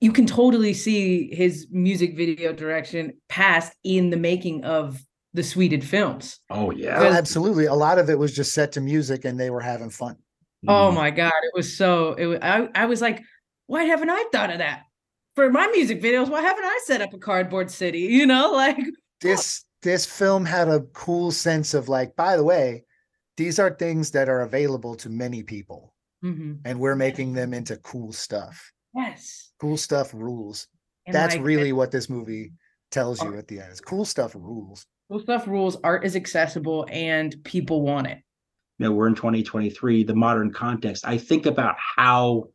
you 0.04 0.12
can 0.12 0.26
totally 0.26 0.74
see 0.74 1.34
his 1.34 1.68
music 1.72 2.18
video 2.18 2.52
direction 2.52 3.13
past 3.30 3.74
in 3.86 4.10
the 4.10 4.18
making 4.18 4.66
of 4.66 5.02
the 5.34 5.42
sweded 5.42 5.82
films. 5.82 6.39
Oh 6.50 6.72
yeah. 6.72 7.00
Oh, 7.00 7.06
absolutely. 7.06 7.68
A 7.68 7.74
lot 7.74 7.98
of 7.98 8.10
it 8.10 8.20
was 8.20 8.36
just 8.36 8.54
set 8.54 8.74
to 8.74 8.82
music 8.82 9.24
and 9.24 9.39
they 9.39 9.50
were 9.50 9.62
having 9.62 9.89
fun. 9.89 10.18
Oh 10.68 10.92
Mhm. 10.92 10.96
my 10.96 11.10
god 11.10 11.32
it 11.44 11.52
was 11.56 11.78
so 11.78 12.13
it 12.13 12.26
was, 12.26 12.39
I, 12.42 12.68
I 12.76 12.86
was 12.86 13.02
like 13.02 13.22
why 13.68 13.84
haven't 13.86 14.10
i 14.10 14.24
thought 14.32 14.50
of 14.52 14.58
that? 14.60 14.84
For 15.36 15.50
my 15.50 15.68
music 15.68 16.02
videos 16.02 16.30
why 16.30 16.42
haven't 16.42 16.66
i 16.66 16.80
set 16.86 17.02
up 17.02 17.13
a 17.13 17.18
cardboard 17.18 17.72
city 17.72 18.00
you 18.18 18.26
know 18.26 18.52
like 18.52 18.78
this 19.22 19.66
this 19.82 20.06
film 20.06 20.46
had 20.46 20.68
a 20.70 20.82
cool 20.94 21.32
sense 21.32 21.74
of 21.74 21.89
like 21.89 22.16
by 22.16 22.36
the 22.38 22.44
way 22.44 22.84
these 23.38 23.58
are 23.58 23.72
things 23.74 24.12
that 24.12 24.30
are 24.30 24.42
available 24.42 24.96
to 24.96 25.10
many 25.10 25.44
people. 25.44 25.94
Mhm, 26.24 26.60
and 26.66 26.80
we're 26.80 26.96
making 26.96 27.34
them 27.34 27.54
into 27.54 27.76
cool 27.78 28.12
stuff 28.13 28.72
yes 28.96 29.52
cool 29.60 29.78
stuff 29.78 30.14
rules 30.14 30.68
And, 31.06 31.14
that's 31.16 31.36
like, 31.36 31.44
really 31.44 31.74
what 31.74 31.92
this 31.92 32.10
movie 32.10 32.54
tells 32.92 33.22
you 33.22 33.30
Art- 33.30 33.40
at 33.40 33.48
the 33.48 33.60
end. 33.60 33.70
It's 33.72 33.82
cool 33.82 34.06
stuff 34.06 34.36
rules. 34.36 34.86
Cool 35.10 35.20
stuff 35.20 35.48
rules. 35.48 35.78
Art 35.84 36.06
is 36.06 36.16
accessible 36.16 36.86
and 36.90 37.36
people 37.44 37.82
want 37.82 38.08
it. 38.08 38.20
you 38.80 38.86
know 38.86 38.92
we're 38.92 39.08
in 39.08 39.16
2023 39.16 40.04
the 40.04 40.16
modern 40.16 40.52
context 40.52 41.06
i 41.06 41.18
think 41.18 41.46
about 41.46 41.76
how 41.78 42.46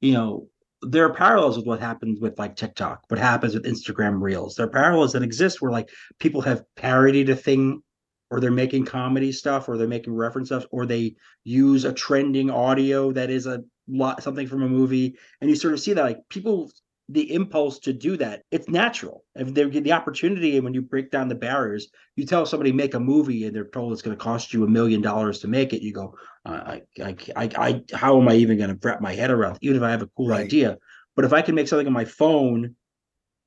you 0.00 0.12
know 0.12 0.48
there 0.82 1.04
are 1.06 1.14
parallels 1.14 1.56
with 1.56 1.66
what 1.66 1.80
happens 1.80 2.20
with 2.20 2.38
like 2.38 2.56
tiktok 2.56 3.02
what 3.08 3.18
happens 3.20 3.54
with 3.54 3.64
instagram 3.64 4.20
reels 4.20 4.54
there 4.54 4.66
are 4.66 4.70
parallels 4.70 5.12
that 5.12 5.22
exist 5.22 5.60
where 5.62 5.70
like 5.72 5.88
people 6.18 6.40
have 6.42 6.62
parodied 6.76 7.30
a 7.30 7.36
thing 7.36 7.82
or 8.30 8.40
they're 8.40 8.50
making 8.50 8.84
comedy 8.84 9.30
stuff 9.32 9.68
or 9.68 9.76
they're 9.78 9.86
making 9.88 10.12
reference 10.14 10.48
stuff 10.48 10.66
or 10.70 10.84
they 10.86 11.14
use 11.44 11.84
a 11.84 11.92
trending 11.92 12.50
audio 12.50 13.12
that 13.12 13.30
is 13.30 13.46
a 13.46 13.62
lot 13.88 14.22
something 14.22 14.46
from 14.46 14.62
a 14.62 14.68
movie 14.68 15.16
and 15.40 15.50
you 15.50 15.56
sort 15.56 15.74
of 15.74 15.80
see 15.80 15.92
that 15.92 16.02
like 16.02 16.18
people 16.28 16.70
the 17.10 17.34
impulse 17.34 17.78
to 17.78 17.92
do 17.92 18.16
that 18.16 18.42
it's 18.50 18.66
natural 18.68 19.24
if 19.34 19.52
they 19.52 19.68
get 19.68 19.84
the 19.84 19.92
opportunity 19.92 20.56
and 20.56 20.64
when 20.64 20.72
you 20.72 20.80
break 20.80 21.10
down 21.10 21.28
the 21.28 21.34
barriers 21.34 21.88
you 22.16 22.24
tell 22.24 22.46
somebody 22.46 22.72
make 22.72 22.94
a 22.94 23.00
movie 23.00 23.44
and 23.44 23.54
they're 23.54 23.66
told 23.68 23.92
it's 23.92 24.00
going 24.00 24.16
to 24.16 24.22
cost 24.22 24.54
you 24.54 24.64
a 24.64 24.68
million 24.68 25.02
dollars 25.02 25.38
to 25.38 25.46
make 25.48 25.74
it 25.74 25.82
you 25.82 25.92
go 25.92 26.14
I, 26.46 26.80
I 27.02 27.16
i 27.36 27.50
i 27.58 27.82
how 27.92 28.18
am 28.18 28.28
i 28.28 28.34
even 28.34 28.56
going 28.56 28.70
to 28.70 28.78
wrap 28.82 29.02
my 29.02 29.12
head 29.14 29.30
around 29.30 29.56
it, 29.56 29.58
even 29.60 29.76
if 29.76 29.82
i 29.82 29.90
have 29.90 30.00
a 30.02 30.08
cool 30.16 30.28
Right. 30.28 30.46
idea 30.46 30.78
but 31.14 31.26
if 31.26 31.34
i 31.34 31.42
can 31.42 31.54
make 31.54 31.68
something 31.68 31.86
on 31.86 31.92
my 31.92 32.06
phone 32.06 32.74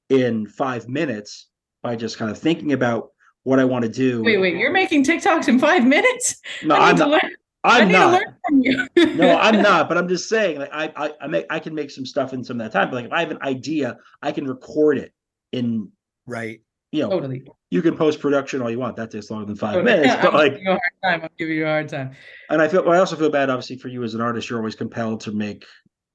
in 0.09 0.45
five 0.47 0.87
minutes 0.87 1.47
by 1.81 1.95
just 1.95 2.17
kind 2.19 2.29
of 2.29 2.37
thinking 2.37 2.73
about 2.73 3.09
what 3.43 3.59
i 3.59 3.65
want 3.65 3.83
to 3.83 3.89
do 3.89 4.23
Wait, 4.23 4.37
wait, 4.37 4.55
you're 4.55 4.71
making 4.71 5.03
TikToks 5.03 5.47
in 5.47 5.57
five 5.57 5.83
minutes? 5.83 6.41
no 6.63 6.75
I 6.75 6.89
i'm 6.89 6.95
need 6.95 6.97
to 6.97 7.03
not 7.05 7.09
learn. 7.09 7.21
I 7.23 7.29
i'm 7.63 7.87
need 7.87 7.93
not 7.93 8.05
to 8.11 8.11
learn 8.17 8.35
from 8.47 8.61
you. 8.61 9.15
no, 9.15 9.37
I'm 9.41 9.61
not, 9.61 9.89
but 9.89 9.97
I'm 9.97 10.07
just 10.07 10.29
saying, 10.29 10.59
like 10.59 10.69
I, 10.71 10.91
I, 10.95 11.11
I 11.21 11.27
make, 11.27 11.45
I 11.49 11.59
can 11.59 11.73
make 11.75 11.91
some 11.91 12.05
stuff 12.05 12.33
in 12.33 12.43
some 12.43 12.59
of 12.61 12.65
that 12.71 12.77
time. 12.77 12.89
But 12.89 12.97
like, 12.97 13.05
if 13.05 13.11
I 13.11 13.19
have 13.21 13.31
an 13.31 13.39
idea, 13.41 13.97
I 14.21 14.31
can 14.31 14.45
record 14.47 14.97
it 14.97 15.11
in, 15.51 15.91
Right. 16.25 16.61
you 16.91 17.01
know, 17.03 17.09
Totally. 17.09 17.43
you 17.71 17.81
can 17.81 17.97
post 17.97 18.19
production 18.19 18.61
all 18.61 18.69
you 18.71 18.79
want. 18.79 18.95
That 18.97 19.11
takes 19.11 19.29
longer 19.31 19.45
than 19.45 19.55
five 19.55 19.73
totally. 19.75 19.99
minutes. 20.01 20.15
But 20.21 20.33
I'm 20.33 20.33
like, 20.35 20.51
giving 20.53 20.65
you 20.65 20.71
a 20.71 20.73
hard 20.73 20.93
time. 21.03 21.21
I'm 21.23 21.29
giving 21.37 21.55
you 21.57 21.63
a 21.65 21.67
hard 21.69 21.89
time. 21.89 22.11
and 22.49 22.61
I 22.61 22.67
feel, 22.67 22.83
well, 22.83 22.93
I 22.93 22.99
also 22.99 23.15
feel 23.15 23.29
bad, 23.29 23.49
obviously, 23.49 23.77
for 23.77 23.87
you 23.89 24.03
as 24.03 24.13
an 24.13 24.21
artist. 24.21 24.49
You're 24.49 24.59
always 24.59 24.75
compelled 24.75 25.21
to 25.21 25.31
make. 25.31 25.65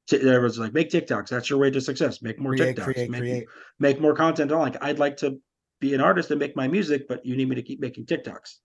t- 0.08 0.16
Everyone's 0.18 0.58
like, 0.58 0.72
make 0.72 0.90
TikToks. 0.90 1.28
That's 1.28 1.50
your 1.50 1.58
way 1.58 1.70
to 1.70 1.80
success. 1.80 2.22
Make 2.22 2.38
more 2.38 2.54
Create, 2.56 2.76
TikToks. 2.76 2.84
create, 2.84 3.10
make, 3.10 3.20
create. 3.20 3.44
make 3.78 4.00
more 4.00 4.14
content. 4.14 4.52
I'm 4.52 4.58
like, 4.60 4.82
I'd 4.82 4.98
like 4.98 5.16
to 5.18 5.38
be 5.80 5.94
an 5.94 6.00
artist 6.00 6.30
and 6.30 6.38
make 6.38 6.56
my 6.56 6.68
music, 6.68 7.08
but 7.08 7.24
you 7.26 7.36
need 7.36 7.48
me 7.48 7.56
to 7.56 7.62
keep 7.62 7.80
making 7.80 8.06
TikToks. 8.06 8.56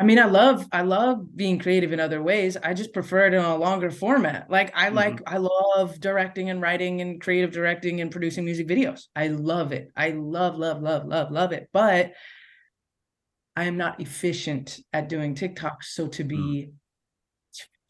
I 0.00 0.04
mean, 0.04 0.18
I 0.20 0.26
love 0.26 0.64
I 0.70 0.82
love 0.82 1.36
being 1.36 1.58
creative 1.58 1.92
in 1.92 1.98
other 1.98 2.22
ways. 2.22 2.56
I 2.56 2.72
just 2.72 2.92
prefer 2.92 3.26
it 3.26 3.34
in 3.34 3.42
a 3.44 3.56
longer 3.56 3.90
format. 3.90 4.48
Like 4.48 4.72
I 4.76 4.90
like 4.90 5.20
Mm-hmm. 5.20 5.34
I 5.34 5.38
love 5.38 5.98
directing 5.98 6.50
and 6.50 6.62
writing 6.62 7.00
and 7.00 7.20
creative 7.20 7.50
directing 7.50 8.00
and 8.00 8.10
producing 8.10 8.44
music 8.44 8.68
videos. 8.68 9.06
I 9.16 9.28
love 9.28 9.72
it. 9.72 9.90
I 9.96 10.10
love 10.10 10.56
love 10.56 10.82
love 10.82 11.04
love 11.04 11.32
love 11.32 11.52
it. 11.52 11.68
But 11.72 12.12
I 13.56 13.64
am 13.64 13.76
not 13.76 14.00
efficient 14.00 14.78
at 14.92 15.08
doing 15.08 15.34
TikTok, 15.34 15.82
So 15.82 16.06
to 16.08 16.22
Mm. 16.22 16.28
be 16.28 16.70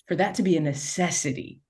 for 0.06 0.16
that 0.16 0.34
to 0.36 0.42
be 0.42 0.56
a 0.56 0.60
necessity 0.60 1.60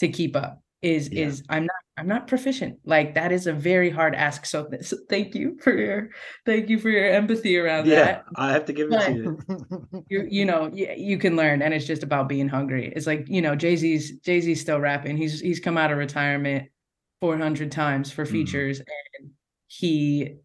to 0.00 0.08
keep 0.08 0.36
up 0.36 0.61
is 0.82 1.08
Yeah. 1.08 1.26
is 1.26 1.42
I'm 1.48 1.64
not 1.64 1.76
I'm 1.96 2.08
not 2.08 2.26
proficient. 2.26 2.78
Like 2.84 3.14
that 3.14 3.32
is 3.32 3.46
a 3.46 3.52
very 3.52 3.90
hard 3.90 4.14
ask. 4.14 4.46
So, 4.46 4.68
so 4.80 4.96
thank 5.08 5.34
you 5.34 5.58
for 5.62 5.76
your 5.76 6.10
thank 6.46 6.68
you 6.68 6.78
for 6.78 6.88
your 6.88 7.08
empathy 7.10 7.56
around 7.56 7.86
Yeah, 7.86 8.04
that 8.04 8.24
I 8.36 8.52
have 8.52 8.64
to 8.66 8.72
give 8.72 8.90
it 8.90 9.00
to 9.04 9.12
you. 9.12 9.38
you 10.08 10.26
you 10.28 10.44
know 10.44 10.70
you, 10.72 10.92
you 10.96 11.18
can 11.18 11.36
learn 11.36 11.62
and 11.62 11.72
it's 11.74 11.86
just 11.86 12.02
about 12.02 12.28
being 12.28 12.48
hungry 12.48 12.92
it's 12.96 13.06
like 13.06 13.26
you 13.28 13.42
know 13.42 13.54
jay-z's 13.54 14.18
jay-z's 14.20 14.60
still 14.60 14.80
rapping 14.80 15.16
he's 15.16 15.40
he's 15.40 15.60
come 15.60 15.76
out 15.78 15.92
of 15.92 15.98
retirement 15.98 16.68
400 17.20 17.70
times 17.70 18.10
for 18.10 18.24
Mhm. 18.24 18.30
features 18.32 18.78
and 18.80 19.30
he 19.68 20.36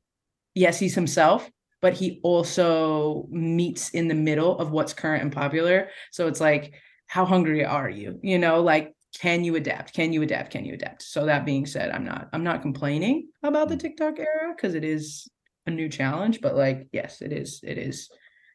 yes 0.56 0.80
he's 0.80 0.96
himself 0.96 1.50
but 1.82 1.94
he 1.94 2.20
also 2.24 3.28
meets 3.30 3.92
in 3.92 4.08
the 4.08 4.16
middle 4.16 4.58
of 4.58 4.72
what's 4.72 4.94
current 4.94 5.22
and 5.22 5.32
popular. 5.32 5.90
So 6.12 6.26
it's 6.28 6.42
like, 6.42 6.74
how 7.06 7.24
hungry 7.24 7.64
are 7.64 7.88
you? 7.88 8.20
You 8.24 8.40
know, 8.40 8.64
like 8.64 8.96
can 9.20 9.44
you 9.44 9.56
adapt? 9.56 9.94
Can 9.94 10.14
you 10.14 10.22
adapt? 10.22 10.52
Can 10.52 10.66
you 10.66 10.74
adapt? 10.74 11.02
So 11.02 11.26
that 11.26 11.46
being 11.46 11.66
said, 11.66 11.92
I'm 11.92 12.06
not 12.06 12.30
I'm 12.34 12.44
not 12.44 12.62
complaining 12.62 13.30
about 13.44 13.70
the 13.70 13.76
Mm. 13.76 13.80
TikTok 13.80 14.20
era 14.20 14.54
because 14.56 14.76
it 14.76 14.84
is 14.84 15.28
a 15.66 15.72
new 15.72 15.90
challenge, 15.90 16.42
but 16.42 16.56
like 16.56 16.88
yes, 16.92 17.22
it 17.22 17.32
is 17.32 17.60
it 17.64 17.78
is 17.78 18.10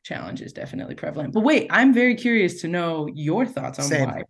challenge 0.05 0.40
is 0.42 0.53
definitely 0.53 0.94
prevalent. 0.94 1.32
But 1.32 1.44
wait, 1.44 1.68
I'm 1.70 1.92
very 1.94 2.14
curious 2.14 2.61
to 2.62 2.68
know 2.68 3.09
your 3.14 3.46
thoughts 3.46 3.78
on 3.78 3.86
Same. 3.86 4.09
why 4.09 4.22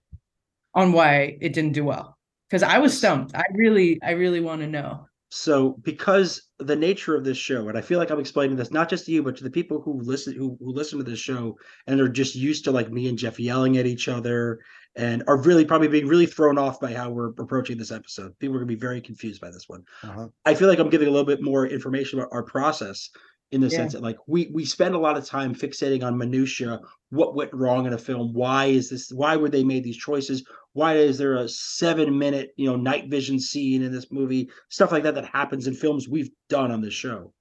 on 0.75 0.93
why 0.93 1.37
it 1.41 1.53
didn't 1.53 1.73
do 1.73 1.85
well. 1.85 2.17
Because 2.49 2.63
I 2.63 2.79
was 2.79 2.97
stumped. 2.97 3.35
I 3.35 3.45
really, 3.55 3.99
I 4.03 4.11
really 4.13 4.41
want 4.41 4.61
to 4.61 4.67
know. 4.67 5.07
So, 5.31 5.79
because 5.83 6.51
the 6.59 6.77
nature 6.77 7.17
of 7.17 7.25
this 7.25 7.39
show, 7.39 7.71
and 7.71 7.79
I 7.79 7.81
feel 7.81 7.99
like 7.99 8.11
I'm 8.11 8.21
explaining 8.21 8.57
this 8.57 8.71
not 8.71 8.91
just 8.91 9.07
to 9.07 9.13
you, 9.13 9.23
but 9.23 9.35
to 9.37 9.45
the 9.45 9.51
people 9.51 9.81
who 9.81 9.99
listen 10.03 10.35
who, 10.35 10.59
who 10.61 10.73
listen 10.73 10.99
to 10.99 11.05
this 11.05 11.19
show 11.19 11.57
and 11.87 11.99
are 12.01 12.09
just 12.09 12.35
used 12.35 12.65
to 12.65 12.71
like 12.71 12.91
me 12.91 13.09
and 13.09 13.17
Jeff 13.17 13.41
yelling 13.41 13.79
at 13.79 13.87
each 13.87 14.09
other 14.09 14.61
and 14.95 15.23
are 15.27 15.41
really 15.41 15.65
probably 15.65 15.89
being 15.89 16.07
really 16.07 16.27
thrown 16.27 16.59
off 16.59 16.81
by 16.81 16.93
how 16.93 17.11
we're 17.11 17.31
approaching 17.39 17.79
this 17.79 17.91
episode. 17.91 18.39
People 18.39 18.57
are 18.57 18.59
gonna 18.59 18.67
be 18.67 18.75
very 18.75 19.01
confused 19.01 19.41
by 19.41 19.51
this 19.51 19.69
one. 19.69 19.85
Uh-huh. 20.03 20.29
I 20.45 20.55
feel 20.55 20.69
like 20.69 20.79
I'm 20.79 20.91
giving 20.91 21.09
a 21.09 21.11
little 21.11 21.27
bit 21.27 21.43
more 21.43 21.67
information 21.67 22.19
about 22.19 22.33
our 22.33 22.43
process 22.43 23.11
in 23.53 23.61
the 23.61 23.69
Yeah. 23.69 23.77
sense 23.79 23.93
that 23.93 24.03
like 24.03 24.17
we 24.27 24.51
we 24.53 24.65
spend 24.65 24.95
a 24.95 24.99
lot 24.99 25.17
of 25.17 25.25
time 25.25 25.55
fixating 25.55 26.03
on 26.03 26.17
minutia, 26.17 26.81
what 27.11 27.35
went 27.35 27.53
wrong 27.53 27.87
in 27.87 27.93
a 27.93 27.99
film, 27.99 28.33
why 28.33 28.67
is 28.67 28.91
this 28.91 29.11
why 29.13 29.37
were 29.37 29.49
they 29.51 29.65
made 29.65 29.85
these 29.85 29.97
choices? 29.97 30.45
Why 30.75 30.97
is 30.97 31.19
there 31.19 31.37
a 31.37 31.49
seven 31.49 32.19
minute, 32.19 32.53
you 32.57 32.67
know, 32.67 32.77
night 32.77 33.09
vision 33.09 33.39
scene 33.39 33.83
in 33.83 33.93
this 33.93 34.11
movie? 34.11 34.51
Stuff 34.71 34.93
like 34.93 35.03
that 35.03 35.15
that 35.15 35.27
happens 35.27 35.67
in 35.67 35.75
films 35.75 36.09
we've 36.09 36.31
done 36.49 36.71
on 36.71 36.81
this 36.81 36.95
show. 36.95 37.33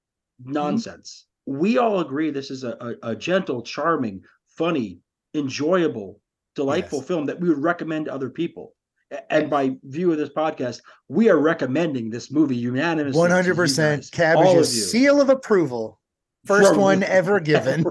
Nonsense. 0.44 1.26
We 1.46 1.78
all 1.78 2.00
agree 2.00 2.30
this 2.30 2.50
is 2.50 2.62
a, 2.64 2.96
a, 3.02 3.10
a 3.10 3.16
gentle, 3.16 3.62
charming, 3.62 4.22
funny, 4.48 5.00
enjoyable, 5.34 6.20
delightful 6.54 6.98
Yes. 6.98 7.08
film 7.08 7.26
that 7.26 7.40
we 7.40 7.48
would 7.48 7.62
recommend 7.62 8.06
to 8.06 8.14
other 8.14 8.30
people. 8.30 8.74
And 9.28 9.50
by 9.50 9.76
view 9.84 10.10
of 10.10 10.16
this 10.18 10.30
podcast, 10.30 10.80
we 11.08 11.28
are 11.28 11.38
recommending 11.38 12.08
this 12.08 12.30
movie 12.30 12.56
unanimously. 12.56 13.18
One 13.18 13.30
hundred 13.30 13.56
percent 13.56 14.08
guys, 14.10 14.36
all 14.36 14.42
of 14.42 14.48
cabbage's 14.48 14.90
seal 14.90 15.20
of 15.20 15.28
approval. 15.28 15.98
First 16.46 16.70
From- 16.70 16.80
one 16.80 17.02
ever 17.20 17.38
given. 17.38 17.84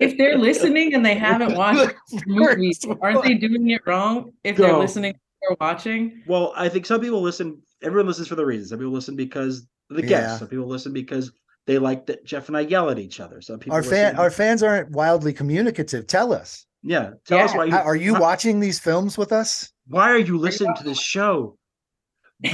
If 0.00 0.16
they're 0.18 0.38
listening 0.38 0.94
and 0.94 1.04
they 1.04 1.14
haven't 1.14 1.54
watched 1.56 1.94
the 2.10 2.22
movie, 2.26 2.72
aren't 3.00 3.22
they 3.22 3.34
doing 3.34 3.68
it 3.70 3.82
wrong? 3.86 4.32
If 4.44 4.56
they're 4.56 4.68
No. 4.72 4.80
listening 4.80 5.14
or 5.48 5.56
watching, 5.60 6.22
Well, 6.26 6.52
I 6.56 6.68
think 6.68 6.86
some 6.86 7.00
people 7.00 7.20
listen. 7.20 7.60
Everyone 7.82 8.06
listens 8.06 8.28
for 8.28 8.34
the 8.36 8.46
reasons. 8.46 8.70
Some 8.70 8.78
people 8.78 8.92
listen 8.92 9.14
because 9.16 9.66
of 9.90 9.96
the 9.96 10.02
Yeah. 10.02 10.08
guests. 10.08 10.38
Some 10.38 10.48
people 10.48 10.66
listen 10.66 10.92
because 10.92 11.32
they 11.66 11.78
like 11.78 12.06
that 12.06 12.24
Jeff 12.24 12.48
and 12.48 12.56
I 12.56 12.60
yell 12.60 12.90
at 12.90 12.98
each 12.98 13.20
other. 13.20 13.40
Some 13.40 13.58
people 13.58 13.74
Our 13.76 13.82
fan, 13.82 14.04
listen- 14.12 14.18
our 14.18 14.30
fans 14.30 14.62
aren't 14.62 14.90
wildly 14.90 15.32
communicative. 15.32 16.06
Tell 16.06 16.32
us, 16.32 16.66
yeah. 16.82 17.10
Tell 17.26 17.40
us 17.40 17.54
why 17.54 17.64
you 17.66 17.74
uh, 17.74 17.82
are 17.82 17.96
you 17.96 18.14
why, 18.14 18.20
watching 18.20 18.60
these 18.60 18.78
films 18.78 19.16
with 19.18 19.32
us? 19.32 19.72
why 19.88 20.10
are 20.10 20.18
you 20.18 20.38
listening 20.38 20.74
to 20.76 20.84
this 20.84 21.00
show? 21.00 21.56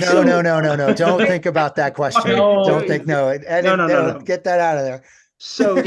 No, 0.01 0.23
no, 0.23 0.43
no, 0.43 0.61
no, 0.61 0.77
no. 0.77 0.93
Don't 1.07 1.27
think 1.27 1.47
about 1.47 1.77
that 1.77 1.95
question. 1.95 2.33
No. 2.37 2.65
Don't 2.65 2.87
think. 2.87 3.07
No, 3.07 3.29
edit, 3.29 3.65
No, 3.65 3.75
no, 3.77 3.87
no, 3.87 4.13
no. 4.13 4.21
Get 4.21 4.45
that 4.45 4.61
out 4.61 4.77
of 4.77 4.85
there. 4.85 5.03
So 5.39 5.81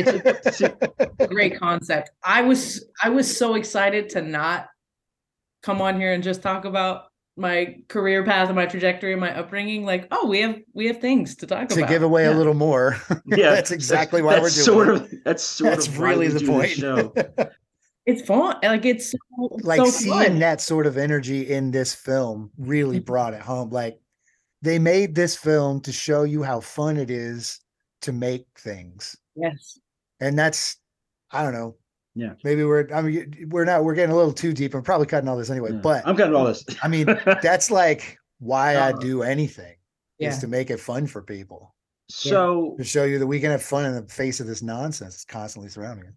see, 0.52 0.68
great 1.28 1.60
concept. 1.60 2.10
I 2.24 2.42
was, 2.42 2.86
I 3.04 3.10
was 3.10 3.36
so 3.36 3.56
excited 3.56 4.10
to 4.10 4.22
not 4.22 4.68
come 5.62 5.82
on 5.82 6.00
here 6.00 6.14
and 6.14 6.24
just 6.24 6.42
talk 6.42 6.66
about 6.66 7.04
my 7.38 7.76
career 7.90 8.24
path 8.24 8.48
and 8.48 8.56
my 8.56 8.66
trajectory 8.66 9.12
and 9.12 9.22
my 9.22 9.38
upbringing. 9.38 9.86
Like, 9.86 10.08
oh, 10.12 10.26
we 10.28 10.40
have, 10.42 10.58
we 10.74 10.88
have 10.88 11.00
things 11.00 11.36
to 11.38 11.48
talk 11.48 11.68
to 11.70 11.76
about. 11.76 11.88
To 11.88 11.94
give 11.94 12.02
away 12.02 12.24
Yeah. 12.24 12.34
a 12.34 12.38
little 12.38 12.54
more. 12.54 12.98
yeah, 13.26 13.52
that's 13.52 13.72
exactly 13.72 14.22
why 14.22 14.36
we're 14.36 14.50
doing 14.50 14.52
sort 14.52 14.88
it. 14.90 14.96
of 14.96 15.12
that's 15.26 15.44
sort 15.44 15.72
That's 15.72 15.88
of 15.88 16.00
why 16.00 16.10
really 16.10 16.28
the 16.30 16.46
point. 16.48 16.62
this 16.62 16.72
show. 16.78 17.14
It's 18.12 18.22
fun. 18.28 18.58
Like 18.64 18.86
it's 18.86 19.12
so, 19.12 19.18
like 19.64 19.80
so 19.80 19.86
seeing 19.86 20.14
fun. 20.14 20.40
that 20.40 20.62
sort 20.62 20.86
of 20.86 20.98
energy 20.98 21.50
in 21.50 21.72
this 21.72 21.94
film 21.96 22.52
really 22.58 23.00
Mhm. 23.00 23.06
brought 23.06 23.34
it 23.34 23.42
home. 23.42 23.70
Like 23.70 24.00
they 24.62 24.78
made 24.80 25.16
this 25.16 25.36
film 25.36 25.82
to 25.82 25.92
show 25.92 26.24
you 26.24 26.44
how 26.44 26.60
fun 26.60 26.98
it 26.98 27.10
is 27.10 27.60
to 28.02 28.12
make 28.12 28.46
things. 28.60 29.16
Yes. 29.36 29.80
And 30.20 30.38
that's 30.38 30.78
I 31.32 31.44
don't 31.44 31.54
know. 31.54 31.76
Yeah. 32.14 32.34
Maybe 32.44 32.64
we're 32.64 32.88
I 32.94 33.02
mean 33.02 33.48
we're 33.50 33.66
not 33.66 33.84
we're 33.84 33.96
getting 33.96 34.12
a 34.14 34.18
little 34.18 34.34
too 34.34 34.54
deep. 34.54 34.74
I'm 34.74 34.84
probably 34.84 35.08
cutting 35.08 35.30
all 35.30 35.38
this 35.38 35.50
anyway. 35.50 35.72
Yeah. 35.72 35.80
But 35.80 36.06
I'm 36.06 36.16
cutting 36.18 36.36
all 36.36 36.46
this. 36.46 36.64
I 36.84 36.88
mean 36.88 37.06
that's 37.42 37.72
like 37.72 38.18
why 38.40 38.76
I 38.76 38.90
Uh, 38.92 38.98
do 39.00 39.24
anything 39.24 39.76
is 40.20 40.38
to 40.40 40.48
make 40.48 40.70
it 40.70 40.80
fun 40.80 41.08
for 41.08 41.22
people. 41.24 41.74
so 42.10 42.76
To 42.78 42.84
show 42.84 43.06
you 43.06 43.18
that 43.20 43.26
we 43.28 43.40
can 43.40 43.50
have 43.52 43.64
fun 43.64 43.86
in 43.86 43.96
the 43.96 44.04
face 44.08 44.40
of 44.40 44.46
this 44.48 44.62
nonsense 44.62 45.14
that's 45.16 45.26
constantly 45.26 45.70
surrounding 45.70 46.06
us. 46.08 46.14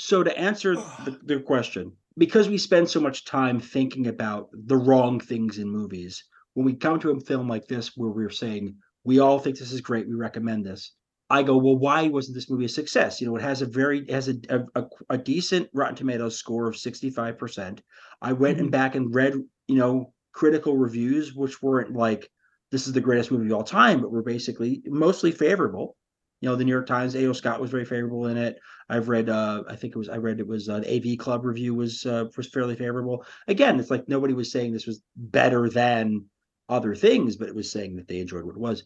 So 0.00 0.22
to 0.22 0.38
answer 0.38 0.76
the, 0.76 1.18
the 1.24 1.40
question, 1.40 1.92
because 2.16 2.48
we 2.48 2.56
spend 2.56 2.88
so 2.88 3.00
much 3.00 3.26
time 3.26 3.60
thinking 3.60 4.06
about 4.06 4.48
the 4.52 4.78
wrong 4.78 5.20
things 5.20 5.58
in 5.58 5.68
movies, 5.68 6.24
when 6.54 6.64
we 6.64 6.72
come 6.72 6.98
to 7.00 7.10
a 7.10 7.20
film 7.20 7.48
like 7.48 7.66
this 7.66 7.98
where 7.98 8.10
we're 8.10 8.30
saying 8.30 8.76
we 9.04 9.18
all 9.18 9.38
think 9.38 9.58
this 9.58 9.72
is 9.72 9.82
great, 9.82 10.08
we 10.08 10.14
recommend 10.14 10.64
this. 10.64 10.94
I 11.28 11.42
go, 11.42 11.58
well, 11.58 11.76
why 11.76 12.08
wasn't 12.08 12.34
this 12.34 12.48
movie 12.48 12.64
a 12.64 12.68
success? 12.68 13.20
You 13.20 13.26
know, 13.26 13.36
it 13.36 13.42
has 13.42 13.60
a 13.60 13.66
very 13.66 14.00
it 14.00 14.10
has 14.10 14.28
a 14.28 14.36
a, 14.74 14.84
a, 15.10 15.18
decent 15.18 15.68
Rotten 15.74 15.96
Tomatoes 15.96 16.36
score 16.36 16.66
of 16.66 16.78
sixty 16.78 17.10
five 17.10 17.36
percent. 17.36 17.82
I 18.22 18.32
went 18.32 18.56
and 18.56 18.68
mm-hmm. 18.68 18.70
back 18.70 18.94
and 18.94 19.14
read, 19.14 19.34
you 19.68 19.76
know, 19.76 20.14
critical 20.32 20.78
reviews, 20.78 21.34
which 21.34 21.62
weren't 21.62 21.92
like 21.92 22.26
this 22.70 22.86
is 22.86 22.94
the 22.94 23.02
greatest 23.02 23.30
movie 23.30 23.46
of 23.46 23.52
all 23.52 23.64
time, 23.64 24.00
but 24.00 24.10
were 24.10 24.22
basically 24.22 24.82
mostly 24.86 25.30
favorable. 25.30 25.96
You 26.40 26.48
know, 26.48 26.56
the 26.56 26.64
New 26.64 26.72
York 26.72 26.86
Times, 26.86 27.14
A.O. 27.14 27.32
Scott 27.32 27.60
was 27.60 27.70
very 27.70 27.84
favorable 27.84 28.26
in 28.26 28.36
it. 28.36 28.58
I've 28.88 29.08
read, 29.08 29.28
uh, 29.28 29.62
I 29.68 29.76
think 29.76 29.94
it 29.94 29.98
was, 29.98 30.08
I 30.08 30.16
read 30.16 30.40
it 30.40 30.46
was 30.46 30.68
uh, 30.68 30.80
the 30.80 31.12
AV 31.12 31.18
Club 31.18 31.44
review 31.44 31.74
was 31.74 32.06
uh, 32.06 32.26
was 32.36 32.48
fairly 32.48 32.76
favorable. 32.76 33.24
Again, 33.46 33.78
it's 33.78 33.90
like 33.90 34.08
nobody 34.08 34.34
was 34.34 34.50
saying 34.50 34.72
this 34.72 34.86
was 34.86 35.02
better 35.16 35.68
than 35.68 36.24
other 36.68 36.94
things, 36.94 37.36
but 37.36 37.48
it 37.48 37.54
was 37.54 37.70
saying 37.70 37.96
that 37.96 38.08
they 38.08 38.20
enjoyed 38.20 38.44
what 38.44 38.54
it 38.54 38.60
was. 38.60 38.84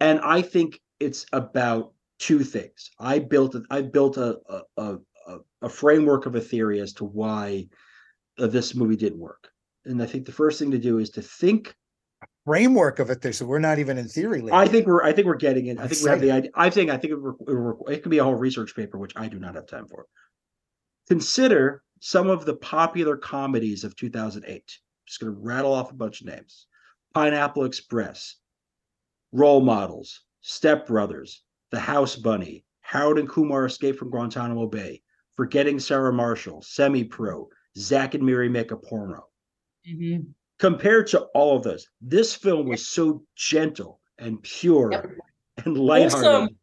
And 0.00 0.20
I 0.20 0.42
think 0.42 0.80
it's 1.00 1.26
about 1.32 1.92
two 2.18 2.40
things. 2.42 2.90
I 2.98 3.18
built 3.18 3.54
a, 3.54 3.62
I 3.70 3.82
built 3.82 4.16
a 4.16 4.38
a, 4.48 4.62
a 4.76 4.96
a- 5.62 5.68
framework 5.68 6.26
of 6.26 6.34
a 6.34 6.40
theory 6.40 6.80
as 6.80 6.92
to 6.94 7.04
why 7.04 7.68
uh, 8.38 8.46
this 8.46 8.74
movie 8.74 8.96
didn't 8.96 9.18
work. 9.18 9.48
And 9.84 10.02
I 10.02 10.06
think 10.06 10.26
the 10.26 10.32
first 10.32 10.58
thing 10.58 10.70
to 10.72 10.78
do 10.78 10.98
is 10.98 11.10
to 11.10 11.22
think 11.22 11.74
Framework 12.46 13.00
of 13.00 13.10
it 13.10 13.20
there. 13.20 13.32
So 13.32 13.44
we're 13.44 13.58
not 13.58 13.78
even 13.80 13.98
in 13.98 14.06
theory. 14.08 14.40
land. 14.40 14.54
I 14.56 14.66
think 14.68 14.86
we're 14.86 15.02
I 15.02 15.12
think 15.12 15.26
we're 15.26 15.34
getting 15.36 15.66
it. 15.66 15.78
I 15.80 15.88
think 15.88 16.02
we 16.02 16.08
have 16.10 16.20
the 16.20 16.30
idea. 16.30 16.50
I 16.54 16.70
think 16.70 16.90
I 16.90 16.96
think 16.96 17.12
it, 17.12 17.16
re- 17.16 17.34
it, 17.88 17.92
it 17.94 18.02
could 18.02 18.10
be 18.10 18.18
a 18.18 18.24
whole 18.24 18.36
research 18.36 18.74
paper, 18.74 18.98
which 18.98 19.12
I 19.16 19.26
do 19.28 19.38
not 19.38 19.56
have 19.56 19.66
time 19.66 19.86
for. 19.88 20.06
Consider 21.08 21.82
some 22.00 22.28
of 22.28 22.44
the 22.44 22.54
popular 22.56 23.16
comedies 23.16 23.84
of 23.84 23.96
2008. 23.96 24.62
Just 25.06 25.20
going 25.20 25.32
to 25.34 25.40
rattle 25.40 25.72
off 25.72 25.90
a 25.90 25.94
bunch 25.94 26.20
of 26.20 26.28
names: 26.28 26.66
Pineapple 27.14 27.64
Express, 27.64 28.36
Role 29.32 29.60
Models, 29.60 30.22
Step 30.40 30.86
Brothers, 30.86 31.42
The 31.72 31.80
House 31.80 32.16
Bunny, 32.16 32.64
Harold 32.80 33.18
and 33.18 33.28
Kumar 33.28 33.66
Escape 33.66 33.96
from 33.98 34.10
Guantanamo 34.10 34.66
Bay, 34.68 35.02
Forgetting 35.36 35.78
Sarah 35.80 36.12
Marshall, 36.12 36.62
Semi 36.62 37.04
Pro, 37.04 37.48
Zack 37.76 38.14
and 38.14 38.24
Miri 38.24 38.48
Make 38.48 38.70
a 38.70 38.76
Porno 38.76 39.26
Mhm. 39.88 40.26
Compared 40.58 41.06
to 41.08 41.20
all 41.34 41.56
of 41.56 41.62
those, 41.62 41.86
this 42.00 42.34
film 42.34 42.68
was 42.68 42.88
so 42.88 43.22
gentle 43.36 44.00
and 44.18 44.42
pure 44.42 44.92
Yep. 44.92 45.06
and 45.64 45.78
lighthearted. 45.78 46.22
Wholesome. 46.24 46.56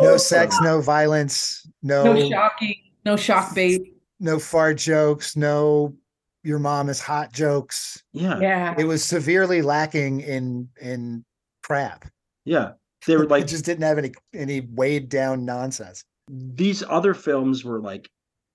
no 0.00 0.16
sex, 0.16 0.56
no 0.62 0.80
violence, 0.80 1.66
no 1.82 2.12
No 2.12 2.28
shocking. 2.28 2.74
No 3.04 3.16
shock 3.16 3.54
bait. 3.54 3.94
no 4.20 4.38
fart 4.38 4.76
jokes, 4.78 5.36
no 5.36 5.94
your 6.44 6.58
mom 6.58 6.88
is 6.88 7.00
hot 7.00 7.32
jokes. 7.32 8.02
Yeah, 8.12 8.38
yeah, 8.40 8.40
Yeah. 8.40 8.74
It 8.78 8.84
was 8.84 9.04
severely 9.04 9.60
lacking 9.62 10.20
in 10.20 10.68
in 10.80 11.24
crap. 11.62 12.06
Yeah. 12.44 12.72
They 13.06 13.16
were 13.16 13.24
it 13.24 13.30
like 13.30 13.46
just 13.46 13.64
didn't 13.64 13.82
have 13.84 13.98
any 13.98 14.12
any 14.34 14.60
weighed 14.60 15.08
down 15.08 15.44
nonsense. 15.44 16.04
these 16.30 16.82
other 16.82 17.14
films 17.14 17.64
were 17.64 17.80
like 17.80 18.10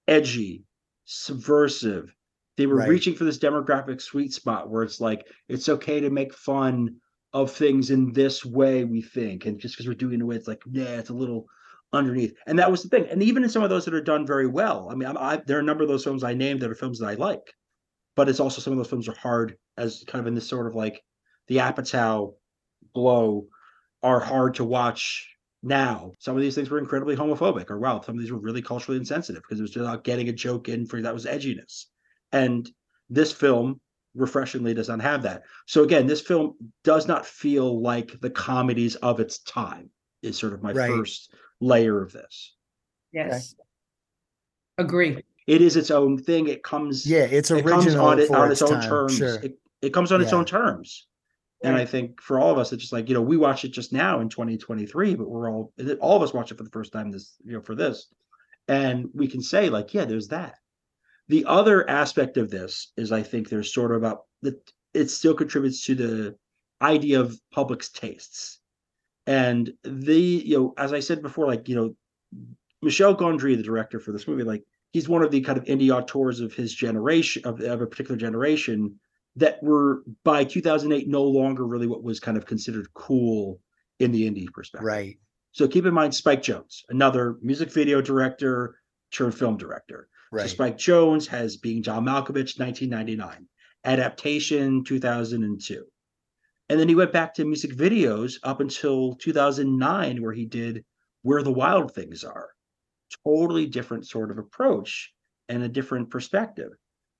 edgy, 0.07 0.63
subversive. 1.05 2.13
They 2.57 2.65
were 2.67 2.77
Right. 2.77 2.89
reaching 2.89 3.15
for 3.15 3.23
this 3.23 3.37
demographic 3.39 4.01
sweet 4.01 4.33
spot 4.33 4.69
where 4.69 4.83
it's 4.83 5.01
like 5.01 5.27
it's 5.49 5.69
okay 5.69 5.99
to 6.01 6.09
make 6.09 6.33
fun 6.33 6.97
of 7.33 7.51
things 7.51 7.89
in 7.89 8.11
this 8.13 8.45
way. 8.45 8.83
We 8.85 9.01
think, 9.01 9.45
and 9.45 9.59
just 9.59 9.75
because 9.75 9.87
we're 9.87 9.95
doing 9.95 10.13
it 10.13 10.15
in 10.15 10.21
a 10.21 10.25
way, 10.25 10.35
it's 10.35 10.47
like 10.47 10.61
yeah, 10.71 10.99
it's 10.99 11.09
a 11.09 11.13
little 11.15 11.45
underneath. 11.91 12.33
And 12.47 12.59
that 12.59 12.71
was 12.71 12.83
the 12.83 12.89
thing. 12.89 13.07
And 13.07 13.21
even 13.23 13.43
in 13.43 13.49
some 13.49 13.63
of 13.63 13.69
those 13.69 13.85
that 13.85 13.93
are 13.93 14.01
done 14.01 14.25
very 14.25 14.47
well, 14.47 14.89
I 14.91 14.95
mean, 14.95 15.07
I, 15.09 15.33
I, 15.33 15.41
there 15.45 15.57
are 15.57 15.61
a 15.61 15.63
number 15.63 15.83
of 15.83 15.89
those 15.89 16.03
films 16.03 16.23
I 16.23 16.33
named 16.33 16.61
that 16.61 16.69
are 16.71 16.75
films 16.75 16.99
that 16.99 17.07
I 17.07 17.13
like, 17.15 17.53
but 18.15 18.29
it's 18.29 18.39
also 18.39 18.61
some 18.61 18.73
of 18.73 18.77
those 18.77 18.89
films 18.89 19.09
are 19.09 19.15
hard 19.15 19.57
as 19.77 20.03
kind 20.07 20.19
of 20.21 20.27
in 20.27 20.35
this 20.35 20.47
sort 20.47 20.67
of 20.67 20.75
like 20.75 21.01
the 21.47 21.57
Apatow 21.57 22.35
blow 22.93 23.47
are 24.03 24.19
hard 24.19 24.55
to 24.55 24.63
watch 24.65 25.29
now. 25.63 26.13
Some 26.19 26.35
of 26.35 26.41
these 26.41 26.55
things 26.55 26.69
were 26.69 26.79
incredibly 26.79 27.15
homophobic, 27.15 27.69
or 27.71 27.79
wow, 27.79 28.01
some 28.01 28.15
of 28.15 28.21
these 28.21 28.31
were 28.31 28.39
really 28.39 28.61
culturally 28.61 28.97
insensitive 28.99 29.41
because 29.43 29.59
it 29.59 29.63
was 29.63 29.71
just 29.71 29.85
about 29.85 30.03
getting 30.03 30.29
a 30.29 30.33
joke 30.33 30.69
in 30.69 30.85
for 30.85 31.01
that 31.01 31.13
was 31.13 31.25
edginess. 31.25 31.85
And 32.33 32.69
this 33.09 33.31
film 33.31 33.79
refreshingly 34.15 34.73
does 34.73 34.89
not 34.89 35.01
have 35.01 35.23
that. 35.23 35.43
So 35.65 35.83
again, 35.83 36.07
this 36.07 36.21
film 36.21 36.55
does 36.83 37.07
not 37.07 37.25
feel 37.25 37.81
like 37.81 38.19
the 38.19 38.29
comedies 38.29 38.95
of 38.97 39.19
its 39.19 39.39
time. 39.39 39.89
Is 40.21 40.37
sort 40.37 40.53
of 40.53 40.63
my 40.63 40.71
Right. 40.71 40.89
first 40.89 41.33
layer 41.59 42.01
of 42.01 42.13
this. 42.13 42.55
Yes. 43.11 43.55
Agree. 44.77 45.21
It 45.47 45.61
is 45.61 45.75
its 45.75 45.91
own 45.91 46.17
thing. 46.17 46.47
It 46.47 46.63
comes 46.63 47.05
Yeah, 47.05 47.25
it's 47.25 47.51
it 47.51 47.55
original 47.55 47.81
comes 47.81 47.95
on, 47.95 48.19
it, 48.19 48.31
on 48.31 48.51
its, 48.51 48.61
its, 48.61 48.71
own 48.71 48.79
time, 48.79 48.89
terms. 48.89 49.17
Sure. 49.17 49.35
It, 49.43 49.59
it 49.81 49.93
comes 49.93 50.13
on 50.13 50.21
its 50.21 50.31
own 50.31 50.45
terms. 50.45 51.07
And 51.63 51.75
I 51.77 51.85
think 51.85 52.21
for 52.21 52.39
all 52.39 52.51
of 52.51 52.57
us, 52.57 52.73
it's 52.73 52.81
just 52.81 52.93
like, 52.93 53.07
you 53.07 53.13
know, 53.13 53.21
we 53.21 53.37
watch 53.37 53.63
it 53.63 53.69
just 53.69 53.93
now 53.93 54.19
in 54.19 54.27
2023, 54.27 55.15
but 55.15 55.29
we're 55.29 55.49
all 55.49 55.73
all 56.01 56.17
of 56.17 56.21
us 56.23 56.33
watch 56.33 56.51
it 56.51 56.57
for 56.57 56.63
the 56.63 56.69
first 56.69 56.91
time 56.91 57.09
this, 57.09 57.35
you 57.43 57.53
know, 57.53 57.61
for 57.61 57.73
this. 57.73 58.07
And 58.67 59.09
we 59.13 59.27
can 59.27 59.41
say, 59.41 59.69
like, 59.69 59.93
yeah, 59.93 60.05
there's 60.05 60.29
that. 60.29 60.55
The 61.29 61.45
other 61.45 61.89
aspect 61.89 62.37
of 62.37 62.49
this 62.49 62.91
is 62.97 63.11
I 63.11 63.23
think 63.23 63.49
there's 63.49 63.73
sort 63.73 63.91
of 63.91 63.97
about 63.97 64.23
that 64.41 64.71
it 64.93 65.09
still 65.09 65.33
contributes 65.33 65.85
to 65.85 65.95
the 65.95 66.35
idea 66.81 67.19
of 67.19 67.39
public's 67.51 67.89
tastes. 67.89 68.59
And 69.25 69.73
the, 69.83 70.19
you 70.19 70.57
know, 70.57 70.73
as 70.77 70.91
I 70.91 70.99
said 70.99 71.21
before, 71.21 71.47
like, 71.47 71.69
you 71.69 71.75
know, 71.75 71.95
Michel 72.81 73.15
Gondry, 73.15 73.55
the 73.55 73.63
director 73.63 73.99
for 73.99 74.11
this 74.11 74.27
movie, 74.27 74.43
like 74.43 74.63
he's 74.91 75.07
one 75.07 75.23
of 75.23 75.31
the 75.31 75.41
kind 75.41 75.57
of 75.57 75.63
indie 75.65 75.95
auteurs 75.95 76.41
of 76.41 76.53
his 76.53 76.73
generation 76.73 77.41
of, 77.45 77.61
of 77.61 77.81
a 77.81 77.87
particular 77.87 78.17
generation 78.17 78.99
that 79.35 79.61
were 79.63 80.03
by 80.23 80.43
2008 80.43 81.07
no 81.07 81.23
longer 81.23 81.65
really 81.65 81.87
what 81.87 82.03
was 82.03 82.19
kind 82.19 82.37
of 82.37 82.45
considered 82.45 82.93
cool 82.93 83.59
in 83.99 84.11
the 84.11 84.29
indie 84.29 84.51
perspective. 84.51 84.85
Right. 84.85 85.17
So 85.53 85.67
keep 85.67 85.85
in 85.85 85.93
mind 85.93 86.13
Spike 86.13 86.41
Jonze, 86.41 86.81
another 86.89 87.37
music 87.41 87.71
video 87.71 88.01
director 88.01 88.75
turned 89.11 89.35
film 89.35 89.57
director. 89.57 90.09
So 90.33 90.37
Right. 90.37 90.49
Spike 90.49 90.77
Jonze 90.79 91.27
has 91.27 91.57
Being 91.57 91.83
John 91.83 92.05
Malkovich, 92.05 92.57
1999, 92.57 93.47
Adaptation, 93.85 94.83
2002. 94.83 95.85
And 96.69 96.79
then 96.79 96.89
he 96.89 96.95
went 96.95 97.13
back 97.13 97.35
to 97.35 97.45
music 97.45 97.75
videos 97.75 98.39
up 98.41 98.59
until 98.59 99.13
2009, 99.15 100.23
where 100.23 100.33
he 100.33 100.47
did 100.47 100.85
Where 101.21 101.43
the 101.43 101.53
Wild 101.53 101.93
Things 101.93 102.23
Are. 102.23 102.49
Totally 103.23 103.67
different 103.67 104.07
sort 104.07 104.31
of 104.31 104.39
approach 104.39 105.13
and 105.49 105.61
a 105.61 105.69
different 105.69 106.09
perspective. 106.09 106.71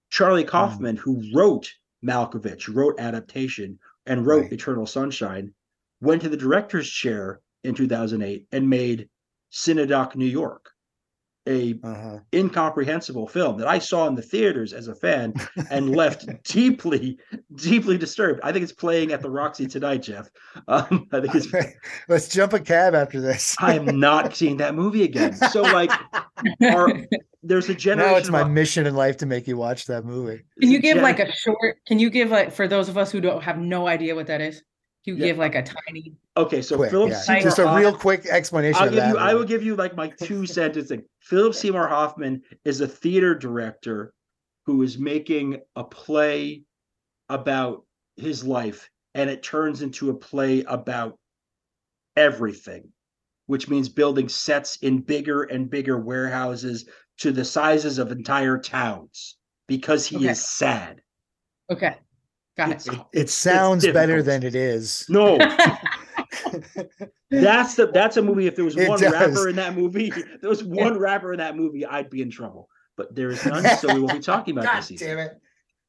Charlie 0.10 0.42
hmm. 0.42 0.50
Kaufman, 0.50 0.98
who 0.98 1.24
wrote 1.36 1.72
Malkovich, 2.04 2.74
wrote 2.74 3.00
Adaptation, 3.00 3.78
and 4.08 4.26
wrote 4.26 4.44
Right. 4.46 4.54
Eternal 4.54 4.88
Sunshine, 4.88 5.54
went 6.02 6.24
to 6.24 6.30
the 6.30 6.38
director's 6.38 6.90
chair 6.90 7.42
in 7.64 7.76
2008 7.76 8.48
and 8.52 8.68
made 8.68 9.08
Synecdoche 9.52 10.16
New 10.16 10.26
York, 10.26 10.73
a 11.48 11.78
Uh-huh. 11.84 12.20
incomprehensible 12.34 13.28
film 13.28 13.58
that 13.58 13.68
I 13.68 13.78
saw 13.80 14.08
in 14.08 14.16
the 14.16 14.22
theaters 14.22 14.72
as 14.74 14.88
a 14.88 14.96
fan 14.96 15.34
and 15.70 15.96
left 15.96 16.26
deeply, 16.44 17.18
deeply 17.56 17.98
disturbed. 17.98 18.40
I 18.44 18.52
think 18.52 18.64
it's 18.64 18.72
playing 18.72 19.12
at 19.12 19.22
the 19.22 19.30
Roxy 19.30 19.68
tonight, 19.68 20.04
Jeff. 20.04 20.30
Um, 20.68 21.08
I 21.12 21.20
think 21.22 21.36
it's. 21.36 21.48
Let's 22.08 22.28
jump 22.30 22.54
a 22.54 22.60
cab 22.60 22.96
after 22.96 23.20
this. 23.20 23.56
I 23.60 23.74
am 23.76 24.00
not 24.00 24.36
seeing 24.36 24.58
that 24.58 24.74
movie 24.76 25.04
again. 25.04 25.34
So, 25.36 25.62
like, 25.64 25.92
are, 26.64 26.94
there's 27.44 27.68
a 27.70 27.76
generation. 27.76 28.12
now 28.14 28.18
it's 28.18 28.30
my 28.30 28.42
of- 28.42 28.52
mission 28.52 28.88
in 28.88 28.96
life 28.96 29.18
to 29.18 29.26
make 29.26 29.48
you 29.48 29.58
watch 29.58 29.86
that 29.88 30.06
movie. 30.06 30.44
Can 30.62 30.72
you 30.72 30.80
give 30.80 30.96
gen- 30.96 31.04
like 31.04 31.20
a 31.20 31.32
short? 31.32 31.78
Can 31.86 32.00
you 32.00 32.10
give 32.10 32.30
like 32.30 32.52
for 32.54 32.68
those 32.68 32.88
of 32.90 32.98
us 32.98 33.12
who 33.12 33.20
don't 33.20 33.44
have 33.44 33.58
no 33.58 33.88
idea 33.88 34.16
what 34.16 34.28
that 34.28 34.40
is? 34.42 34.64
Can 35.04 35.18
you 35.18 35.22
Yeah. 35.22 35.28
give 35.32 35.38
like 35.38 35.56
um, 35.56 35.64
a 35.64 35.66
tiny? 35.66 36.16
Okay, 36.38 36.62
so 36.62 36.78
Quick, 36.78 36.92
Philip 36.92 37.12
yeah. 37.12 37.20
Seymour 37.20 37.42
Just 37.42 37.60
a 37.60 37.76
real 37.76 37.94
quick 37.94 38.26
explanation 38.26 38.82
I'll 38.82 38.88
of 38.88 38.94
give 38.94 39.04
that. 39.04 39.14
you. 39.14 39.18
I 39.20 39.34
will 39.34 39.44
give 39.44 39.64
you 39.64 39.76
like 39.76 39.96
my 39.96 40.08
two 40.08 40.46
sentence 40.58 40.90
thing. 40.90 41.04
Philip 41.20 41.54
Seymour 41.54 41.88
Hoffman 41.88 42.42
is 42.64 42.82
a 42.82 42.88
theater 42.88 43.36
director 43.36 44.14
who 44.66 44.82
is 44.82 44.98
making 44.98 45.60
a 45.76 45.84
play 45.84 46.64
about 47.30 47.86
his 48.16 48.44
life, 48.46 48.90
and 49.14 49.30
it 49.30 49.44
turns 49.44 49.82
into 49.82 50.10
a 50.10 50.14
play 50.14 50.64
about 50.64 51.20
everything, 52.16 52.90
which 53.48 53.68
means 53.70 53.90
building 53.90 54.30
sets 54.30 54.78
in 54.78 55.02
bigger 55.02 55.44
and 55.44 55.70
bigger 55.70 56.00
warehouses 56.00 56.88
to 57.18 57.32
the 57.32 57.44
sizes 57.44 57.98
of 57.98 58.12
entire 58.12 58.58
towns 58.58 59.38
because 59.68 60.08
he 60.08 60.16
Okay. 60.18 60.30
is 60.30 60.48
sad. 60.48 61.02
Okay, 61.70 61.96
got 62.58 62.72
it. 62.72 62.88
It, 62.88 63.00
it 63.14 63.30
sounds 63.30 63.86
better 63.88 64.22
than 64.24 64.44
it 64.44 64.56
is. 64.56 65.06
No, 65.10 65.38
That's 67.30 67.76
the 67.76 67.88
that's 67.88 68.18
a 68.18 68.22
movie. 68.22 68.48
If 68.48 68.56
there 68.56 68.66
was 68.66 68.78
It 68.78 68.88
one 68.88 69.00
does. 69.00 69.12
rapper 69.12 69.50
in 69.50 69.56
that 69.56 69.76
movie, 69.76 70.12
there 70.42 70.50
was 70.50 70.64
one 70.64 70.98
rapper 71.00 71.34
in 71.34 71.40
that 71.40 71.56
movie, 71.56 71.86
I'd 71.86 72.10
be 72.10 72.22
in 72.22 72.30
trouble. 72.30 72.70
But 72.96 73.16
there 73.16 73.30
is 73.30 73.44
none, 73.46 73.64
so 73.78 73.92
we 73.94 74.00
won't 74.02 74.14
be 74.14 74.20
talking 74.20 74.54
about 74.54 74.66
God 74.72 74.78
this 74.80 74.88
season. 74.88 75.08
damn 75.08 75.20
it. 75.20 75.32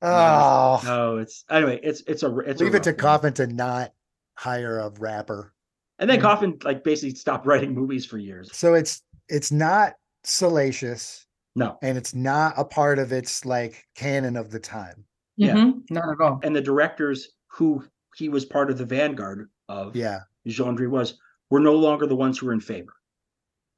Oh, 0.01 0.81
No, 0.85 1.17
it's 1.19 1.45
anyway. 1.51 1.81
It's 1.83 2.03
it's 2.07 2.23
a 2.23 2.39
it's 2.41 2.61
a 2.61 2.65
leave 2.65 2.75
it 2.75 2.83
to 2.85 2.91
rough 2.91 2.97
one. 2.97 3.03
Kaufman 3.03 3.33
to 3.35 3.47
not 3.47 3.93
hire 4.37 4.79
a 4.79 4.91
rapper. 4.99 5.53
And 5.99 6.09
then. 6.09 6.21
Kaufman 6.21 6.59
like 6.65 6.83
basically 6.83 7.15
stopped 7.15 7.47
writing 7.47 7.75
movies 7.75 8.07
for 8.07 8.17
years. 8.19 8.51
So 8.57 8.75
it's 8.75 9.03
it's 9.29 9.53
not 9.53 9.95
salacious 10.25 11.27
No, 11.55 11.79
and 11.83 11.97
it's 11.99 12.15
not 12.15 12.55
a 12.57 12.65
part 12.65 12.99
of 12.99 13.13
its 13.13 13.45
like 13.45 13.85
canon 13.95 14.37
of 14.37 14.51
the 14.51 14.61
time. 14.61 15.05
Yeah. 15.37 15.55
Mhm, 15.55 15.91
Not 15.91 16.09
at 16.11 16.21
all. 16.21 16.41
and 16.43 16.55
the 16.55 16.61
directors 16.61 17.31
who 17.49 17.85
he 18.17 18.29
was 18.29 18.45
part 18.45 18.71
of 18.71 18.79
the 18.79 18.85
vanguard 18.85 19.49
of, 19.69 19.97
Yeah, 19.97 20.21
Gondry 20.47 20.89
was, 20.89 21.19
were 21.51 21.61
no 21.61 21.75
longer 21.75 22.07
the 22.07 22.17
ones 22.17 22.39
who 22.39 22.47
were 22.47 22.53
in 22.53 22.61
favor. 22.61 22.93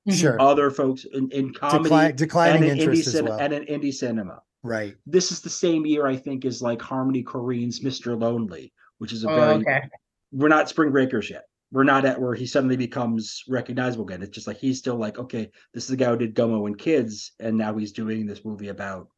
Mhm. 0.09 0.21
sure. 0.21 0.41
Other 0.41 0.71
folks 0.71 1.05
in, 1.05 1.31
in 1.31 1.53
comedy 1.53 1.85
Decline, 1.85 2.07
and 2.11 2.19
declining 2.19 2.63
in 2.71 2.77
indie 2.77 2.81
interest 2.81 3.07
as 3.09 3.13
cin- 3.15 3.25
well. 3.25 3.39
and 3.41 3.53
in 3.53 3.65
indie 3.65 3.93
cinema. 3.95 4.41
right. 4.63 4.97
This 5.07 5.33
is 5.33 5.41
the 5.41 5.51
same 5.51 5.85
year 5.87 6.07
I 6.07 6.17
think 6.17 6.45
is 6.45 6.61
like 6.63 6.81
Harmony 6.83 7.23
Korine's 7.25 7.81
Mr. 7.81 8.19
Lonely, 8.21 8.73
which 8.99 9.13
is 9.13 9.25
a 9.25 9.31
Oh, 9.31 9.35
very 9.37 9.55
okay. 9.57 9.83
we're 10.33 10.49
not 10.49 10.69
spring 10.69 10.91
breakers 10.93 11.31
yet. 11.31 11.45
We're 11.73 11.85
not 11.85 12.05
at 12.05 12.21
where 12.21 12.35
he 12.35 12.47
suddenly 12.47 12.77
becomes 12.77 13.43
recognizable 13.49 14.05
again. 14.05 14.23
It's 14.23 14.31
just 14.35 14.47
like 14.47 14.59
he's 14.59 14.79
still 14.79 14.97
like, 14.97 15.19
okay, 15.19 15.51
this 15.75 15.85
is 15.85 15.89
the 15.91 15.97
guy 15.97 16.11
who 16.11 16.17
did 16.17 16.35
Gummo 16.37 16.67
and 16.67 16.79
Kids, 16.79 17.33
and 17.41 17.57
now 17.57 17.75
he's 17.77 17.91
doing 17.93 18.27
this 18.27 18.45
movie 18.45 18.69
about 18.69 19.09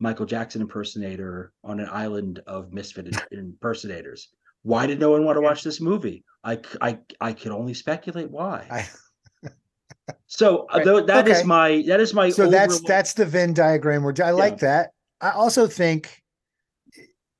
Michael 0.00 0.26
Jackson 0.26 0.62
impersonator 0.62 1.52
on 1.64 1.80
an 1.80 1.88
island 1.90 2.40
of 2.46 2.72
misfit 2.72 3.14
impersonators. 3.32 4.28
Why 4.62 4.86
did 4.86 5.00
no 5.00 5.10
one 5.10 5.24
want 5.24 5.36
to 5.36 5.40
watch 5.40 5.62
this 5.62 5.80
movie? 5.80 6.24
I, 6.44 6.60
I, 6.80 6.98
I 7.20 7.32
could 7.32 7.52
only 7.52 7.74
speculate 7.74 8.30
why. 8.30 8.66
I, 8.70 9.48
so 10.26 10.66
uh, 10.72 10.76
Right. 10.78 10.84
though 10.84 11.00
that 11.00 11.28
is 11.28 11.38
Okay. 11.38 11.46
my 11.46 11.84
that 11.88 12.00
is 12.00 12.14
my 12.14 12.30
so 12.30 12.48
that's 12.48 12.74
overall- 12.76 12.86
that's 12.88 13.12
the 13.14 13.26
Venn 13.26 13.52
diagram. 13.54 14.02
We're, 14.02 14.14
I 14.24 14.30
like 14.30 14.58
that. 14.58 14.90
I 15.20 15.30
also 15.30 15.66
think 15.66 16.22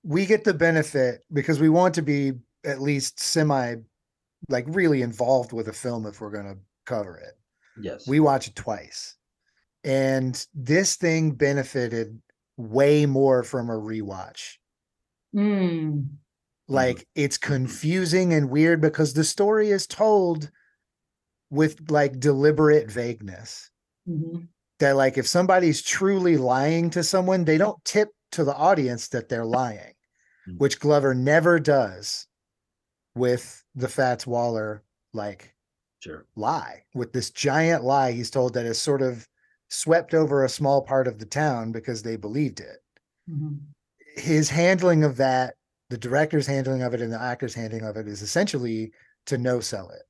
we 0.02 0.26
get 0.26 0.44
the 0.44 0.54
benefit 0.54 1.24
because 1.32 1.61
we 1.61 1.68
want 1.68 1.94
to 1.94 2.02
be 2.02 2.32
at 2.64 2.80
least 2.80 3.20
semi, 3.20 3.76
like 4.48 4.64
really 4.68 5.02
involved 5.02 5.52
with 5.52 5.68
a 5.68 5.72
film 5.72 6.06
if 6.06 6.20
we're 6.20 6.30
going 6.30 6.46
to 6.52 6.59
cover 6.86 7.18
it. 7.18 7.34
yes 7.80 8.09
We 8.09 8.18
watch 8.20 8.48
it 8.48 8.56
twice, 8.56 9.16
and 9.84 10.44
this 10.54 10.96
thing 10.96 11.32
benefited 11.32 12.20
way 12.59 13.06
more 13.06 13.42
from 13.42 13.70
a 13.70 13.74
rewatch. 13.74 14.56
Mm, 15.34 16.09
Like 16.68 17.06
it's 17.14 17.38
confusing 17.38 18.34
and 18.34 18.50
weird 18.50 18.80
because 18.82 19.14
the 19.14 19.24
story 19.24 19.70
is 19.70 19.86
told 19.86 20.50
with 21.50 21.90
like 21.90 22.20
deliberate 22.20 22.90
vagueness. 22.90 23.70
mhm. 24.06 24.48
that 24.80 24.96
like 24.96 25.18
if 25.18 25.26
somebody's 25.26 25.82
truly 25.82 26.36
lying 26.36 26.88
to 26.90 27.02
someone, 27.02 27.44
they 27.44 27.59
don't 27.59 27.82
tip 27.84 28.11
to 28.32 28.44
the 28.44 28.54
audience 28.54 29.09
that 29.09 29.28
they're 29.28 29.44
lying, 29.46 29.94
Mm. 30.48 30.59
which 30.59 30.78
Glover 30.80 31.14
never 31.14 31.59
does 31.59 32.26
with 33.14 33.64
the 33.74 33.88
Fats 33.88 34.26
Waller 34.26 34.82
like 35.12 35.54
sure 36.00 36.26
lie. 36.36 36.84
With 36.94 37.12
this 37.12 37.30
giant 37.30 37.82
lie 37.84 38.12
he's 38.12 38.30
told 38.30 38.54
that 38.54 38.66
is 38.66 38.78
sort 38.80 39.02
of 39.02 39.26
swept 39.68 40.14
over 40.14 40.44
a 40.44 40.48
small 40.48 40.82
part 40.82 41.06
of 41.06 41.18
the 41.18 41.26
town 41.26 41.72
because 41.72 42.02
they 42.02 42.16
believed 42.16 42.60
it. 42.60 42.78
Mhm. 43.30 43.58
His 44.16 44.48
handling 44.48 45.04
of 45.04 45.16
that, 45.18 45.54
the 45.90 45.98
director's 45.98 46.46
handling 46.46 46.82
of 46.82 46.94
it 46.94 47.00
and 47.00 47.12
the 47.12 47.20
actor's 47.20 47.54
handling 47.54 47.84
of 47.84 47.96
it 47.96 48.08
is 48.08 48.22
essentially 48.22 48.92
to 49.26 49.38
no 49.38 49.60
sell 49.60 49.90
it. 49.90 50.02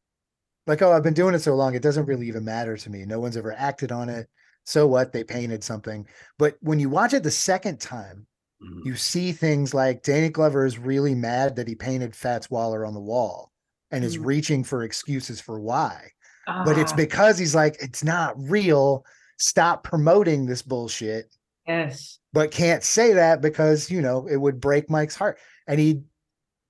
Like, 0.67 0.83
oh, 0.83 0.93
I've 0.93 1.03
been 1.03 1.15
doing 1.15 1.35
it 1.35 1.41
so 1.41 1.55
long, 1.55 1.75
it 1.75 1.83
doesn't 1.83 2.07
really 2.07 2.29
even 2.29 2.45
matter 2.45 2.77
to 2.77 2.91
me. 2.91 3.05
No 3.05 3.21
one's 3.21 3.37
ever 3.37 3.53
acted 3.53 3.91
on 3.91 4.09
it. 4.09 4.29
So 4.65 4.87
what? 4.87 5.13
They 5.13 5.25
painted 5.25 5.65
something. 5.65 6.07
But 6.39 6.57
when 6.61 6.79
you 6.79 6.91
watch 6.91 7.15
it 7.15 7.23
the 7.23 7.31
second 7.31 7.81
time, 7.81 8.27
Mhm. 8.63 8.85
you 8.85 8.97
see 8.97 9.33
things 9.33 9.73
like 9.73 10.03
Danny 10.03 10.29
Glover 10.29 10.67
is 10.67 10.79
really 10.79 11.15
mad 11.15 11.57
that 11.57 11.69
he 11.69 11.75
painted 11.75 12.15
Fats 12.15 12.51
Waller 12.51 12.85
on 12.85 12.93
the 12.93 13.01
wall 13.01 13.53
and 13.91 14.05
is 14.05 14.19
Mhm. 14.19 14.27
reaching 14.27 14.65
for 14.65 14.83
excuses 14.83 15.41
for 15.41 15.59
why. 15.59 16.11
But 16.47 16.79
it's 16.79 16.93
Ah, 16.93 16.97
because 16.97 17.39
he's 17.39 17.55
like, 17.55 17.77
it's 17.81 18.03
not 18.05 18.35
real. 18.39 19.05
Stop 19.39 19.85
promoting 19.85 20.47
this 20.47 20.63
bullshit 20.63 21.33
yes. 21.69 22.19
but 22.33 22.51
can't 22.51 22.83
say 22.83 23.13
that 23.15 23.41
because 23.41 23.91
you 23.91 24.01
know 24.01 24.27
it 24.27 24.37
would 24.37 24.61
break 24.61 24.91
Mike's 24.91 25.17
heart. 25.17 25.39
And 25.67 25.79
he, 25.79 26.03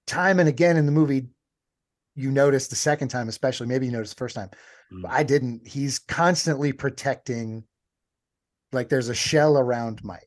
time 0.06 0.40
and 0.40 0.48
again 0.48 0.76
in 0.76 0.86
the 0.86 0.92
movie, 0.92 1.28
you 2.14 2.30
notice 2.30 2.66
the 2.66 2.76
second 2.76 3.08
time, 3.08 3.28
especially 3.28 3.68
maybe 3.68 3.86
you 3.86 3.92
noticed 3.92 4.16
the 4.16 4.18
first 4.18 4.34
time. 4.34 4.50
But 4.90 5.10
I 5.10 5.22
didn't. 5.22 5.66
He's 5.66 5.98
constantly 5.98 6.72
protecting, 6.72 7.64
like 8.72 8.88
there's 8.88 9.10
a 9.10 9.14
shell 9.14 9.58
around 9.58 10.02
Mike. 10.02 10.22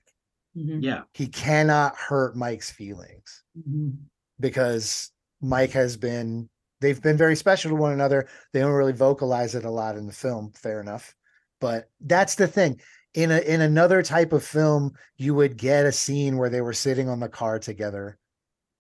Mhm, 0.56 0.84
yeah 0.84 1.04
He 1.14 1.28
cannot 1.28 1.96
hurt 1.96 2.36
Mike's 2.36 2.70
feelings 2.70 3.44
mhm. 3.58 3.96
because 4.40 5.10
Mike 5.42 5.72
has 5.72 5.96
been 5.96 6.50
they've 6.82 7.02
been 7.02 7.18
very 7.18 7.36
special 7.36 7.70
to 7.70 7.76
one 7.76 7.94
another. 7.94 8.28
They 8.54 8.60
don't 8.60 8.74
really 8.74 8.92
vocalize 8.94 9.56
it 9.56 9.66
a 9.66 9.70
lot 9.70 9.96
in 9.98 10.08
the 10.08 10.14
film, 10.14 10.52
fair 10.54 10.82
enough. 10.82 11.16
But 11.62 11.90
that's 12.02 12.36
the 12.36 12.48
thing. 12.48 12.82
In 13.14 13.32
a 13.32 13.40
in 13.40 13.62
another 13.62 14.04
type 14.04 14.34
of 14.34 14.44
film, 14.44 14.94
you 15.18 15.34
would 15.36 15.56
get 15.56 15.86
a 15.86 15.92
scene 15.92 16.38
where 16.38 16.50
they 16.50 16.62
were 16.62 16.74
sitting 16.74 17.08
on 17.08 17.20
the 17.20 17.30
car 17.30 17.60
together 17.60 18.18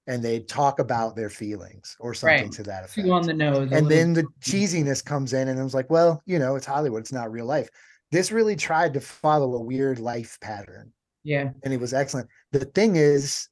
and 0.07 0.21
they'd 0.23 0.47
talk 0.47 0.79
about 0.79 1.15
their 1.15 1.29
feelings 1.29 1.95
or 1.99 2.13
something 2.13 2.43
Right. 2.45 2.51
to 2.53 2.63
that 2.63 2.84
effect. 2.84 3.07
Two 3.07 3.13
on 3.13 3.25
the 3.25 3.34
nose. 3.34 3.59
and 3.59 3.71
little- 3.71 3.89
then 3.89 4.13
the 4.13 4.23
mm-hmm. 4.23 4.51
cheesiness 4.51 5.05
comes 5.05 5.32
in 5.32 5.47
and 5.47 5.59
it 5.59 5.63
was 5.63 5.73
like, 5.75 5.89
well, 5.89 6.21
you 6.25 6.39
know, 6.39 6.55
it's 6.55 6.65
Hollywood, 6.65 7.01
it's 7.01 7.13
not 7.13 7.32
real 7.32 7.45
life. 7.45 7.69
This 8.11 8.32
really 8.32 8.55
tried 8.55 8.93
to 8.95 8.99
follow 8.99 9.53
a 9.53 9.61
weird 9.61 9.99
life 9.99 10.38
pattern 10.41 10.91
yeah, 11.23 11.51
and 11.63 11.73
it 11.73 11.79
was 11.79 11.93
excellent. 11.93 12.29
The 12.51 12.65
thing 12.65 12.95
is, 12.95 13.47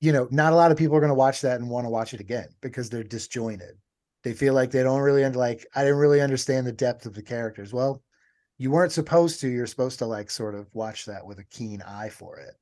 you 0.00 0.12
know, 0.12 0.28
not 0.30 0.52
a 0.52 0.56
lot 0.56 0.70
of 0.70 0.76
people 0.76 0.96
are 0.96 1.00
going 1.00 1.10
to 1.10 1.14
watch 1.14 1.40
that 1.42 1.60
and 1.60 1.70
want 1.70 1.86
to 1.86 1.90
watch 1.90 2.12
it 2.12 2.20
again 2.20 2.48
because 2.60 2.90
they're 2.90 3.04
disjointed. 3.04 3.76
They 4.24 4.34
feel 4.34 4.54
like 4.54 4.70
they 4.70 4.82
don't 4.82 5.00
really 5.00 5.24
under, 5.24 5.38
like 5.38 5.66
I 5.74 5.82
didn't 5.82 5.98
really 5.98 6.20
understand 6.20 6.66
the 6.66 6.72
depth 6.72 7.06
of 7.06 7.14
the 7.14 7.22
characters. 7.22 7.72
Well, 7.72 8.02
you 8.62 8.70
weren't 8.70 8.92
supposed 8.92 9.40
to. 9.40 9.48
You're 9.48 9.66
supposed 9.66 9.98
to 9.98 10.06
like 10.06 10.30
sort 10.30 10.54
of 10.54 10.72
watch 10.72 11.06
that 11.06 11.26
with 11.26 11.40
a 11.40 11.44
keen 11.44 11.82
eye 11.82 12.10
for 12.10 12.38
it, 12.38 12.54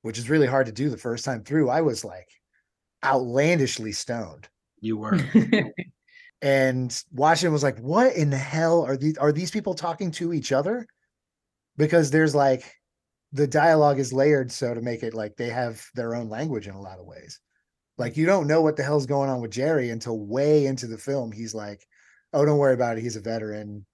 which 0.00 0.16
is 0.16 0.30
really 0.30 0.46
hard 0.46 0.64
to 0.66 0.72
do 0.72 0.88
the 0.88 0.96
first 0.96 1.22
time 1.22 1.44
through. 1.44 1.68
I 1.68 1.82
was 1.82 2.02
like 2.02 2.30
outlandishly 3.04 3.92
stoned 3.92 4.48
You 4.80 4.96
were. 4.96 5.20
and 6.40 7.02
Washington 7.12 7.52
was 7.52 7.62
like, 7.62 7.78
"What 7.78 8.16
in 8.16 8.30
the 8.30 8.38
hell 8.38 8.86
are 8.86 8.96
these? 8.96 9.18
Are 9.18 9.32
these 9.32 9.50
people 9.50 9.74
talking 9.74 10.10
to 10.12 10.32
each 10.32 10.50
other?" 10.50 10.86
Because 11.76 12.10
there's 12.10 12.34
like 12.34 12.64
the 13.32 13.46
dialogue 13.46 13.98
is 13.98 14.14
layered 14.14 14.50
so 14.50 14.72
to 14.72 14.80
make 14.80 15.02
it 15.02 15.12
like 15.12 15.36
they 15.36 15.50
have 15.50 15.84
their 15.94 16.14
own 16.14 16.30
language 16.30 16.68
in 16.68 16.74
a 16.74 16.80
lot 16.80 17.00
of 17.00 17.04
ways. 17.04 17.38
Like 17.98 18.16
you 18.16 18.24
don't 18.24 18.46
know 18.46 18.62
what 18.62 18.76
the 18.76 18.82
hell's 18.82 19.04
going 19.04 19.28
on 19.28 19.42
with 19.42 19.50
Jerry 19.50 19.90
until 19.90 20.18
way 20.18 20.64
into 20.64 20.86
the 20.86 20.96
film. 20.96 21.32
He's 21.32 21.54
like, 21.54 21.86
"Oh, 22.32 22.46
don't 22.46 22.56
worry 22.56 22.72
about 22.72 22.96
it. 22.96 23.02
He's 23.02 23.16
a 23.16 23.20
veteran. 23.20 23.84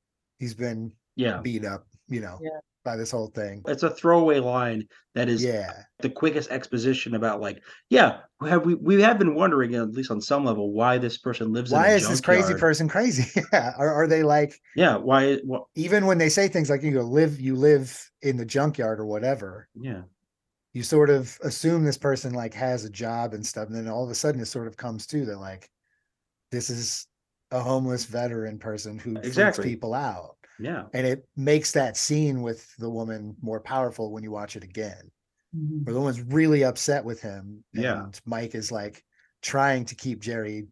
He's 0.42 0.54
been 0.54 0.92
Yeah. 1.14 1.40
beat 1.40 1.64
up, 1.64 1.86
you 2.08 2.20
know, 2.20 2.38
Yeah. 2.42 2.58
by 2.84 2.96
this 2.96 3.12
whole 3.12 3.28
thing." 3.28 3.62
It's 3.68 3.84
a 3.84 3.90
throwaway 3.90 4.40
line 4.40 4.88
that 5.14 5.28
is 5.28 5.44
Yeah, 5.44 5.72
the 6.00 6.10
quickest 6.10 6.50
exposition 6.50 7.14
about 7.14 7.40
like, 7.40 7.62
yeah, 7.90 8.22
have 8.44 8.66
we 8.66 8.74
we 8.74 9.00
have 9.02 9.18
been 9.20 9.36
wondering 9.36 9.76
at 9.76 9.92
least 9.92 10.10
on 10.10 10.20
some 10.20 10.44
level 10.44 10.72
why 10.72 10.98
this 10.98 11.16
person 11.16 11.52
lives 11.52 11.70
why 11.70 11.86
in 11.86 11.92
a 11.92 11.96
is 11.96 12.08
this 12.08 12.20
crazy 12.20 12.54
junkyard. 12.54 12.60
person 12.60 12.88
crazy? 12.88 13.40
Yeah, 13.52 13.72
are 13.78 13.94
are 13.94 14.08
they 14.08 14.24
like 14.24 14.58
Yeah, 14.74 14.96
why 14.96 15.36
what 15.44 15.64
even 15.76 16.06
when 16.06 16.18
they 16.18 16.28
say 16.28 16.48
things 16.48 16.68
like 16.70 16.82
you 16.82 16.90
know 16.90 17.02
live 17.02 17.38
you 17.40 17.54
live 17.54 18.10
in 18.20 18.36
the 18.36 18.44
junkyard 18.44 18.98
or 18.98 19.06
whatever? 19.06 19.68
yeah. 19.80 20.02
you 20.72 20.82
sort 20.82 21.10
of 21.10 21.38
assume 21.42 21.84
this 21.84 21.98
person 21.98 22.32
like 22.34 22.54
has 22.54 22.84
a 22.84 22.90
job 22.90 23.34
and 23.34 23.46
stuff 23.46 23.68
and 23.68 23.76
then 23.76 23.88
all 23.88 24.04
of 24.04 24.10
a 24.10 24.14
sudden 24.14 24.40
it 24.40 24.46
sort 24.46 24.66
of 24.66 24.76
comes 24.76 25.06
to 25.06 25.24
that 25.26 25.38
like 25.38 25.70
this 26.50 26.70
is 26.70 27.06
a 27.52 27.60
homeless 27.60 28.04
veteran 28.06 28.58
person 28.58 28.98
who 28.98 29.20
freaks 29.22 29.58
people 29.58 29.94
out 29.94 30.36
Yeah. 30.58 30.84
and 30.94 31.06
it 31.06 31.28
makes 31.36 31.72
that 31.72 31.96
scene 31.96 32.42
with 32.42 32.66
the 32.78 32.90
woman 32.90 33.36
more 33.42 33.60
powerful 33.60 34.10
when 34.10 34.22
you 34.24 34.30
watch 34.30 34.56
it 34.56 34.64
again 34.64 35.10
Mhm. 35.56 35.84
where 35.84 35.92
the 35.94 36.00
woman's 36.00 36.20
really 36.22 36.64
upset 36.64 37.04
with 37.04 37.20
him 37.20 37.62
Yeah. 37.72 38.04
and 38.04 38.20
mike 38.24 38.54
is 38.54 38.72
like 38.72 39.04
trying 39.42 39.84
to 39.86 39.94
keep 39.94 40.20
jerry 40.20 40.66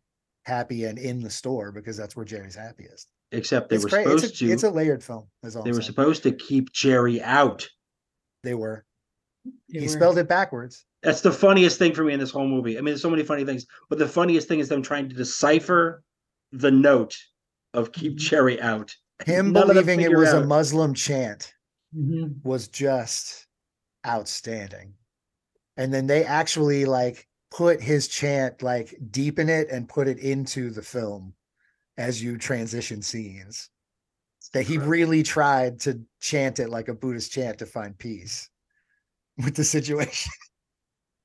happy 0.47 0.85
and 0.85 0.99
in 0.99 1.21
the 1.21 1.31
store 1.31 1.71
because 1.71 1.97
that's 1.97 2.17
where 2.17 2.25
jerry's 2.25 2.55
happiest 2.57 3.09
Except 3.33 3.69
they 3.69 3.77
it's 3.77 3.85
were 3.85 3.91
great 3.91 4.05
supposed 4.05 4.25
it's 4.25 4.41
a, 4.41 4.45
to 4.47 4.53
it's 4.53 4.63
a 4.65 4.71
layered 4.71 5.05
film 5.05 5.29
is 5.45 5.55
all 5.55 5.63
they 5.63 5.71
I'm 5.71 5.77
were 5.77 5.83
saying. 5.83 5.87
supposed 5.93 6.23
to 6.25 6.33
keep 6.33 6.73
Jerry 6.73 7.23
out. 7.23 7.69
they 8.43 8.55
were 8.55 8.85
They 9.69 9.81
he 9.81 9.87
were- 9.87 9.89
spelled 9.93 10.19
it 10.19 10.29
backwards 10.29 10.85
That's 11.03 11.21
the 11.21 11.31
funniest 11.31 11.79
thing 11.79 11.95
for 11.95 12.03
me 12.05 12.13
in 12.13 12.19
this 12.21 12.31
whole 12.33 12.47
movie. 12.49 12.77
I 12.77 12.81
mean, 12.81 12.87
there's 12.87 13.01
so 13.03 13.09
many 13.09 13.23
funny 13.23 13.45
things, 13.45 13.67
but 13.89 13.99
the 13.99 14.09
funniest 14.09 14.49
thing 14.49 14.59
is 14.59 14.69
them 14.69 14.83
trying 14.83 15.09
to 15.11 15.15
decipher 15.15 16.03
the 16.53 16.71
note 16.71 17.17
of 17.75 17.93
keep 17.93 18.19
cherry 18.19 18.61
out. 18.61 18.95
him 19.25 19.53
None 19.53 19.69
believing 19.69 20.01
it 20.01 20.13
was 20.17 20.33
a 20.33 20.45
muslim 20.45 20.95
chant 20.95 21.53
Mhm. 21.97 22.43
was 22.45 22.69
just 22.69 23.47
outstanding. 24.07 24.95
And 25.77 25.93
then 25.93 26.07
they 26.07 26.25
actually 26.25 26.85
like 26.85 27.27
put 27.51 27.81
his 27.81 28.07
chant, 28.09 28.63
like 28.63 28.95
deepen 29.11 29.49
it 29.49 29.69
and 29.71 29.89
put 29.89 30.07
it 30.09 30.19
into 30.19 30.71
the 30.71 30.83
film 30.83 31.35
as 31.97 32.23
you 32.23 32.39
transition 32.39 33.03
scenes. 33.03 33.69
That 34.53 34.63
he 34.67 34.79
really 34.79 35.23
tried 35.23 35.81
to 35.81 36.01
chant 36.21 36.59
it 36.61 36.71
like 36.71 36.89
a 36.89 36.95
Buddhist 36.95 37.31
chant 37.33 37.59
to 37.59 37.67
find 37.67 37.97
peace 37.99 38.49
with 39.37 39.55
the 39.57 39.65
situation. 39.65 40.33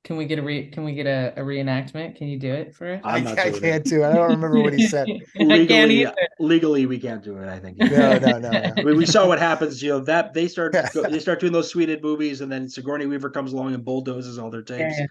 Can 0.06 0.16
we 0.16 0.24
get 0.24 0.38
a 0.38 0.42
re? 0.42 0.68
Can 0.68 0.84
we 0.84 0.92
get 0.94 1.08
a, 1.08 1.32
a 1.36 1.40
reenactment? 1.40 2.14
Can 2.14 2.28
you 2.28 2.38
do 2.38 2.52
it 2.54 2.76
for 2.76 2.94
us? 2.94 3.00
I'm 3.02 3.24
not 3.24 3.36
I 3.40 3.50
doing 3.50 3.60
can't 3.60 3.84
do 3.84 4.04
it. 4.04 4.06
I 4.06 4.12
don't 4.12 4.30
remember 4.30 4.60
what 4.62 4.72
he 4.72 4.86
said. 4.88 5.08
I 5.08 5.18
can't 5.36 5.48
Legally, 5.48 6.06
uh, 6.06 6.10
either. 6.10 6.28
legally, 6.38 6.86
we 6.86 6.96
can't 7.00 7.24
do 7.24 7.36
it. 7.38 7.48
I 7.48 7.58
think. 7.58 7.76
No, 7.78 8.16
no, 8.16 8.38
no, 8.38 8.50
no. 8.52 8.72
mean, 8.84 8.96
we 8.96 9.04
saw 9.04 9.26
what 9.26 9.40
happens. 9.40 9.82
You 9.82 9.88
know 9.90 10.00
that 10.04 10.32
they 10.32 10.46
start 10.46 10.76
they 10.94 11.18
start 11.18 11.40
doing 11.40 11.52
those 11.52 11.68
sweded 11.68 12.04
movies, 12.04 12.40
and 12.40 12.52
then 12.52 12.68
Sigourney 12.68 13.06
Weaver 13.06 13.30
comes 13.30 13.52
along 13.52 13.74
and 13.74 13.84
bulldozes 13.84 14.38
all 14.38 14.48
their 14.48 14.62
tapes. 14.62 14.94
Yeah. 14.96 15.06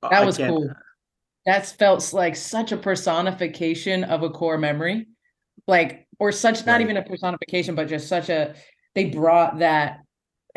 That 0.00 0.12
I 0.14 0.24
was 0.24 0.38
can't- 0.38 0.50
cool. 0.50 0.70
That's 1.44 1.70
felt 1.72 2.10
like 2.14 2.34
such 2.34 2.72
a 2.72 2.78
personification 2.78 4.04
of 4.04 4.22
a 4.22 4.30
core 4.30 4.56
memory, 4.56 5.08
like 5.66 6.06
or 6.18 6.32
such 6.32 6.64
not 6.64 6.72
Right. 6.72 6.80
even 6.80 6.96
a 6.96 7.02
personification, 7.02 7.74
but 7.74 7.86
just 7.88 8.08
such 8.08 8.30
a. 8.30 8.54
They 8.94 9.10
brought 9.10 9.58
that 9.58 9.98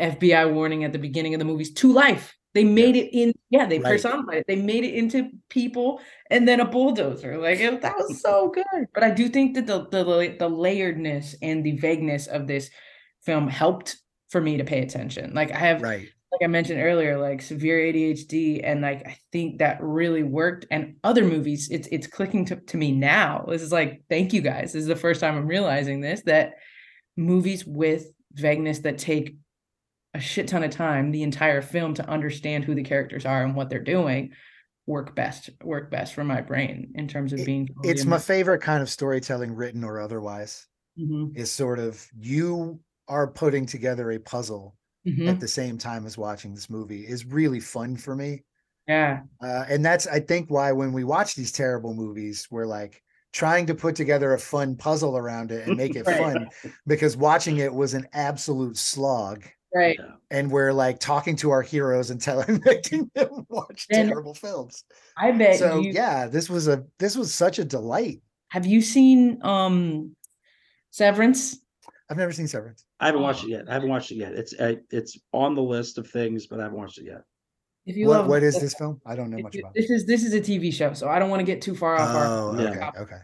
FBI 0.00 0.50
warning 0.50 0.84
at 0.84 0.92
the 0.92 0.98
beginning 0.98 1.34
of 1.34 1.38
the 1.40 1.44
movies 1.44 1.74
to 1.74 1.92
life. 1.92 2.34
They 2.54 2.64
made 2.64 2.96
it 2.96 3.10
in, 3.16 3.32
yeah, 3.50 3.66
they 3.66 3.78
Right. 3.78 3.92
personified 3.92 4.38
it. 4.38 4.44
They 4.46 4.56
made 4.56 4.84
it 4.84 4.94
into 4.94 5.30
people 5.48 6.00
and 6.30 6.46
then 6.46 6.60
a 6.60 6.66
bulldozer. 6.66 7.38
Like 7.38 7.60
it, 7.60 7.80
that 7.80 7.96
was 7.96 8.20
so 8.20 8.48
good. 8.54 8.86
But 8.94 9.04
I 9.04 9.10
do 9.10 9.28
think 9.28 9.54
that 9.54 9.66
the 9.66 9.86
the 9.88 10.04
the 10.38 10.50
layeredness 10.50 11.34
and 11.42 11.64
the 11.64 11.78
vagueness 11.78 12.26
of 12.26 12.46
this 12.46 12.70
film 13.24 13.48
helped 13.48 13.96
for 14.30 14.40
me 14.40 14.58
to 14.58 14.64
pay 14.64 14.80
attention. 14.82 15.32
Like 15.34 15.50
I 15.50 15.58
have 15.58 15.80
Right. 15.80 16.08
like 16.32 16.42
I 16.42 16.46
mentioned 16.46 16.80
earlier, 16.80 17.18
like 17.18 17.42
severe 17.42 17.78
ADHD, 17.78 18.60
and 18.64 18.80
like 18.80 19.06
I 19.06 19.16
think 19.32 19.58
that 19.58 19.78
really 19.82 20.22
worked. 20.22 20.66
And 20.70 20.96
other 21.04 21.24
movies, 21.24 21.68
it's 21.70 21.88
it's 21.88 22.06
clicking 22.06 22.44
to, 22.46 22.56
to 22.56 22.76
me 22.76 22.92
now. 22.92 23.44
This 23.48 23.62
is 23.62 23.72
like, 23.72 24.02
thank 24.08 24.32
you 24.32 24.40
guys. 24.40 24.72
This 24.72 24.82
is 24.82 24.88
the 24.88 24.96
first 24.96 25.20
time 25.20 25.36
I'm 25.36 25.46
realizing 25.46 26.00
this 26.00 26.22
that 26.22 26.54
movies 27.16 27.66
with 27.66 28.06
vagueness 28.32 28.80
that 28.80 28.98
take 28.98 29.36
a 30.14 30.20
shit 30.20 30.48
ton 30.48 30.64
of 30.64 30.70
time, 30.70 31.10
the 31.10 31.22
entire 31.22 31.62
film 31.62 31.94
to 31.94 32.08
understand 32.08 32.64
who 32.64 32.74
the 32.74 32.82
characters 32.84 33.26
are 33.26 33.42
and 33.44 33.54
what 33.56 33.70
they're 33.70 33.80
doing, 33.82 34.32
work 34.86 35.14
best 35.16 35.50
work 35.62 35.90
best 35.90 36.14
for 36.14 36.24
my 36.24 36.40
brain 36.40 36.92
in 36.96 37.08
terms 37.08 37.32
of 37.32 37.44
being. 37.44 37.68
totally 37.68 37.90
It's 37.90 38.06
my 38.06 38.16
immersed. 38.16 38.26
favorite 38.26 38.60
kind 38.62 38.82
of 38.82 38.90
storytelling, 38.90 39.54
written 39.54 39.84
or 39.84 40.00
otherwise, 40.00 40.66
Mhm, 40.96 41.34
is 41.34 41.52
sort 41.52 41.78
of 41.80 42.06
you 42.18 42.80
are 43.08 43.28
putting 43.30 43.66
together 43.66 44.10
a 44.12 44.20
puzzle 44.20 44.76
mhm. 45.04 45.28
at 45.28 45.40
the 45.40 45.48
same 45.48 45.78
time 45.78 46.06
as 46.06 46.18
watching 46.18 46.54
this 46.54 46.70
movie 46.70 47.06
is 47.06 47.26
really 47.26 47.60
fun 47.60 47.96
for 47.96 48.16
me. 48.16 48.44
Yeah, 48.86 49.22
Uh, 49.42 49.64
and 49.68 49.84
that's, 49.84 50.06
I 50.06 50.20
think, 50.20 50.50
why 50.50 50.72
when 50.72 50.92
we 50.92 51.04
watch 51.04 51.34
these 51.34 51.52
terrible 51.52 51.94
movies, 51.94 52.48
we're 52.50 52.66
like 52.66 53.02
trying 53.32 53.66
to 53.66 53.74
put 53.74 53.96
together 53.96 54.32
a 54.34 54.38
fun 54.38 54.76
puzzle 54.76 55.16
around 55.16 55.50
it 55.52 55.66
and 55.66 55.76
make 55.76 55.96
it 55.96 56.04
Right. 56.06 56.18
fun 56.18 56.48
because 56.86 57.16
watching 57.16 57.58
it 57.58 57.72
was 57.74 57.94
an 57.94 58.06
absolute 58.12 58.76
slog. 58.76 59.44
Right. 59.74 59.96
Yeah. 59.98 60.12
And 60.30 60.50
we're 60.50 60.72
like 60.72 60.98
talking 60.98 61.36
to 61.36 61.50
our 61.50 61.62
heroes 61.62 62.10
and 62.10 62.20
telling 62.20 62.60
making 62.66 63.10
them 63.14 63.46
watch 63.48 63.86
And- 63.90 64.08
terrible 64.08 64.34
films. 64.34 64.84
I 65.16 65.32
bet 65.32 65.58
So 65.58 65.80
you. 65.80 65.92
yeah, 65.92 66.26
this 66.26 66.48
was 66.50 66.68
a 66.68 66.84
this 66.98 67.16
was 67.16 67.32
such 67.34 67.58
a 67.58 67.64
delight. 67.64 68.20
Have 68.48 68.66
you 68.66 68.80
seen 68.80 69.38
um 69.42 70.14
Severance? 70.90 71.58
I've 72.10 72.16
never 72.18 72.32
seen 72.32 72.46
Severance. 72.48 72.84
I 73.00 73.06
haven't 73.06 73.22
watched 73.22 73.44
Oh. 73.44 73.46
it 73.48 73.50
yet. 73.50 73.64
I 73.68 73.72
haven't 73.74 73.88
watched 73.88 74.10
it 74.10 74.16
yet. 74.16 74.32
It's 74.34 74.54
I, 74.60 74.78
it's 74.90 75.18
on 75.32 75.54
the 75.54 75.62
list 75.62 75.98
of 75.98 76.08
things, 76.08 76.46
but 76.46 76.60
I 76.60 76.64
haven't 76.64 76.78
watched 76.78 76.98
it 76.98 77.04
yet. 77.06 77.22
If 77.86 77.96
you 77.96 78.06
What 78.08 78.18
love 78.18 78.26
what 78.28 78.42
is 78.42 78.54
this, 78.54 78.62
this 78.64 78.74
film? 78.74 79.00
I 79.06 79.16
don't 79.16 79.30
know 79.30 79.38
much 79.42 79.56
about. 79.56 79.74
this 79.74 79.90
is 79.90 80.06
this 80.06 80.22
is 80.22 80.34
a 80.34 80.40
TV 80.40 80.72
show, 80.72 80.92
so 80.92 81.08
I 81.08 81.18
don't 81.18 81.30
want 81.30 81.40
to 81.40 81.44
get 81.46 81.62
too 81.62 81.74
far 81.74 81.96
off 81.96 82.14
our. 82.14 82.26
Oh, 82.26 82.60
Yeah. 82.60 82.68
okay, 82.90 82.98
okay. 83.00 83.18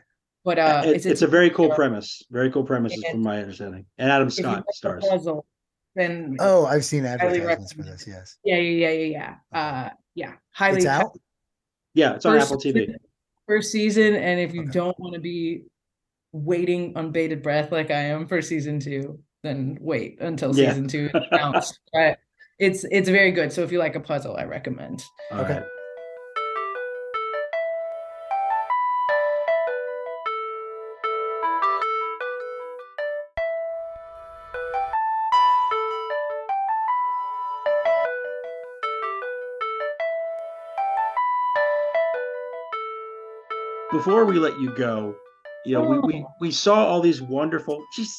But 0.45 0.59
uh, 0.59 0.83
It- 0.87 1.05
it's, 1.07 1.23
a 1.23 1.27
TV 1.27 1.31
very 1.31 1.51
cool 1.51 1.69
show. 1.69 1.75
premise. 1.75 2.23
Very 2.31 2.51
cool 2.51 2.65
premise, 2.65 2.95
And 2.95 3.05
from 3.11 3.23
my 3.23 3.41
understanding. 3.41 3.85
And 3.99 4.11
Adam 4.11 4.31
Scott 4.31 4.65
stars. 4.73 5.05
puzzle, 5.09 5.47
then 5.95 6.37
Oh, 6.41 6.67
I've 6.67 6.85
seen 6.85 7.05
advertisements 7.05 7.73
for 7.73 7.83
this. 7.83 8.07
Yes, 8.07 8.39
yeah, 8.45 8.57
yeah, 8.57 8.89
yeah, 8.89 8.91
yeah, 9.07 9.35
yeah. 9.53 9.59
Uh, 9.59 9.91
yeah, 10.15 10.33
highly 10.51 10.79
it's 10.79 10.87
out. 10.87 11.19
Yeah, 11.95 12.15
it's 12.15 12.27
on 12.27 12.35
First 12.35 12.47
Apple 12.53 12.59
TV. 12.59 12.95
first 13.47 13.73
season, 13.73 14.15
and 14.15 14.41
if 14.41 14.55
you 14.55 14.63
Okay. 14.63 14.73
don't 14.73 14.99
want 15.01 15.15
to 15.15 15.21
be 15.21 15.65
waiting 16.33 16.97
on 16.97 17.11
bated 17.11 17.43
breath 17.43 17.73
like 17.73 17.91
I 17.91 18.01
am 18.01 18.27
for 18.27 18.43
season 18.43 18.79
two, 18.81 19.19
then 19.43 19.79
wait 19.81 20.21
until 20.21 20.53
Yeah. 20.53 20.71
season 20.71 20.89
two 20.89 21.11
is 21.15 21.23
announced. 21.33 21.79
but 21.93 22.19
it's 22.59 22.85
it's 22.91 23.09
very 23.09 23.33
good. 23.33 23.53
So 23.53 23.63
if 23.63 23.73
you 23.73 23.79
like 23.79 23.95
a 23.97 24.01
puzzle, 24.01 24.37
I 24.37 24.45
recommend. 24.45 25.03
All 25.31 25.41
Okay. 25.41 25.63
Before 43.99 44.25
we 44.25 44.39
let 44.39 44.59
you 44.61 44.75
go, 44.77 45.15
you 45.67 45.75
know, 45.75 45.83
we, 45.83 45.99
we 45.99 46.15
Oh. 46.23 46.29
we 46.41 46.51
saw 46.51 46.87
all 46.87 47.01
these 47.01 47.21
wonderful. 47.21 47.83
She's 47.95 48.15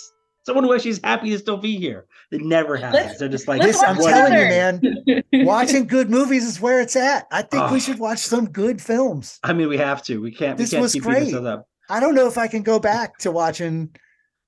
someone 0.45 0.63
who 0.65 0.77
she's 0.79 0.99
happy 1.03 1.29
to 1.31 1.39
still 1.39 1.57
be 1.57 1.77
here. 1.77 2.05
It 2.31 2.41
never 2.41 2.75
happens. 2.75 3.17
They're 3.19 3.29
just 3.29 3.47
like 3.47 3.61
This, 3.61 3.81
I'm 3.81 3.95
watch 3.97 4.03
what- 4.03 4.11
telling 4.11 4.33
you, 4.33 5.23
man. 5.23 5.23
Watching 5.45 5.87
good 5.87 6.09
movies 6.09 6.43
is 6.45 6.59
where 6.59 6.81
it's 6.81 6.95
at. 6.95 7.27
I 7.31 7.41
think 7.43 7.63
Oh. 7.63 7.71
we 7.71 7.77
ah. 7.77 7.79
should 7.79 7.99
watch 7.99 8.19
some 8.19 8.49
good 8.49 8.81
films. 8.81 9.39
I 9.43 9.53
mean, 9.53 9.69
we 9.69 9.77
have 9.77 10.03
to. 10.03 10.21
We 10.21 10.31
can't. 10.31 10.57
This 10.57 10.71
we 10.71 10.75
can't 10.75 10.81
was 10.83 10.93
keep 10.93 11.03
great. 11.03 11.33
up. 11.33 11.67
I 11.89 11.99
don't 11.99 12.13
know 12.15 12.27
if 12.27 12.37
I 12.37 12.47
can 12.47 12.61
go 12.63 12.79
back 12.79 13.17
to 13.19 13.31
watching 13.31 13.89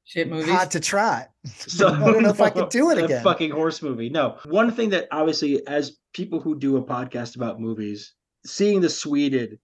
Shit 0.06 0.30
movies. 0.30 0.50
Hot 0.52 0.72
to 0.72 0.80
Trot. 0.80 1.30
So 1.46 1.88
I 1.88 2.00
don't 2.12 2.22
know 2.24 2.30
if 2.30 2.42
I 2.42 2.50
can 2.50 2.68
do 2.70 2.92
it 2.92 2.98
a 3.00 3.06
again. 3.06 3.24
Fucking 3.24 3.52
horse 3.52 3.82
movie. 3.82 4.10
No. 4.10 4.38
One 4.46 4.72
thing 4.72 4.90
that 4.90 5.08
obviously, 5.12 5.66
as 5.68 5.98
people 6.14 6.40
who 6.42 6.58
do 6.60 6.78
a 6.78 6.84
podcast 6.84 7.36
about 7.36 7.60
movies, 7.62 8.14
seeing 8.46 8.82
the 8.82 8.90
Sweded 8.90 9.60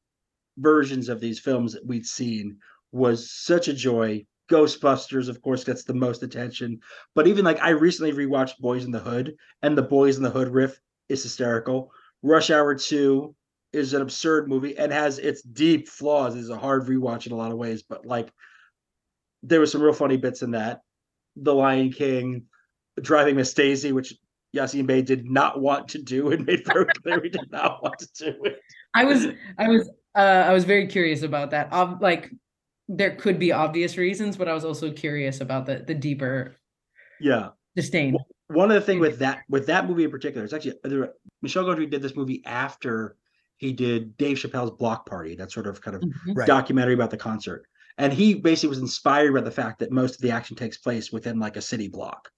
versions 0.57 1.09
of 1.09 1.19
these 1.19 1.39
films 1.39 1.73
that 1.73 1.85
we'd 1.85 2.05
seen 2.05 2.57
was 2.91 3.31
such 3.31 3.67
a 3.67 3.73
joy. 3.73 4.25
Ghostbusters, 4.49 5.27
of 5.27 5.41
course, 5.41 5.63
gets 5.63 5.83
the 5.83 5.93
most 5.93 6.23
attention. 6.23 6.79
But 7.15 7.27
even 7.27 7.43
like 7.43 7.61
I 7.61 7.69
recently 7.69 8.13
rewatched 8.13 8.59
Boys 8.59 8.85
in 8.85 8.91
the 8.91 8.99
Hood, 8.99 9.35
and 9.61 9.77
the 9.77 9.81
Boys 9.81 10.17
in 10.17 10.23
the 10.23 10.29
Hood 10.29 10.49
riff 10.49 10.79
is 11.09 11.23
hysterical. 11.23 11.91
Rush 12.23 12.49
Hour 12.49 12.75
2 12.75 13.35
is 13.73 13.93
an 13.93 14.01
absurd 14.01 14.47
movie 14.47 14.77
and 14.77 14.91
has 14.91 15.19
its 15.19 15.41
deep 15.41 15.87
flaws. 15.87 16.35
It's 16.35 16.49
a 16.49 16.57
hard 16.57 16.87
rewatch 16.87 17.25
in 17.25 17.33
a 17.33 17.35
lot 17.35 17.51
of 17.51 17.57
ways, 17.57 17.83
but 17.83 18.05
like 18.05 18.31
there 19.43 19.59
was 19.59 19.71
some 19.71 19.81
real 19.81 19.93
funny 19.93 20.17
bits 20.17 20.41
in 20.41 20.51
that. 20.51 20.81
The 21.35 21.53
Lion 21.53 21.91
King, 21.91 22.43
Driving 23.01 23.35
Miss 23.35 23.53
Daisy, 23.53 23.91
which 23.91 24.13
Yasiin 24.55 24.87
Bey 24.87 25.01
did 25.01 25.29
not 25.29 25.61
want 25.61 25.89
to 25.89 26.01
do 26.01 26.31
and 26.31 26.45
made 26.45 26.65
very 26.65 26.85
clear 26.85 27.21
he 27.21 27.29
did 27.29 27.51
not 27.51 27.83
want 27.83 27.99
to 27.99 28.07
do 28.31 28.43
it. 28.45 28.59
I 28.93 29.03
was 29.03 29.27
I 29.57 29.67
was 29.67 29.89
uh 30.17 30.45
I 30.49 30.51
was 30.53 30.65
very 30.65 30.87
curious 30.87 31.21
about 31.21 31.51
that. 31.51 31.71
Ob- 31.71 32.01
like 32.01 32.31
there 32.89 33.15
could 33.15 33.37
be 33.39 33.51
obvious 33.51 33.97
reasons, 33.97 34.35
but 34.37 34.47
I 34.49 34.53
was 34.53 34.65
also 34.65 34.91
curious 34.91 35.39
about 35.41 35.65
the 35.65 35.83
the 35.87 35.93
deeper 35.93 36.57
Yeah. 37.21 37.49
disdain. 37.75 38.17
One 38.47 38.71
of 38.71 38.75
the 38.75 38.81
thing 38.81 38.99
with 38.99 39.19
that 39.19 39.43
with 39.49 39.67
that 39.67 39.87
movie 39.87 40.03
in 40.05 40.11
particular, 40.11 40.43
it's 40.43 40.53
actually 40.53 40.75
there, 40.83 41.13
Michel 41.41 41.63
Gondry 41.65 41.89
did 41.89 42.01
this 42.01 42.15
movie 42.15 42.41
after 42.45 43.15
he 43.57 43.73
did 43.73 44.17
Dave 44.17 44.37
Chappelle's 44.37 44.71
Block 44.71 45.05
Party, 45.07 45.35
that 45.35 45.51
sort 45.51 45.67
of 45.67 45.81
kind 45.81 45.95
of 45.95 46.01
Mhm. 46.01 46.35
Right. 46.35 46.47
documentary 46.47 46.93
about 46.93 47.11
the 47.11 47.17
concert. 47.17 47.65
And 47.97 48.13
he 48.13 48.35
basically 48.35 48.69
was 48.69 48.77
inspired 48.79 49.33
by 49.33 49.41
the 49.41 49.51
fact 49.51 49.79
that 49.79 49.91
most 49.91 50.15
of 50.15 50.21
the 50.21 50.29
action 50.31 50.55
takes 50.55 50.77
place 50.77 51.11
within 51.11 51.39
like 51.39 51.57
a 51.57 51.61
city 51.61 51.87
block. 51.87 52.29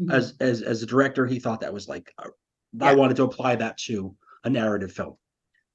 Mhm. 0.00 0.12
As 0.12 0.34
as 0.40 0.62
as 0.62 0.82
a 0.82 0.86
director, 0.86 1.26
he 1.26 1.40
thought 1.40 1.60
that 1.60 1.72
was 1.72 1.88
like 1.88 2.12
uh, 2.18 2.28
Yeah. 2.74 2.86
I 2.90 2.94
wanted 2.94 3.16
to 3.16 3.24
apply 3.24 3.56
that 3.56 3.76
to 3.88 4.14
a 4.44 4.50
narrative 4.50 4.92
film. 4.92 5.16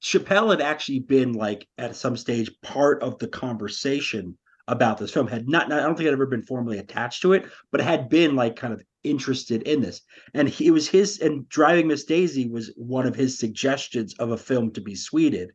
Chappelle 0.04 0.50
had 0.50 0.60
actually 0.60 1.00
been 1.00 1.32
like 1.32 1.66
at 1.78 1.96
some 1.96 2.16
stage 2.16 2.50
part 2.60 3.02
of 3.02 3.18
the 3.18 3.26
conversation 3.26 4.36
about 4.68 4.98
this 4.98 5.10
film. 5.10 5.26
Had 5.26 5.48
not, 5.48 5.72
I 5.72 5.80
don't 5.80 5.96
think 5.96 6.04
had 6.04 6.12
ever 6.12 6.26
been 6.26 6.42
formally 6.42 6.78
attached 6.78 7.22
to 7.22 7.32
it, 7.32 7.46
but 7.72 7.80
had 7.80 8.10
been 8.10 8.36
like 8.36 8.54
kind 8.54 8.74
of 8.74 8.82
interested 9.02 9.62
in 9.62 9.80
this. 9.80 10.02
And 10.34 10.46
he, 10.46 10.66
it 10.66 10.72
was 10.72 10.88
his 10.88 11.20
and 11.20 11.48
Driving 11.48 11.88
Miss 11.88 12.04
Daisy 12.04 12.48
was 12.50 12.70
one 12.76 13.06
of 13.06 13.14
his 13.14 13.38
suggestions 13.38 14.14
of 14.18 14.30
a 14.30 14.36
film 14.36 14.72
to 14.72 14.82
be 14.82 14.94
sweded. 14.94 15.52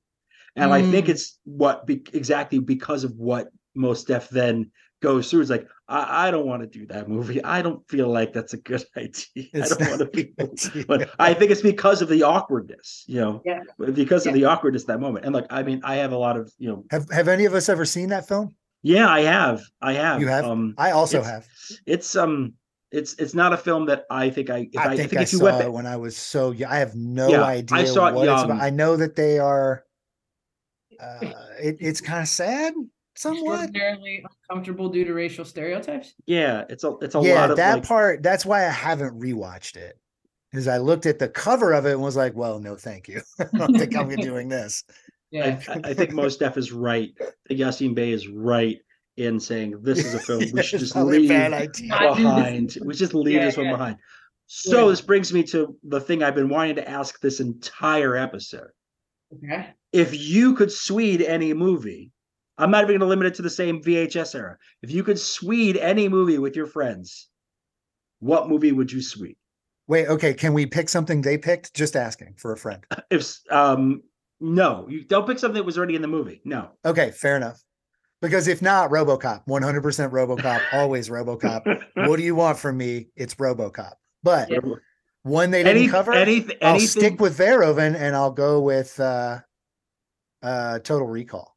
And 0.56 0.74
I 0.74 0.82
think 0.82 1.06
Mm. 1.06 1.10
it's 1.10 1.39
what 1.43 1.86
be, 1.86 2.04
exactly 2.14 2.58
because 2.60 3.04
of 3.04 3.14
what 3.18 3.50
Mos 3.76 4.04
Def 4.04 4.30
then 4.30 4.72
goes 5.02 5.30
through. 5.30 5.41
is 5.41 5.50
like 5.50 5.68
I, 5.88 6.28
I 6.28 6.32
don't 6.32 6.45
want 6.45 6.62
to 6.62 6.68
do 6.68 6.86
that 6.88 7.08
movie. 7.08 7.43
I 7.43 7.62
don't 7.62 7.88
feel 7.89 8.08
like 8.10 8.34
that's 8.34 8.54
a 8.54 8.58
good 8.58 8.84
idea. 8.97 9.24
It's 9.36 9.72
I 9.72 9.78
don't 9.78 9.89
want 10.00 10.00
to 10.02 10.06
be. 10.06 10.84
But 10.88 11.10
I 11.20 11.34
think 11.34 11.52
it's 11.52 11.62
because 11.62 12.02
of 12.02 12.10
the 12.10 12.24
awkwardness, 12.24 13.04
you 13.08 13.20
know, 13.22 13.41
Yeah. 13.45 13.62
because 13.93 14.26
of 14.28 14.34
the 14.34 14.45
awkwardness 14.45 14.84
that 14.86 15.00
moment. 15.00 15.26
And 15.26 15.34
like, 15.34 15.45
I 15.50 15.64
mean, 15.64 15.82
I 15.84 15.95
have 15.95 16.12
a 16.12 16.18
lot 16.18 16.38
of, 16.38 16.52
you 16.58 16.70
know, 16.70 16.86
Have 16.91 17.10
Have 17.12 17.28
any 17.28 17.45
of 17.45 17.54
us 17.54 17.70
ever 17.70 17.86
seen 17.86 18.10
that 18.10 18.28
film? 18.28 18.56
yeah, 18.84 19.10
I 19.10 19.22
have, 19.22 19.62
I 19.82 19.93
have. 19.93 20.22
You 20.22 20.28
have? 20.28 20.45
Um, 20.45 20.74
I 20.78 20.91
also 20.91 21.20
it's- 21.20 21.32
have. 21.32 21.47
it's 21.86 22.16
um, 22.16 22.54
it's 22.91 23.14
it's 23.16 23.36
not 23.36 23.54
a 23.54 23.58
film 23.58 23.86
that 23.86 24.06
I 24.10 24.30
think 24.32 24.50
I. 24.50 24.68
If 24.72 24.80
I, 24.80 24.86
I, 24.93 24.97
think, 24.97 25.12
if 25.14 25.18
I 25.20 25.22
you 25.22 25.28
saw 25.28 25.43
went 25.45 25.62
it 25.62 25.72
when 25.72 25.86
I 25.86 25.95
was 25.97 26.18
so 26.18 26.52
young. 26.52 26.72
I 26.72 26.78
have 26.78 26.95
no 26.95 27.28
Yeah, 27.30 27.43
I 27.43 27.56
idea 27.58 27.86
saw 27.88 28.08
it 28.08 28.16
what 28.16 28.24
it's 28.28 28.41
about. 28.43 28.47
young. 28.47 28.62
I 28.62 28.70
know 28.72 28.95
that 28.97 29.16
they 29.16 29.38
are. 29.38 29.84
Uh, 31.00 31.20
it, 31.62 31.78
it's 31.80 32.02
kind 32.02 32.22
of 32.22 32.28
sad, 32.28 32.74
somewhat. 33.20 33.63
extraordinarily 33.65 34.24
uncomfortable 34.49 34.89
due 34.89 35.05
to 35.05 35.13
racial 35.13 35.45
stereotypes. 35.45 36.13
yeah, 36.26 36.63
it's 36.70 36.84
a 36.84 36.95
it's 37.01 37.15
a 37.15 37.22
yeah, 37.22 37.36
lot 37.41 37.51
of 37.51 37.57
that 37.57 37.74
like, 37.76 37.84
part. 37.88 38.24
That's 38.24 38.45
why 38.45 38.65
I 38.65 38.70
haven't 38.70 39.20
rewatched 39.20 39.76
it. 39.76 39.97
Is 40.53 40.67
I 40.67 40.78
looked 40.78 41.05
at 41.05 41.20
the 41.20 41.30
cover 41.30 41.74
of 41.74 41.86
it 41.86 41.91
and 41.93 42.01
was 42.01 42.15
like, 42.15 42.36
"Well, 42.36 42.59
no, 42.59 42.76
thank 42.76 43.07
you. 43.07 43.22
I 43.39 43.45
don't 43.55 43.78
think 43.78 43.95
I'm 43.95 44.09
doing 44.15 44.49
this." 44.49 44.84
Yeah. 45.32 45.59
I, 45.67 45.89
I 45.89 45.93
think 45.93 46.11
Mos 46.11 46.38
Def 46.38 46.57
is 46.57 46.72
right. 46.72 47.11
I 47.22 47.26
think 47.47 47.59
Yasiin 47.59 47.93
Bey 47.93 48.11
is 48.11 48.28
right 48.28 48.80
in 49.17 49.39
saying 49.39 49.76
this 49.84 49.99
is 50.03 50.13
a 50.15 50.20
film 50.20 50.43
we 50.53 50.63
should 50.63 50.80
just 50.86 50.95
leave 50.95 51.30
bad 51.30 51.53
idea. 51.53 51.93
I 51.93 52.07
do 52.15 52.15
this- 52.15 52.24
behind. 52.24 52.78
We 52.84 52.93
just 52.95 53.13
leave 53.13 53.36
Yeah, 53.36 53.45
this 53.45 53.57
one 53.57 53.67
yeah. 53.67 53.74
behind. 53.74 53.97
So 54.47 54.86
Yeah. 54.86 54.89
this 54.89 55.01
brings 55.01 55.32
me 55.32 55.43
to 55.43 55.76
the 55.84 55.99
thing 55.99 56.24
I've 56.24 56.34
been 56.34 56.49
wanting 56.49 56.78
to 56.78 56.89
ask 56.89 57.20
this 57.20 57.39
entire 57.41 58.15
episode. 58.15 58.70
Okay. 59.36 59.67
If 59.93 60.17
you 60.20 60.55
could 60.55 60.72
Swede 60.72 61.22
any 61.22 61.53
movie, 61.53 62.11
I'm 62.60 62.70
not 62.72 62.84
even 62.84 62.89
going 62.89 62.99
to 62.99 63.05
limit 63.07 63.28
it 63.28 63.34
to 63.36 63.41
the 63.41 63.49
same 63.49 63.82
VHS 63.82 64.36
era. 64.36 64.57
If 64.82 64.91
you 64.91 65.03
could 65.03 65.18
Swede 65.20 65.78
any 65.78 66.07
movie 66.10 66.38
with 66.38 66.55
your 66.55 66.68
friends, 66.68 67.30
what 68.20 68.49
movie 68.49 68.72
would 68.74 68.91
you 68.91 69.01
Swede? 69.01 69.38
Wait, 69.88 70.07
okay. 70.07 70.34
Can 70.34 70.53
we 70.53 70.66
pick 70.66 70.89
something 70.89 71.22
they 71.22 71.38
picked? 71.38 71.74
Just 71.74 71.95
asking 71.95 72.36
for 72.38 72.51
a 72.51 72.57
friend. 72.57 72.86
If 73.10 73.39
um 73.49 74.03
no, 74.39 74.86
you 74.89 75.03
don't 75.03 75.26
pick 75.28 75.39
something 75.39 75.55
that 75.55 75.66
was 75.66 75.78
already 75.78 75.95
in 75.95 76.01
the 76.01 76.07
movie. 76.07 76.41
No. 76.45 76.70
Okay, 76.86 77.12
fair 77.12 77.36
enough. 77.36 77.62
Because 78.22 78.47
if 78.47 78.62
not, 78.62 78.89
RoboCop, 78.89 79.45
100% 79.47 80.12
RoboCop, 80.12 80.62
always 80.74 81.10
RoboCop. 81.10 81.84
What 82.07 82.18
do 82.18 82.24
you 82.24 82.36
want 82.36 82.57
from 82.60 82.78
me? 82.78 83.07
It's 83.16 83.36
RoboCop. 83.36 83.93
But 84.24 84.49
Yeah. 84.49 84.60
one 85.24 85.51
they 85.51 85.64
didn't 85.64 85.78
Any, 85.84 85.88
cover, 85.88 86.14
anything, 86.14 86.57
I'll 86.62 86.76
anything, 86.76 86.88
stick 86.88 87.22
with 87.22 87.38
Verhoeven 87.38 87.95
and 87.95 88.16
I'll 88.16 88.32
go 88.32 88.62
with 88.62 88.99
uh, 88.99 89.39
uh, 90.43 90.80
Total 90.80 91.07
Recall. 91.07 91.55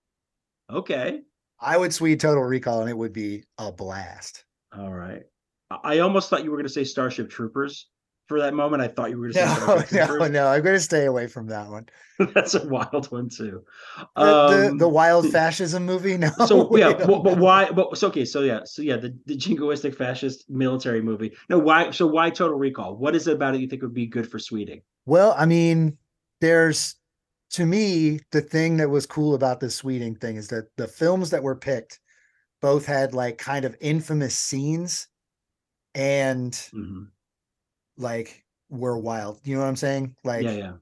Okay. 0.73 1.21
I 1.61 1.77
would 1.77 1.93
swede 1.95 2.21
Total 2.21 2.43
Recall 2.43 2.81
and 2.81 2.91
it 2.91 2.97
would 2.97 3.13
be 3.13 3.45
a 3.59 3.71
blast. 3.71 4.45
All 4.77 4.93
right. 4.93 5.23
I 5.85 6.01
almost 6.01 6.29
thought 6.29 6.45
you 6.45 6.51
were 6.51 6.57
going 6.57 6.67
to 6.67 6.73
say 6.73 6.85
Starship 6.85 7.31
Troopers 7.31 7.89
for 8.29 8.41
that 8.41 8.53
moment. 8.55 8.83
I 8.83 8.89
thought 8.89 9.11
you 9.11 9.19
were 9.19 9.31
going 9.31 9.35
to 9.35 9.39
say 9.41 9.45
No, 9.47 9.55
Starship 9.61 9.93
no, 9.93 10.07
Troopers. 10.07 10.31
no. 10.31 10.47
I'm 10.49 10.63
going 10.63 10.77
to 10.77 10.81
stay 10.81 11.05
away 11.07 11.27
from 11.29 11.47
that 11.49 11.69
one. 11.69 11.87
That's 12.35 12.55
a 12.55 12.67
wild 12.67 13.11
one 13.13 13.29
too. 13.29 13.65
The, 14.17 14.23
the, 14.25 14.69
Um, 14.71 14.79
the 14.79 14.89
wild 14.89 15.29
fascism 15.33 15.87
movie? 15.87 16.17
No. 16.19 16.31
so 16.47 16.75
yeah, 16.77 16.93
but, 16.93 17.23
but 17.23 17.39
why? 17.39 17.71
But 17.71 17.97
so 17.97 18.09
okay, 18.09 18.25
so 18.25 18.41
yeah, 18.43 18.61
so 18.65 18.83
yeah, 18.83 18.97
the, 18.97 19.17
the 19.27 19.37
jingoistic 19.37 19.95
fascist 19.95 20.49
military 20.51 21.01
movie. 21.03 21.33
No, 21.49 21.59
why? 21.59 21.91
So 21.91 22.07
why 22.07 22.31
Total 22.31 22.57
Recall? 22.59 22.97
What 22.97 23.15
is 23.17 23.27
it 23.29 23.35
about 23.35 23.55
it 23.55 23.61
you 23.61 23.67
think 23.69 23.83
would 23.83 23.95
be 23.95 24.07
good 24.07 24.31
for 24.31 24.39
Sweding? 24.39 24.83
Well, 25.07 25.35
I 25.39 25.47
mean, 25.47 25.97
there's 26.41 26.97
to 27.53 27.67
me 27.67 28.21
the 28.33 28.41
thing 28.41 28.77
that 28.79 28.91
was 28.91 29.07
cool 29.07 29.35
about 29.35 29.61
the 29.61 29.71
Sweding 29.71 30.17
thing 30.17 30.37
is 30.37 30.49
that 30.49 30.69
the 30.77 30.89
films 30.89 31.31
that 31.31 31.43
were 31.43 31.57
picked 31.57 32.01
both 32.61 32.87
had 32.87 33.15
like 33.15 33.39
kind 33.39 33.65
of 33.65 33.77
infamous 33.81 34.37
scenes 34.37 35.09
and 35.95 36.53
Mhm. 36.75 37.11
like 37.97 38.45
were 38.71 38.99
wild. 38.99 39.41
You 39.45 39.55
know 39.55 39.61
what 39.63 39.69
I'm 39.69 39.77
saying? 39.77 40.17
Like 40.25 40.45
yeah, 40.45 40.53
yeah, 40.53 40.73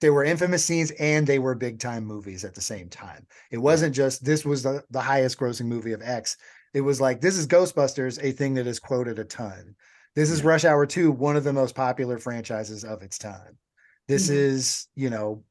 they 0.00 0.10
were 0.10 0.24
infamous 0.24 0.64
scenes 0.64 0.92
and 0.92 1.26
they 1.26 1.38
were 1.38 1.54
big 1.54 1.78
time 1.80 2.04
movies 2.04 2.44
at 2.44 2.54
the 2.54 2.60
same 2.60 2.88
time. 2.88 3.26
It 3.50 3.58
wasn't 3.58 3.94
just 3.94 4.24
this 4.24 4.44
was 4.44 4.62
the, 4.62 4.84
the 4.90 5.00
highest 5.00 5.38
grossing 5.38 5.66
movie 5.66 5.92
of 5.92 6.02
X. 6.02 6.36
It 6.74 6.82
was 6.82 7.00
like 7.00 7.20
this 7.20 7.36
is 7.36 7.46
Ghostbusters, 7.46 8.22
a 8.22 8.32
thing 8.32 8.54
that 8.54 8.66
is 8.66 8.80
quoted 8.80 9.18
a 9.18 9.24
ton. 9.24 9.74
This 10.14 10.30
is 10.30 10.42
Yeah. 10.42 10.48
Rush 10.50 10.64
Hour 10.64 10.86
2, 10.86 11.10
one 11.12 11.36
of 11.36 11.44
the 11.44 11.52
most 11.52 11.74
popular 11.74 12.18
franchises 12.18 12.84
of 12.84 13.02
its 13.02 13.18
time. 13.18 13.58
This 14.08 14.28
Mhm. 14.28 14.34
is, 14.34 14.88
you 14.94 15.10
know, 15.10 15.44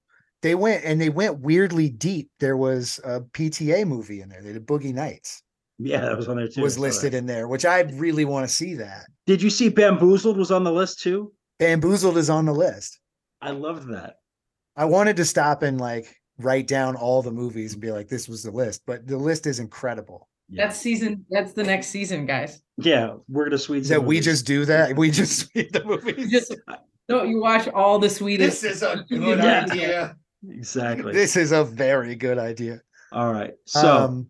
they 0.43 0.53
went 0.53 0.83
and 0.85 1.01
they 1.01 1.09
went 1.09 1.39
weirdly 1.39 1.89
deep. 1.89 2.29
There 2.39 2.55
was 2.57 2.99
a 3.03 3.21
PTA 3.21 3.87
movie 3.87 4.21
in 4.21 4.29
there. 4.29 4.43
They 4.43 4.53
did 4.53 4.67
Boogie 4.67 4.93
Nights 4.93 5.41
yeah. 5.79 6.01
That 6.01 6.15
was 6.17 6.27
on 6.27 6.37
there 6.37 6.47
too. 6.47 6.61
was 6.61 6.73
I 6.73 6.75
saw 6.75 6.81
that. 6.81 6.87
listed 6.87 7.13
in 7.15 7.25
there, 7.25 7.47
which 7.47 7.65
I 7.65 7.81
really 7.81 8.25
want 8.25 8.47
to 8.47 8.53
see 8.53 8.75
that. 8.75 9.05
Did 9.25 9.41
you 9.41 9.49
see 9.49 9.69
Bamboozled 9.69 10.37
was 10.37 10.51
on 10.51 10.63
the 10.63 10.71
list 10.71 11.01
too? 11.01 11.33
Bamboozled 11.57 12.15
is 12.17 12.29
on 12.29 12.45
the 12.45 12.53
list. 12.53 12.99
I 13.41 13.49
loved 13.49 13.89
that. 13.91 14.17
I 14.77 14.85
wanted 14.85 15.15
to 15.17 15.25
stop 15.25 15.63
and 15.63 15.81
like 15.81 16.15
write 16.37 16.67
down 16.67 16.95
all 16.95 17.21
the 17.23 17.31
movies 17.31 17.73
and 17.73 17.81
be 17.81 17.91
like, 17.91 18.07
this 18.07 18.29
was 18.29 18.43
the 18.43 18.51
list, 18.51 18.83
but 18.85 19.07
the 19.07 19.17
list 19.17 19.47
is 19.47 19.59
incredible. 19.59 20.29
Yeah, 20.47 20.67
That's 20.67 20.77
season. 20.79 21.25
That's 21.31 21.53
the 21.53 21.63
next 21.63 21.87
season, 21.87 22.25
guys. 22.27 22.61
yeah. 22.77 23.15
We're 23.27 23.45
gonna 23.45 23.57
Swede. 23.57 23.85
That 23.85 24.03
we 24.03 24.19
just 24.19 24.45
do 24.45 24.65
that. 24.65 24.95
We 24.95 25.09
just 25.09 25.49
read 25.55 25.73
the 25.73 25.83
movies. 25.83 26.29
Just, 26.31 26.55
don't 27.09 27.29
You 27.29 27.41
watch 27.41 27.67
all 27.69 27.97
the 27.97 28.09
sweetest. 28.09 28.61
this 28.61 28.75
is 28.77 28.83
a 28.83 29.03
good 29.09 29.21
good 29.21 29.39
Yeah. 29.39 29.65
idea. 29.69 30.15
Exactly. 30.49 31.13
This 31.13 31.35
is 31.35 31.51
a 31.51 31.63
very 31.63 32.15
good 32.15 32.37
idea. 32.37 32.81
All 33.11 33.31
right. 33.31 33.53
So 33.65 33.97
um, 34.05 34.27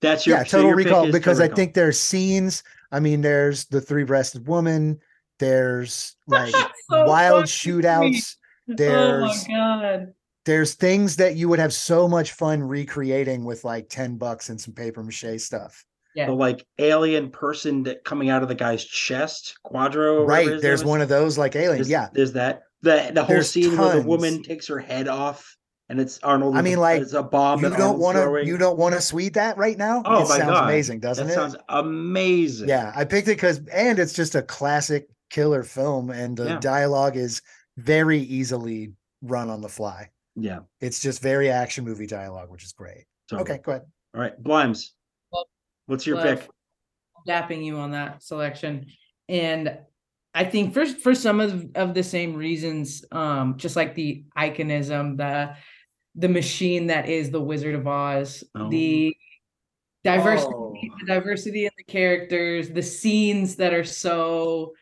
that's 0.00 0.26
your 0.26 0.38
yeah, 0.38 0.44
so 0.44 0.58
total 0.58 0.68
your 0.68 0.76
recall 0.76 1.06
because 1.12 1.38
Total 1.38 1.42
I 1.42 1.44
Recall. 1.44 1.56
think 1.56 1.74
there's 1.74 1.98
scenes. 2.00 2.62
I 2.90 3.00
mean, 3.00 3.20
there's 3.20 3.66
the 3.66 3.80
three 3.80 4.04
breasted 4.04 4.46
woman, 4.46 5.00
there's 5.38 6.16
like 6.26 6.54
So 6.90 7.04
wild 7.06 7.34
fucking 7.34 7.46
sweet. 7.46 7.84
shootouts. 7.84 8.36
Oh 8.68 8.72
my 8.72 8.74
There's 8.76 9.44
god. 9.48 10.14
there's 10.44 10.74
things 10.74 11.16
that 11.16 11.34
you 11.36 11.48
would 11.48 11.58
have 11.58 11.72
so 11.72 12.06
much 12.08 12.32
fun 12.32 12.62
recreating 12.62 13.44
with 13.44 13.64
like 13.64 13.88
10 13.88 14.18
bucks 14.18 14.50
and 14.50 14.60
some 14.60 14.72
paper 14.74 15.02
mache 15.02 15.38
stuff. 15.38 15.84
Yeah. 16.14 16.26
The 16.26 16.32
like 16.32 16.64
alien 16.78 17.30
person 17.30 17.82
that 17.84 18.04
coming 18.04 18.28
out 18.30 18.42
of 18.42 18.48
the 18.48 18.54
guy's 18.54 18.84
chest, 18.84 19.54
Kuato. 19.66 20.26
Right. 20.26 20.60
There's 20.60 20.82
name 20.82 20.90
one 20.90 21.00
of 21.00 21.08
those 21.08 21.38
like 21.38 21.56
aliens. 21.56 21.88
There's, 21.88 21.90
Yeah. 21.90 22.08
there's 22.12 22.32
that. 22.34 22.62
The 22.82 23.10
the 23.14 23.22
whole 23.24 23.34
There's 23.34 23.50
scene 23.50 23.76
where 23.76 23.88
the 23.88 23.94
tons. 23.94 24.04
woman 24.06 24.42
takes 24.42 24.66
her 24.68 24.78
head 24.78 25.08
off 25.08 25.56
and 25.88 26.00
it's 26.00 26.18
Arnold. 26.22 26.56
I 26.56 26.62
mean, 26.62 26.78
like, 26.78 27.02
it's 27.02 27.12
a 27.12 27.22
bomb. 27.22 27.60
You 27.62 27.68
that 27.70 27.76
don't 27.78 27.80
Arnold's 27.82 28.02
want 28.02 28.16
to 28.16 28.22
throwing. 28.22 28.46
you 28.48 28.58
don't 28.58 28.78
want 28.78 28.94
to 28.94 29.00
swede 29.00 29.34
that 29.34 29.56
right 29.56 29.76
now? 29.78 30.02
Oh 30.04 30.22
it 30.24 30.28
my 30.28 30.38
sounds 30.38 30.50
God. 30.50 30.64
amazing, 30.64 31.00
doesn't 31.00 31.26
That 31.26 31.32
it? 31.32 31.36
sounds 31.36 31.56
amazing. 31.68 32.68
Yeah, 32.68 32.92
I 32.94 33.04
picked 33.04 33.28
it 33.28 33.36
because 33.36 33.60
and 33.72 33.98
it's 33.98 34.12
just 34.12 34.34
a 34.34 34.42
classic 34.42 35.08
killer 35.30 35.62
film, 35.62 36.10
and 36.10 36.36
the 36.36 36.44
Yeah. 36.46 36.58
dialogue 36.60 37.16
is 37.16 37.40
very 37.76 38.18
easily 38.18 38.92
run 39.22 39.48
on 39.48 39.60
the 39.60 39.68
fly. 39.68 40.10
Yeah. 40.34 40.60
It's 40.80 41.00
just 41.00 41.22
very 41.22 41.50
action 41.50 41.84
movie 41.84 42.06
dialogue, 42.06 42.50
which 42.50 42.64
is 42.64 42.72
great. 42.72 43.04
So, 43.30 43.38
Okay, 43.38 43.60
go 43.62 43.72
ahead. 43.72 43.82
All 44.14 44.20
right. 44.20 44.42
Blimes. 44.42 44.92
Love- 45.32 45.46
What's 45.86 46.06
your 46.06 46.16
love 46.16 46.40
pick? 46.40 46.50
dapping 47.28 47.64
you 47.64 47.76
on 47.76 47.92
that 47.92 48.22
selection 48.22 48.86
and 49.28 49.78
i 50.34 50.44
think 50.44 50.72
for 50.74 50.86
for 50.86 51.14
some 51.14 51.40
of 51.40 51.66
of 51.74 51.94
the 51.94 52.02
same 52.02 52.34
reasons 52.34 53.04
um 53.12 53.56
just 53.56 53.76
like 53.76 53.94
the 53.94 54.24
iconism 54.36 55.16
the 55.16 55.54
the 56.14 56.28
machine 56.28 56.86
that 56.88 57.08
is 57.08 57.30
the 57.30 57.40
wizard 57.40 57.74
of 57.74 57.86
oz 57.86 58.44
Oh. 58.54 58.68
the 58.68 59.16
diversity 60.04 60.52
Oh. 60.54 60.74
the 61.00 61.06
diversity 61.06 61.64
in 61.66 61.70
the 61.76 61.84
characters 61.84 62.70
the 62.70 62.82
scenes 62.82 63.56
that 63.56 63.72
are 63.72 63.84
so 63.84 64.72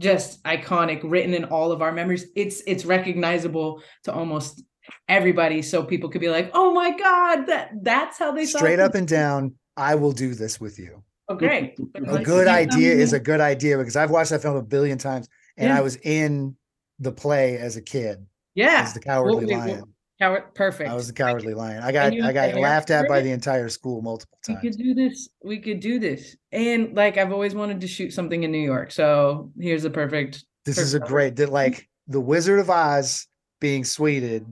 just 0.00 0.42
iconic 0.44 1.00
written 1.04 1.34
in 1.34 1.44
all 1.44 1.72
of 1.72 1.82
our 1.82 1.92
memories 1.92 2.26
it's 2.34 2.62
it's 2.66 2.84
recognizable 2.84 3.82
to 4.04 4.12
almost 4.12 4.62
everybody 5.08 5.60
so 5.62 5.82
people 5.82 6.08
could 6.08 6.20
be 6.20 6.30
like 6.30 6.50
oh 6.54 6.72
my 6.72 6.90
god 6.96 7.46
that 7.46 7.70
that's 7.82 8.18
how 8.18 8.32
they 8.32 8.46
Straight 8.46 8.80
up 8.80 8.94
and 8.94 9.06
down, 9.06 9.54
I 9.76 9.94
will 9.94 10.12
do 10.12 10.34
this 10.34 10.60
with 10.60 10.78
you. 10.78 11.02
Okay 11.30 11.74
A 11.94 12.22
good 12.22 12.48
um, 12.48 12.54
idea 12.54 12.92
is 12.92 13.12
a 13.12 13.20
good 13.20 13.40
idea 13.40 13.78
because 13.78 13.96
I've 13.96 14.10
watched 14.10 14.30
that 14.30 14.42
film 14.42 14.56
a 14.56 14.62
billion 14.62 14.98
times 14.98 15.28
and 15.56 15.68
Yeah. 15.68 15.78
I 15.78 15.80
was 15.80 15.96
in 15.96 16.56
the 16.98 17.12
play 17.12 17.56
as 17.56 17.76
a 17.76 17.82
kid 17.82 18.26
yeah 18.54 18.82
as 18.84 18.94
the 18.94 19.00
cowardly 19.00 19.46
wait, 19.46 19.56
what- 19.56 19.66
lion. 19.68 19.84
Coward, 20.20 20.54
perfect. 20.54 20.90
I 20.90 20.94
was 20.94 21.06
the 21.06 21.14
cowardly 21.14 21.54
lion. 21.54 21.82
I 21.82 21.92
got 21.92 22.12
you 22.12 22.22
I 22.22 22.32
got 22.34 22.54
laughed 22.54 22.90
at 22.90 23.08
by 23.08 23.22
the 23.22 23.30
entire 23.30 23.70
school 23.70 24.02
multiple 24.02 24.36
times. 24.46 24.58
we 24.62 24.68
could 24.68 24.76
do 24.78 24.92
this. 24.92 25.30
We 25.42 25.58
could 25.60 25.80
do 25.80 25.98
this. 25.98 26.36
And 26.52 26.94
like 26.94 27.16
I've 27.16 27.32
always 27.32 27.54
wanted 27.54 27.80
to 27.80 27.88
shoot 27.88 28.12
something 28.12 28.42
in 28.42 28.52
New 28.52 28.58
York. 28.58 28.90
So 28.90 29.50
here's 29.58 29.82
the 29.82 29.88
perfect. 29.88 30.44
This 30.66 30.76
is 30.76 30.92
a 30.92 30.98
Perfect. 31.00 31.10
great 31.10 31.36
that 31.36 31.48
like 31.50 31.88
the 32.06 32.20
Wizard 32.20 32.58
of 32.60 32.68
Oz 32.68 33.28
being 33.62 33.82
sweded 33.82 34.44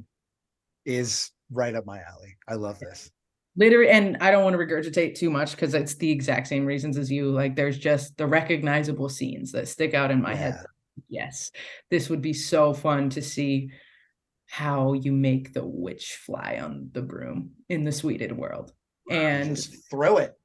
is 0.86 1.30
right 1.50 1.74
up 1.74 1.84
my 1.84 1.98
alley. 1.98 2.38
I 2.48 2.54
love 2.54 2.78
this. 2.78 3.10
Literally, 3.58 3.90
and 3.90 4.16
I 4.20 4.30
don't 4.30 4.44
want 4.44 4.54
to 4.54 4.58
regurgitate 4.58 5.16
too 5.16 5.30
much 5.30 5.50
because 5.50 5.74
it's 5.74 5.96
the 5.96 6.10
exact 6.10 6.46
same 6.46 6.64
reasons 6.64 6.96
as 6.96 7.10
you. 7.10 7.30
Like 7.30 7.56
there's 7.56 7.76
just 7.76 8.16
the 8.16 8.26
recognizable 8.26 9.08
scenes 9.08 9.50
that 9.52 9.66
stick 9.68 9.92
out 9.94 10.10
in 10.12 10.22
my 10.22 10.34
head. 10.34 10.54
Yes, 11.08 11.50
this 11.90 12.08
would 12.08 12.22
be 12.22 12.32
so 12.32 12.72
fun 12.72 13.10
to 13.10 13.20
see 13.22 13.70
how 14.46 14.92
you 14.92 15.10
make 15.12 15.52
the 15.52 15.64
witch 15.66 16.18
fly 16.24 16.58
on 16.62 16.88
the 16.92 17.02
broom 17.02 17.50
in 17.68 17.84
the 17.84 17.92
Sweded 17.92 18.32
world. 18.36 18.72
And 19.10 19.56
just 19.56 19.90
throw 19.90 20.18
it. 20.18 20.38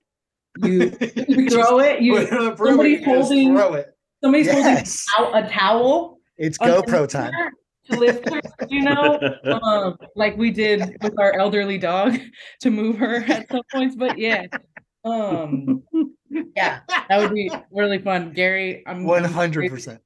you, 0.63 0.91
you 1.27 1.49
throw 1.49 1.79
it, 1.79 2.01
you 2.01 2.13
Put 2.15 2.23
it 2.23 2.33
on 2.33 2.47
a 2.47 2.55
broom 2.55 2.79
and 2.79 2.89
somebody's 2.99 3.05
holding- 3.05 3.55
throw 3.55 3.73
it. 3.75 3.87
somebody's 4.23 4.47
Yes. 4.47 5.05
holding 5.15 5.35
out 5.35 5.45
a 5.45 5.49
towel 5.49 6.19
It's 6.37 6.57
GoPro 6.57 7.07
time. 7.07 7.31
Her 7.87 7.93
to 7.93 7.99
lift 7.99 8.33
her, 8.33 8.41
you 8.69 8.83
know, 8.83 9.19
um, 9.63 9.97
like 10.15 10.37
we 10.37 10.51
did 10.51 10.97
with 11.01 11.13
our 11.19 11.33
elderly 11.37 11.77
dog 11.77 12.17
to 12.61 12.69
move 12.71 12.97
her 12.97 13.17
at 13.17 13.49
some 13.49 13.61
points. 13.71 13.95
But 13.95 14.17
yeah, 14.17 14.45
um, 15.05 15.83
yeah, 16.55 16.79
that 17.09 17.17
would 17.17 17.33
be 17.33 17.51
really 17.71 17.99
fun. 17.99 18.31
Gary, 18.33 18.83
I'm, 18.87 18.97
I'm 18.97 19.03
One 19.03 19.23
hundred 19.23 19.69
percent. 19.69 20.01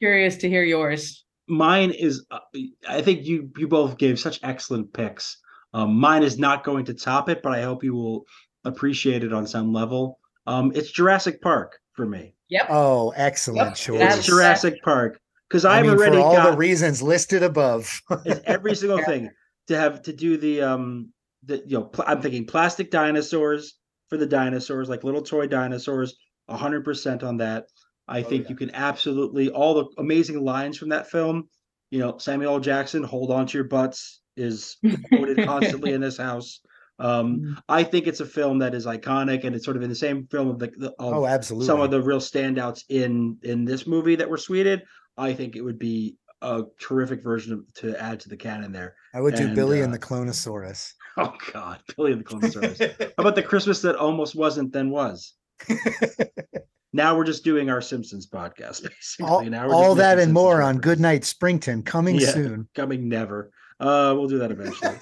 curious 0.00 0.36
to 0.38 0.48
hear 0.48 0.62
yours. 0.62 1.24
mine 1.48 1.90
is 1.92 2.26
uh, 2.32 2.40
i 2.88 3.00
think 3.00 3.24
you 3.24 3.48
you 3.56 3.68
both 3.68 3.96
gave 3.98 4.18
such 4.18 4.40
excellent 4.42 4.92
picks 4.92 5.38
um, 5.74 5.94
mine 5.96 6.24
is 6.24 6.38
not 6.40 6.64
going 6.64 6.84
to 6.84 6.92
top 6.92 7.28
it 7.28 7.40
but 7.40 7.52
i 7.52 7.62
hope 7.62 7.84
you 7.84 7.94
will 7.94 8.24
appreciate 8.64 9.22
it 9.22 9.32
on 9.32 9.46
some 9.46 9.72
level 9.72 10.18
um, 10.48 10.72
it's 10.74 10.90
jurassic 10.90 11.40
park 11.40 11.78
for 11.92 12.04
me 12.04 12.34
Yep. 12.48 12.66
Oh, 12.70 13.12
excellent 13.16 13.68
Yep, 13.68 13.76
choice. 13.76 14.16
it's 14.18 14.26
jurassic 14.26 14.82
park 14.82 15.20
because 15.48 15.64
I 15.64 15.78
i've 15.78 15.86
mean, 15.86 15.94
already 15.94 16.16
for 16.16 16.22
all 16.22 16.36
got 16.36 16.50
the 16.50 16.56
reasons 16.56 17.02
listed 17.02 17.42
above. 17.42 18.00
it's 18.24 18.40
every 18.46 18.74
single 18.74 19.02
thing 19.04 19.30
to 19.68 19.76
have 19.76 20.02
to 20.02 20.12
do 20.12 20.36
the 20.36 20.62
um 20.62 21.12
the 21.44 21.62
you 21.66 21.78
know 21.78 21.84
pl- 21.84 22.04
i'm 22.06 22.20
thinking 22.20 22.46
plastic 22.46 22.90
dinosaurs 22.90 23.74
for 24.08 24.16
the 24.16 24.26
dinosaurs 24.26 24.88
like 24.88 25.04
little 25.04 25.22
toy 25.22 25.46
dinosaurs 25.46 26.16
100% 26.50 27.22
on 27.24 27.36
that 27.38 27.64
i 28.08 28.20
Oh, 28.20 28.22
think 28.22 28.44
yeah. 28.44 28.50
you 28.50 28.56
can 28.56 28.70
absolutely 28.74 29.50
all 29.50 29.74
the 29.74 29.86
amazing 29.98 30.40
lines 30.44 30.78
from 30.78 30.90
that 30.90 31.10
film 31.10 31.48
you 31.90 31.98
know 31.98 32.18
samuel 32.18 32.54
L. 32.54 32.60
jackson 32.60 33.02
hold 33.02 33.30
on 33.30 33.46
to 33.46 33.58
your 33.58 33.66
butts 33.66 34.20
is 34.36 34.76
quoted 35.08 35.44
constantly 35.44 35.92
in 35.92 36.00
this 36.00 36.16
house 36.18 36.60
um 36.98 37.58
i 37.68 37.82
think 37.82 38.06
it's 38.06 38.20
a 38.20 38.26
film 38.26 38.58
that 38.60 38.74
is 38.74 38.86
iconic 38.86 39.44
and 39.44 39.54
it's 39.54 39.64
sort 39.64 39.76
of 39.76 39.82
in 39.82 39.88
the 39.88 39.94
same 39.94 40.26
film 40.28 40.48
of 40.48 40.58
the, 40.58 40.68
the 40.78 40.88
of 40.98 41.12
oh, 41.14 41.26
absolutely. 41.26 41.66
some 41.66 41.80
of 41.80 41.90
the 41.90 42.00
real 42.02 42.20
standouts 42.20 42.84
in 42.88 43.36
in 43.42 43.64
this 43.64 43.86
movie 43.86 44.14
that 44.16 44.30
were 44.30 44.38
sweded 44.38 44.82
i 45.18 45.32
think 45.32 45.56
it 45.56 45.62
would 45.62 45.78
be 45.78 46.16
a 46.42 46.62
terrific 46.78 47.22
version 47.22 47.52
of, 47.54 47.72
to 47.74 47.98
add 48.00 48.20
to 48.20 48.28
the 48.28 48.36
canon 48.36 48.70
there 48.70 48.94
I 49.14 49.20
would 49.20 49.34
do 49.34 49.46
and, 49.46 49.54
Billy 49.56 49.80
uh, 49.80 49.84
and 49.84 49.94
the 49.94 49.98
Cloneasaurus. 49.98 50.92
oh 51.16 51.32
god 51.52 51.80
billy 51.96 52.12
and 52.12 52.20
the 52.20 52.24
cloneasaurus 52.24 52.78
how 53.00 53.22
about 53.22 53.34
the 53.34 53.42
christmas 53.42 53.80
that 53.82 53.96
almost 53.96 54.34
wasn't 54.34 54.70
then 54.72 54.90
was 54.90 55.32
now 56.92 57.16
we're 57.16 57.24
just 57.24 57.42
doing 57.44 57.70
our 57.70 57.80
simpsons 57.80 58.26
podcast 58.28 58.82
basically 58.82 59.26
all 59.26 59.42
now 59.44 59.66
we're 59.66 59.74
all 59.74 59.94
that 59.94 60.16
making 60.16 60.24
and 60.24 60.32
more 60.34 60.60
on. 60.62 60.76
Good 60.78 61.00
Night 61.00 61.24
Springton 61.24 61.82
coming 61.82 62.16
Yeah. 62.16 62.28
soon. 62.32 62.68
coming 62.74 63.08
never 63.08 63.50
uh 63.80 64.12
we'll 64.16 64.28
do 64.28 64.38
that 64.38 64.50
eventually 64.50 64.94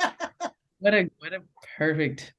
What 0.78 0.94
a 0.94 1.10
what 1.18 1.32
a 1.32 1.40
perfect 1.76 2.32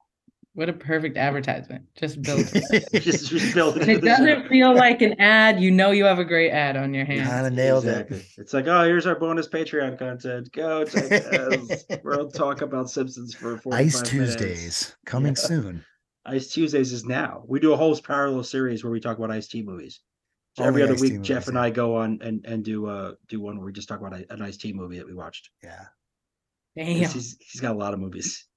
what 0.55 0.69
a 0.69 0.73
perfect 0.73 1.17
advertisement. 1.17 1.85
Just 1.95 2.21
built. 2.23 2.51
just, 2.93 3.29
just 3.29 3.53
build 3.53 3.77
And 3.77 3.89
it 3.89 4.01
doesn't 4.01 4.47
feel 4.47 4.73
like 4.73 5.01
an 5.01 5.19
ad. 5.19 5.59
You 5.61 5.69
know 5.69 5.91
you 5.91 6.05
have 6.05 6.17
a 6.19 6.25
great 6.25 6.51
ad 6.51 6.75
on 6.77 6.93
your 6.93 7.05
hands. 7.05 7.29
Kind 7.29 7.45
of 7.45 7.53
nailed 7.53 7.85
exactly. 7.85 8.17
it. 8.17 8.25
It's 8.37 8.53
like, 8.53 8.65
oh, 8.67 8.83
here's 8.83 9.05
our 9.05 9.19
bonus 9.19 9.47
Patreon 9.47 9.99
content. 9.99 10.51
Go 10.51 10.83
check 10.85 11.11
us. 11.11 11.85
We'll 12.03 12.31
talk 12.31 12.61
about 12.61 12.89
Simpsons 12.89 13.33
for 13.35 13.57
45 13.57 13.85
Ice 13.85 13.93
minutes. 13.95 14.09
Tuesdays 14.09 14.95
coming 15.05 15.35
Yeah. 15.37 15.47
soon. 15.47 15.85
Ice 16.25 16.47
Tuesdays 16.47 16.91
is 16.91 17.05
now. 17.05 17.43
We 17.47 17.59
do 17.59 17.73
a 17.73 17.77
whole 17.77 17.95
parallel 17.99 18.43
series 18.43 18.83
where 18.83 18.91
we 18.91 18.99
talk 18.99 19.17
about 19.17 19.31
Ice 19.31 19.47
T 19.47 19.61
movies. 19.61 19.99
So 20.57 20.63
Only 20.63 20.81
every 20.81 20.83
other 20.83 20.93
Ice-T 20.93 21.11
week, 21.17 21.21
Jeff 21.21 21.35
movies, 21.35 21.47
and 21.49 21.55
yeah. 21.57 21.61
I 21.63 21.69
go 21.69 21.97
on 21.97 22.19
and 22.21 22.45
and 22.45 22.63
do 22.63 22.85
uh 22.87 23.11
do 23.27 23.41
one 23.41 23.57
where 23.57 23.65
we 23.65 23.73
just 23.73 23.89
talk 23.89 23.99
about 23.99 24.13
a- 24.17 24.33
an 24.33 24.41
Ice 24.41 24.55
T 24.55 24.71
movie 24.71 24.97
that 24.97 25.05
we 25.05 25.13
watched. 25.13 25.49
Yeah. 25.61 25.83
Damn. 26.77 26.95
He's 27.09 27.35
he's 27.41 27.59
got 27.61 27.75
a 27.75 27.77
lot 27.77 27.93
of 27.93 27.99
movies. 27.99 28.47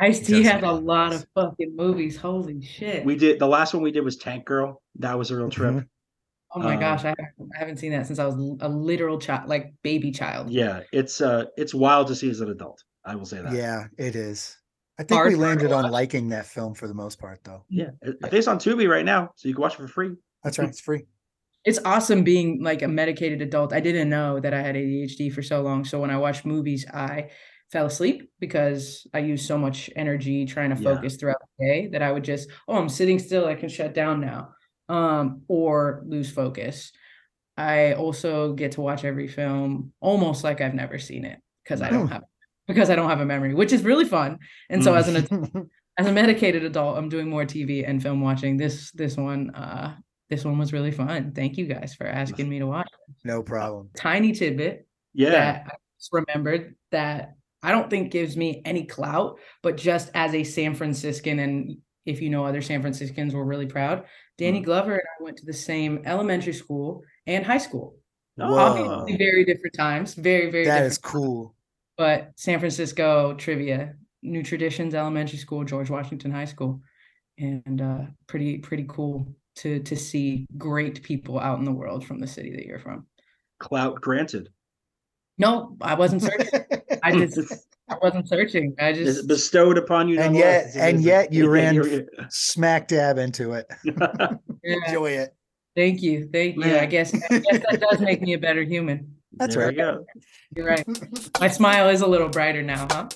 Ice 0.00 0.20
He 0.20 0.24
T 0.26 0.32
does 0.34 0.44
has 0.44 0.52
have 0.52 0.62
a 0.62 0.66
a 0.66 0.72
lot 0.72 0.78
of 0.78 0.84
lot 0.84 1.06
movies. 1.10 1.22
of 1.22 1.28
fucking 1.50 1.76
movies. 1.76 2.16
Holy 2.16 2.60
shit. 2.62 3.04
We 3.04 3.16
did 3.16 3.38
the 3.38 3.46
last 3.46 3.74
one 3.74 3.82
we 3.82 3.90
did 3.92 4.04
was 4.04 4.16
Tank 4.16 4.44
Girl. 4.44 4.82
That 4.98 5.18
was 5.18 5.30
a 5.30 5.36
real 5.36 5.50
trip. 5.50 5.74
Mhm. 5.74 5.86
oh 6.54 6.60
my 6.60 6.74
um, 6.74 6.80
gosh, 6.80 7.04
I 7.04 7.08
haven't, 7.08 7.50
I 7.54 7.58
haven't 7.58 7.76
seen 7.78 7.92
that 7.92 8.06
since 8.06 8.18
I 8.18 8.26
was 8.26 8.34
a 8.60 8.68
literal 8.68 9.18
child, 9.18 9.48
like 9.48 9.74
baby 9.82 10.10
child. 10.10 10.50
Yeah, 10.50 10.80
it's 10.92 11.20
uh 11.20 11.44
it's 11.56 11.74
wild 11.74 12.06
to 12.08 12.14
see 12.14 12.30
as 12.30 12.40
an 12.40 12.50
adult. 12.50 12.82
I 13.04 13.14
will 13.16 13.26
say 13.26 13.40
that. 13.42 13.52
Yeah, 13.52 13.84
it 13.98 14.16
is. 14.16 14.56
I 14.98 15.04
think 15.04 15.12
Hard 15.16 15.32
we 15.32 15.36
landed 15.36 15.70
on 15.72 15.90
liking 15.90 16.28
that 16.30 16.46
film 16.46 16.74
for 16.74 16.88
the 16.88 16.94
most 16.94 17.20
part, 17.20 17.38
though. 17.44 17.64
Yeah. 17.68 17.90
I 18.04 18.28
it's 18.32 18.48
on 18.48 18.58
Tubi 18.58 18.88
right 18.88 19.04
now, 19.04 19.30
so 19.36 19.48
you 19.48 19.54
can 19.54 19.62
watch 19.62 19.74
it 19.74 19.78
for 19.78 19.88
free. 19.88 20.10
That's 20.42 20.58
right. 20.58 20.68
It's 20.68 20.80
free. 20.80 21.04
It's 21.64 21.78
awesome 21.84 22.24
being 22.24 22.62
like 22.62 22.82
a 22.82 22.88
medicated 22.88 23.40
adult. 23.40 23.72
I 23.72 23.80
didn't 23.80 24.08
know 24.08 24.40
that 24.40 24.52
I 24.54 24.60
had 24.60 24.74
ADHD 24.74 25.32
for 25.32 25.42
so 25.42 25.60
long. 25.62 25.84
So 25.84 26.00
when 26.00 26.10
I 26.10 26.16
watch 26.16 26.44
movies, 26.44 26.84
I 26.92 27.30
fell 27.70 27.86
asleep 27.86 28.30
because 28.40 29.06
I 29.12 29.18
used 29.20 29.46
so 29.46 29.58
much 29.58 29.90
energy 29.96 30.46
trying 30.46 30.74
to 30.74 30.80
Yeah. 30.82 30.94
focus 30.94 31.16
throughout 31.16 31.36
the 31.58 31.66
day 31.66 31.86
that 31.88 32.02
I 32.02 32.10
would 32.12 32.24
just, 32.24 32.48
oh, 32.66 32.76
I'm 32.76 32.88
sitting 32.88 33.18
still, 33.18 33.46
I 33.46 33.54
can 33.54 33.68
shut 33.68 33.94
down 33.94 34.20
now. 34.20 34.50
Um, 34.88 35.42
or 35.48 36.02
lose 36.06 36.30
focus. 36.30 36.92
I 37.58 37.92
also 37.92 38.54
get 38.54 38.72
to 38.72 38.80
watch 38.80 39.04
every 39.04 39.28
film 39.28 39.92
almost 40.00 40.44
like 40.44 40.60
I've 40.62 40.72
never 40.74 40.98
seen 40.98 41.24
it 41.26 41.40
because 41.62 41.82
I 41.82 41.90
don't 41.90 42.08
have 42.08 42.22
because 42.66 42.88
I 42.88 42.96
don't 42.96 43.10
have 43.10 43.20
a 43.20 43.26
memory, 43.26 43.52
which 43.54 43.72
is 43.72 43.82
really 43.82 44.04
fun. 44.06 44.38
And 44.70 44.82
so 44.82 44.92
Mm. 44.94 44.98
as 44.98 45.08
an 45.08 45.16
ad- 45.16 45.66
as 45.98 46.06
a 46.06 46.12
medicated 46.12 46.62
adult, 46.62 46.96
I'm 46.96 47.08
doing 47.10 47.28
more 47.28 47.44
TV 47.44 47.84
and 47.84 48.00
film 48.02 48.20
watching. 48.22 48.56
This 48.56 48.90
this 48.92 49.16
one 49.18 49.50
uh 49.54 49.96
this 50.30 50.44
one 50.44 50.56
was 50.58 50.72
really 50.72 50.90
fun. 50.92 51.32
Thank 51.32 51.58
you 51.58 51.66
guys 51.66 51.94
for 51.94 52.06
asking 52.06 52.48
me 52.48 52.58
to 52.60 52.66
watch. 52.66 52.88
no 53.24 53.42
problem. 53.42 53.90
Tiny 53.94 54.32
tidbit 54.32 54.86
Yeah. 55.12 55.64
I 55.66 55.72
just 55.98 56.10
remembered 56.12 56.76
that 56.92 57.34
I 57.62 57.72
don't 57.72 57.90
think 57.90 58.12
gives 58.12 58.36
me 58.36 58.62
any 58.64 58.84
clout, 58.84 59.38
but 59.62 59.76
just 59.76 60.10
as 60.14 60.34
a 60.34 60.44
San 60.44 60.74
Franciscan, 60.74 61.38
and 61.40 61.78
if 62.06 62.20
you 62.22 62.30
know 62.30 62.44
other 62.46 62.62
San 62.62 62.80
Franciscans, 62.80 63.34
we're 63.34 63.44
really 63.44 63.66
proud. 63.66 64.04
Danny 64.38 64.60
Mm. 64.60 64.64
Glover 64.64 64.92
and 64.94 65.02
I 65.20 65.22
went 65.24 65.36
to 65.38 65.46
the 65.46 65.52
same 65.52 66.02
elementary 66.04 66.52
school 66.52 67.02
and 67.26 67.44
high 67.44 67.58
school. 67.58 67.96
Oh. 68.40 68.54
Obviously, 68.56 69.16
very 69.16 69.44
different 69.44 69.74
times. 69.76 70.14
Very, 70.14 70.50
very 70.50 70.64
That 70.64 70.74
different 70.74 70.92
is 70.92 70.98
cool. 70.98 71.54
but 71.96 72.30
San 72.36 72.60
Francisco 72.60 73.34
trivia, 73.34 73.94
New 74.22 74.44
Traditions 74.44 74.94
Elementary 74.94 75.38
School, 75.38 75.64
George 75.64 75.90
Washington 75.90 76.30
High 76.30 76.44
School, 76.44 76.80
and 77.38 77.80
uh, 77.82 78.00
pretty 78.28 78.58
pretty 78.58 78.86
cool 78.88 79.26
to 79.56 79.80
to 79.80 79.96
see 79.96 80.46
great 80.56 81.02
people 81.02 81.40
out 81.40 81.58
in 81.58 81.64
the 81.64 81.72
world 81.72 82.06
from 82.06 82.20
the 82.20 82.26
city 82.28 82.52
that 82.52 82.64
you're 82.66 82.78
from. 82.78 83.06
Clout 83.58 84.00
granted. 84.00 84.50
No, 85.38 85.76
I 85.80 85.94
wasn't 85.94 86.22
searching. 86.22 86.60
I 87.02 87.12
just 87.12 87.38
I 87.88 87.96
wasn't 88.02 88.28
searching. 88.28 88.74
I 88.78 88.90
Is 88.90 89.16
just 89.16 89.28
bestowed 89.28 89.78
upon 89.78 90.08
you. 90.08 90.20
And 90.20 90.36
yet- 90.36 90.72
and 90.76 91.02
yet 91.02 91.32
you 91.32 91.48
ran 91.48 92.06
Smack 92.28 92.88
dab 92.88 93.18
into 93.18 93.52
it. 93.52 93.66
yeah, 93.84 94.84
Enjoy 94.86 95.10
it. 95.12 95.34
thank 95.76 96.02
you, 96.02 96.28
thank 96.32 96.56
you. 96.56 96.76
I 96.76 96.86
guess, 96.86 97.14
I 97.30 97.38
guess 97.38 97.62
that 97.70 97.80
does 97.80 98.00
make 98.00 98.20
me 98.20 98.34
a 98.34 98.38
better 98.38 98.62
human. 98.62 99.14
That's 99.32 99.54
There 99.54 99.66
right. 99.66 99.76
go. 99.76 100.04
You're 100.56 100.66
right. 100.66 100.84
My 101.40 101.48
smile 101.48 101.88
is 101.90 102.00
a 102.00 102.06
little 102.06 102.28
brighter 102.28 102.62
now, 102.62 102.86
huh? 102.90 103.08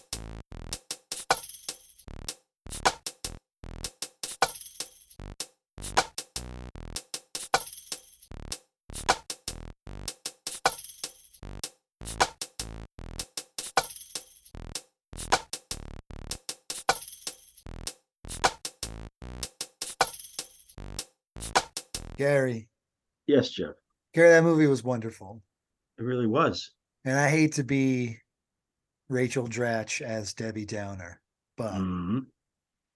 Gary, 22.17 22.69
Yes, 23.27 23.51
Jeff. 23.51 23.75
Gary, 24.15 24.31
that 24.31 24.43
movie 24.43 24.67
was 24.67 24.83
wonderful. 24.83 25.43
It 25.99 26.03
really 26.03 26.27
was. 26.27 26.73
And 27.05 27.19
I 27.19 27.29
hate 27.31 27.53
to 27.55 27.65
be 27.65 28.19
Rachel 29.09 29.49
Dratch 29.49 30.01
as 30.01 30.35
Debbie 30.35 30.67
Downer, 30.67 31.21
but 31.57 31.75
Mhm. 31.75 32.27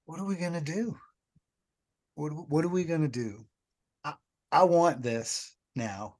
what 0.05 0.21
are 0.21 0.25
we 0.25 0.37
gonna 0.37 0.61
do? 0.61 0.99
What 2.14 2.33
what 2.49 2.64
are 2.64 2.69
we 2.71 2.85
gonna 2.85 3.09
do? 3.09 3.47
I 4.05 4.17
I 4.53 4.64
want 4.64 5.03
this 5.03 5.57
now. 5.75 6.19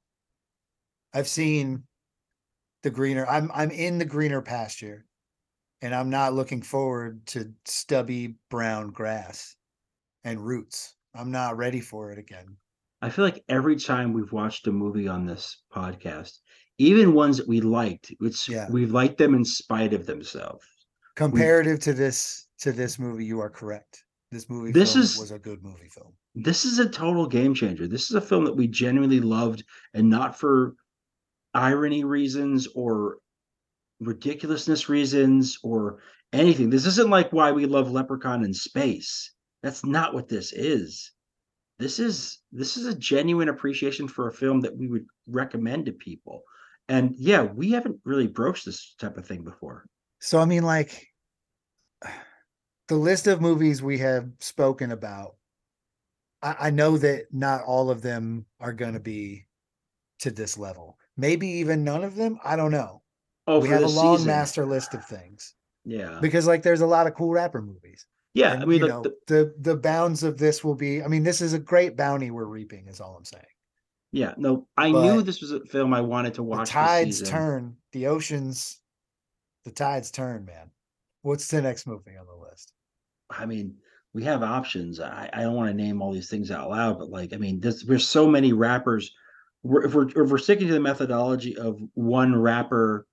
I've 1.13 1.27
seen 1.27 1.87
the 2.83 2.91
greener. 2.91 3.25
I'm 3.25 3.51
I'm 3.51 3.71
in 3.71 3.97
the 3.97 4.05
greener 4.05 4.41
pasture, 4.41 5.07
and 5.81 5.93
I'm 5.95 6.09
not 6.09 6.33
looking 6.33 6.61
forward 6.61 7.25
to 7.27 7.53
stubby 7.65 8.37
brown 8.49 8.91
grass 8.91 9.55
and 10.23 10.45
roots. 10.45 10.95
I'm 11.13 11.31
not 11.31 11.57
ready 11.57 11.81
for 11.81 12.11
it 12.11 12.19
again. 12.19 12.57
I 13.01 13.09
feel 13.09 13.25
like 13.25 13.43
every 13.47 13.75
time 13.75 14.13
we've 14.13 14.31
watched 14.31 14.65
a 14.67 14.71
movie 14.71 15.07
on 15.07 15.25
this 15.25 15.61
podcast, 15.73 16.39
even 16.79 17.13
ones 17.13 17.37
that 17.37 17.47
we 17.47 17.61
liked, 17.61 18.11
it's 18.21 18.47
Yeah. 18.49 18.67
we've 18.71 18.91
liked 18.91 19.17
them 19.17 19.35
in 19.35 19.45
spite 19.45 19.93
of 19.93 20.05
themselves. 20.05 20.65
Comparative 21.15 21.79
to 21.81 21.93
this 21.93 22.47
to 22.59 22.71
this 22.71 22.97
movie, 22.97 23.25
you 23.25 23.39
are 23.39 23.51
correct. 23.51 24.03
This 24.31 24.49
movie 24.49 24.71
This 24.71 24.95
is- 24.95 25.17
was 25.19 25.31
a 25.31 25.37
good 25.39 25.61
movie 25.63 25.89
film. 25.89 26.13
This 26.33 26.65
is 26.65 26.79
a 26.79 26.89
total 26.89 27.27
game 27.27 27.53
changer. 27.53 27.87
This 27.87 28.09
is 28.09 28.15
a 28.15 28.21
film 28.21 28.45
that 28.45 28.55
we 28.55 28.67
genuinely 28.67 29.19
loved, 29.19 29.63
and 29.93 30.09
not 30.09 30.37
for 30.39 30.75
irony 31.53 32.03
reasons 32.03 32.67
or 32.75 33.19
ridiculousness 33.99 34.89
reasons 34.89 35.57
or 35.63 36.01
anything. 36.33 36.69
This 36.69 36.85
isn't 36.85 37.09
like 37.09 37.31
why 37.31 37.51
we 37.51 37.65
love 37.65 37.91
Leprechaun 37.91 38.43
in 38.43 38.53
space. 38.53 39.31
That's 39.63 39.85
not 39.85 40.13
what 40.13 40.27
this 40.27 40.51
is. 40.53 41.11
This 41.79 41.99
is 41.99 42.39
this 42.51 42.75
is 42.77 42.85
a 42.87 42.95
genuine 42.95 43.49
appreciation 43.49 44.07
for 44.07 44.27
a 44.27 44.33
film 44.33 44.61
that 44.61 44.75
we 44.75 44.87
would 44.87 45.05
recommend 45.27 45.85
to 45.85 45.91
people. 45.91 46.41
And 46.89 47.13
yeah, 47.17 47.43
we 47.43 47.71
haven't 47.71 47.99
really 48.05 48.27
broached 48.27 48.65
this 48.65 48.95
type 48.99 49.17
of 49.17 49.25
thing 49.27 49.43
before. 49.43 49.85
So 50.19 50.39
I 50.39 50.45
mean, 50.45 50.63
like 50.63 51.07
the 52.87 52.95
list 52.95 53.27
of 53.27 53.41
movies 53.41 53.83
we 53.83 53.97
have 53.99 54.29
spoken 54.39 54.91
about, 54.91 55.35
I, 56.41 56.55
I 56.59 56.69
know 56.69 56.97
that 56.97 57.25
not 57.31 57.61
all 57.63 57.89
of 57.89 58.01
them 58.01 58.45
are 58.59 58.73
going 58.73 58.93
to 58.93 58.99
be 58.99 59.45
to 60.19 60.31
this 60.31 60.57
level. 60.57 60.97
Maybe 61.17 61.47
even 61.47 61.83
none 61.83 62.03
of 62.03 62.15
them. 62.15 62.39
I 62.43 62.55
don't 62.55 62.71
know. 62.71 63.01
Oh, 63.45 63.59
we 63.59 63.69
have 63.69 63.83
a 63.83 63.87
long 63.87 64.17
season. 64.17 64.27
master 64.27 64.65
list 64.65 64.93
of 64.93 65.05
things 65.05 65.55
Yeah. 65.85 66.19
because, 66.21 66.47
like, 66.47 66.63
there's 66.63 66.81
a 66.81 66.87
lot 66.87 67.07
of 67.07 67.15
cool 67.15 67.31
rapper 67.31 67.61
movies. 67.61 68.05
Yeah. 68.37 68.53
And, 68.53 68.63
I 68.63 68.65
mean, 68.65 68.81
know, 68.81 69.01
the- 69.01 69.17
the 69.27 69.53
the 69.59 69.75
bounds 69.75 70.23
of 70.23 70.37
this 70.37 70.63
will 70.63 70.75
be. 70.75 71.01
I 71.03 71.07
mean, 71.07 71.23
this 71.23 71.41
is 71.41 71.53
a 71.53 71.59
great 71.59 71.97
bounty 71.97 72.31
we're 72.31 72.45
reaping. 72.45 72.87
Is 72.87 73.01
all 73.01 73.15
I'm 73.17 73.25
saying. 73.25 73.43
yeah, 74.11 74.33
no, 74.37 74.67
I 74.77 74.91
knew 74.91 75.21
this 75.21 75.41
was 75.41 75.51
a 75.51 75.59
film 75.65 75.93
I 75.93 76.01
wanted 76.01 76.33
to 76.35 76.43
watch. 76.43 76.67
this 76.67 76.69
tides 76.69 77.21
turn. 77.29 77.75
The 77.93 78.07
oceans. 78.07 78.79
The 79.65 79.71
tides 79.71 80.11
turn, 80.11 80.45
man. 80.45 80.71
What's 81.23 81.47
the 81.49 81.61
next 81.61 81.87
movie 81.87 82.15
on 82.17 82.25
the 82.25 82.47
list? 82.49 82.71
I 83.29 83.45
mean, 83.45 83.75
we 84.13 84.23
have 84.23 84.41
options. 84.43 85.01
I, 85.01 85.29
I 85.33 85.41
don't 85.41 85.55
want 85.55 85.69
to 85.69 85.73
name 85.83 86.01
all 86.01 86.13
these 86.13 86.29
things 86.29 86.51
out 86.51 86.69
loud, 86.69 86.97
but 86.99 87.09
like, 87.09 87.33
I 87.33 87.37
mean, 87.37 87.59
this, 87.59 87.83
there's 87.83 88.07
so 88.07 88.29
many 88.29 88.53
rappers. 88.53 89.13
We're, 89.63 89.83
if 89.85 89.93
we're 89.93 90.07
if 90.07 90.29
we're 90.31 90.37
sticking 90.37 90.67
to 90.67 90.73
the 90.73 90.79
methodology 90.79 91.57
of 91.57 91.81
one 91.95 92.33
rapper, 92.33 93.05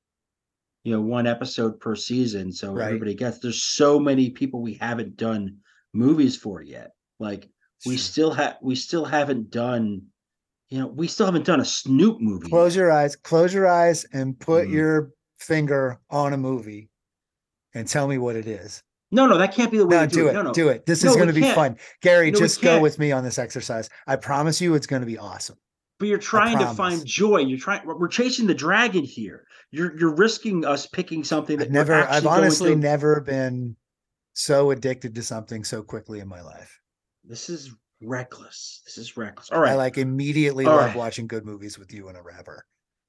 you 0.85 0.93
know, 0.93 1.01
one 1.01 1.26
episode 1.26 1.80
per 1.80 1.97
season, 1.97 2.53
so 2.53 2.72
Right. 2.72 2.87
everybody 2.87 3.14
gets. 3.14 3.39
There's 3.39 3.62
so 3.62 3.99
many 3.99 4.30
people 4.30 4.61
we 4.62 4.74
haven't 4.74 5.16
done 5.16 5.57
movies 5.95 6.37
for 6.37 6.62
yet. 6.62 6.93
Like 7.18 7.49
we 7.87 7.97
Sure. 7.97 8.03
still 8.03 8.30
have 8.32 8.57
we 8.62 8.74
still 8.74 9.05
haven't 9.05 9.51
done, 9.51 10.03
you 10.68 10.78
know, 10.78 10.87
we 10.87 11.09
still 11.09 11.26
haven't 11.26 11.47
done 11.47 11.61
a 11.61 11.64
Snoop 11.64 12.20
movie. 12.20 12.49
Close 12.49 12.74
yet. 12.76 12.82
your 12.82 12.93
eyes, 12.93 13.16
close 13.16 13.53
your 13.55 13.66
eyes, 13.66 14.05
and 14.12 14.39
put 14.39 14.68
Mhm. 14.68 14.72
your 14.72 15.11
finger 15.39 15.99
on 16.11 16.32
a 16.32 16.37
movie 16.37 16.91
and 17.74 17.89
tell 17.89 18.07
me 18.07 18.18
what 18.18 18.37
it 18.37 18.47
is. 18.47 18.82
No, 19.11 19.26
no, 19.26 19.39
that 19.39 19.55
can't 19.55 19.70
be 19.70 19.78
the 19.78 19.87
way 19.87 19.97
No, 19.97 20.03
to 20.07 20.09
do, 20.09 20.16
do 20.22 20.26
it. 20.26 20.30
it. 20.30 20.35
No, 20.35 20.43
no. 20.43 20.53
Do 20.53 20.68
it. 20.68 20.87
This 20.87 21.05
No, 21.05 21.11
is 21.11 21.16
going 21.16 21.28
to 21.28 21.35
be 21.35 21.43
can't. 21.43 21.55
fun. 21.55 21.76
Gary, 22.03 22.30
No, 22.30 22.39
just 22.39 22.61
go 22.61 22.80
with 22.80 22.99
me 22.99 23.12
on 23.12 23.22
this 23.22 23.39
exercise. 23.39 23.89
I 24.07 24.16
promise 24.16 24.61
you 24.61 24.74
it's 24.74 24.87
going 24.87 25.03
to 25.03 25.07
be 25.07 25.18
awesome. 25.18 25.57
But 26.01 26.09
you're 26.09 26.18
trying 26.18 26.59
to 26.59 26.66
find 26.74 27.05
joy. 27.07 27.39
You're 27.39 27.59
trying. 27.59 27.87
We're 27.87 28.09
chasing 28.09 28.47
the 28.49 28.55
dragon 28.55 29.05
here. 29.05 29.47
You're 29.74 29.98
you're 29.98 30.14
risking 30.14 30.64
us 30.64 30.86
picking 30.86 31.24
something 31.24 31.58
that 31.58 31.66
I've 31.66 31.72
never, 31.72 31.94
I've 31.94 32.26
honestly 32.26 32.76
never 32.76 33.20
been 33.20 33.74
so 34.32 34.70
addicted 34.70 35.16
to 35.16 35.22
something 35.22 35.64
so 35.64 35.82
quickly 35.82 36.20
in 36.20 36.28
my 36.28 36.40
life. 36.42 36.80
This 37.24 37.48
is 37.48 37.74
reckless. 38.00 38.82
This 38.84 38.98
is 38.98 39.16
reckless. 39.16 39.50
All 39.50 39.60
right. 39.60 39.72
I 39.72 39.74
like 39.74 39.98
immediately 39.98 40.64
All 40.64 40.76
love 40.76 40.86
right. 40.86 40.96
watching 40.96 41.26
good 41.26 41.44
movies 41.44 41.76
with 41.76 41.92
you 41.92 42.06
and 42.06 42.16
a 42.16 42.22
rapper. 42.22 42.64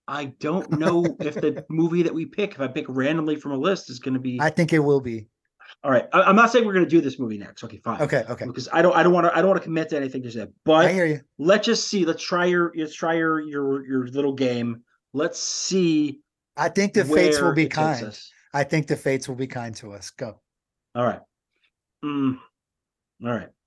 I 0.08 0.26
don't 0.40 0.80
know 0.80 1.06
if 1.20 1.36
the 1.36 1.64
movie 1.70 2.02
that 2.02 2.14
we 2.14 2.26
pick, 2.26 2.54
if 2.54 2.62
I 2.62 2.68
pick 2.68 2.86
randomly 2.88 3.36
from 3.36 3.52
a 3.52 3.58
list, 3.58 3.92
is 3.92 4.00
going 4.00 4.16
to 4.16 4.20
be. 4.20 4.40
I 4.42 4.50
think 4.50 4.74
it 4.74 4.80
will 4.80 5.02
be. 5.02 5.28
All 5.84 5.92
right. 5.92 6.08
I, 6.14 6.28
am 6.28 6.36
not 6.36 6.52
saying 6.52 6.66
we're 6.66 6.74
going 6.74 6.86
to 6.86 6.90
do 6.90 7.02
this 7.02 7.20
movie 7.20 7.38
next. 7.38 7.64
Okay, 7.64 7.78
fine. 7.78 8.02
Okay, 8.02 8.24
okay. 8.28 8.46
Because 8.46 8.70
I 8.74 8.82
don't. 8.82 8.96
I 8.96 9.04
don't 9.04 9.14
want 9.14 9.28
to. 9.28 9.38
I 9.38 9.42
don't 9.42 9.50
want 9.50 9.62
to 9.62 9.64
commit 9.64 9.90
to 9.90 9.98
anything 9.98 10.24
just 10.24 10.36
yet. 10.36 10.48
I 10.48 10.52
But 10.64 10.92
hear 10.92 11.06
you. 11.06 11.22
let's 11.38 11.68
just 11.68 11.88
see. 11.88 12.06
Let's 12.06 12.24
try 12.24 12.46
your. 12.46 12.72
Let's 12.76 12.96
try 12.96 13.14
your 13.14 13.40
your 13.40 13.86
your 13.86 14.08
little 14.08 14.34
game. 14.34 14.82
Let's 15.14 15.40
see. 15.40 16.22
I 16.58 16.70
think 16.70 16.94
the 16.94 17.06
fates 17.06 17.42
will 17.42 17.54
be 17.54 17.68
kind. 17.68 18.18
I 18.54 18.64
think 18.64 18.88
the 18.88 18.96
fates 18.96 19.28
will 19.28 19.36
be 19.36 19.48
kind 19.48 19.76
to 19.78 19.92
us. 19.92 20.10
Go. 20.12 20.40
All 20.96 21.04
right. 21.04 21.22
Mm, 22.04 22.38
all 23.24 23.32
right. 23.32 23.50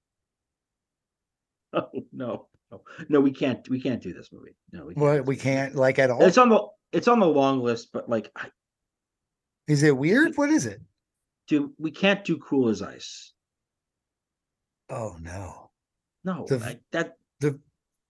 Oh 1.75 1.91
no, 2.15 2.47
no, 2.73 2.81
no, 3.11 3.21
we 3.21 3.31
can't. 3.31 3.69
We 3.69 3.79
can't 3.79 4.03
do 4.03 4.15
this 4.15 4.31
movie. 4.33 4.57
No, 4.73 4.87
we 4.87 4.95
can't. 4.95 5.03
What 5.03 5.27
we 5.27 5.37
can't 5.37 5.75
like 5.75 5.99
at 5.99 6.11
all. 6.11 6.25
It's 6.25 6.39
on 6.39 6.49
the. 6.49 6.67
It's 6.93 7.09
on 7.09 7.21
the 7.21 7.27
long 7.27 7.61
list, 7.61 7.91
but 7.93 8.09
like, 8.09 8.31
I, 8.35 8.47
Is 9.67 9.83
it 9.83 9.95
weird? 9.95 10.33
What 10.37 10.49
is 10.49 10.65
it? 10.65 10.81
dude, 11.47 11.71
we 11.79 11.91
can't 11.91 12.25
do 12.25 12.39
Cool 12.39 12.71
as 12.71 12.81
Ice. 12.81 13.35
Oh 14.89 15.17
no. 15.21 15.71
No, 16.25 16.47
The- 16.49 16.65
I- 16.65 16.81
that 16.93 17.19
The 17.41 17.61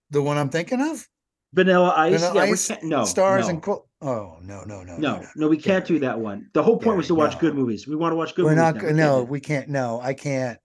the 0.09 0.21
one 0.21 0.37
I'm 0.37 0.49
thinking 0.49 0.79
of? 0.81 1.05
Vanilla 1.53 1.93
Ice. 1.97 2.21
Vanilla 2.21 2.45
yeah, 2.45 2.51
Ice. 2.53 2.71
No, 2.81 3.03
Stars 3.03 3.47
no, 3.47 3.49
and 3.49 3.61
cool. 3.61 3.88
Oh 4.01 4.37
no, 4.41 4.63
no, 4.63 4.81
no, 4.83 4.95
no, 4.97 5.25
no, 5.35 5.47
we 5.49 5.57
can't 5.57 5.85
do 5.85 5.99
that 5.99 6.17
one. 6.17 6.49
The 6.53 6.63
whole 6.63 6.77
point 6.77 6.95
was 6.97 7.07
to 7.07 7.15
Gary, 7.15 7.27
watch 7.27 7.39
good 7.39 7.53
movies. 7.55 7.85
We 7.87 7.95
want 7.97 8.13
to 8.13 8.15
watch 8.15 8.33
good 8.33 8.45
We're 8.45 8.55
movies. 8.55 8.63
not 8.63 8.75
now. 8.75 8.81
go- 8.81 8.87
We 8.87 8.93
no, 8.93 9.23
we 9.23 9.39
can't. 9.41 9.67
No, 9.67 9.99
I 10.01 10.13
can't. 10.13 10.57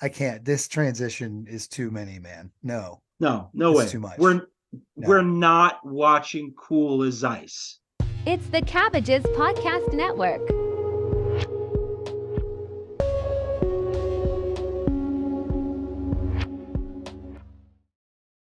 I 0.00 0.08
can't. 0.08 0.44
This 0.44 0.66
transition 0.66 1.46
is 1.48 1.68
too 1.68 1.92
many, 1.92 2.18
man. 2.18 2.50
No. 2.64 3.00
no, 3.20 3.50
no 3.54 3.72
This 3.72 3.78
way. 3.86 3.88
too 3.92 4.00
much. 4.00 4.18
We're 4.18 4.34
No. 4.34 5.08
we're 5.08 5.22
not 5.22 5.78
watching 5.86 6.52
Cool 6.58 7.04
as 7.04 7.22
Ice. 7.22 7.78
It's 8.26 8.46
the 8.48 8.62
Cabbages 8.62 9.22
Podcast 9.24 9.92
Network. 9.94 10.40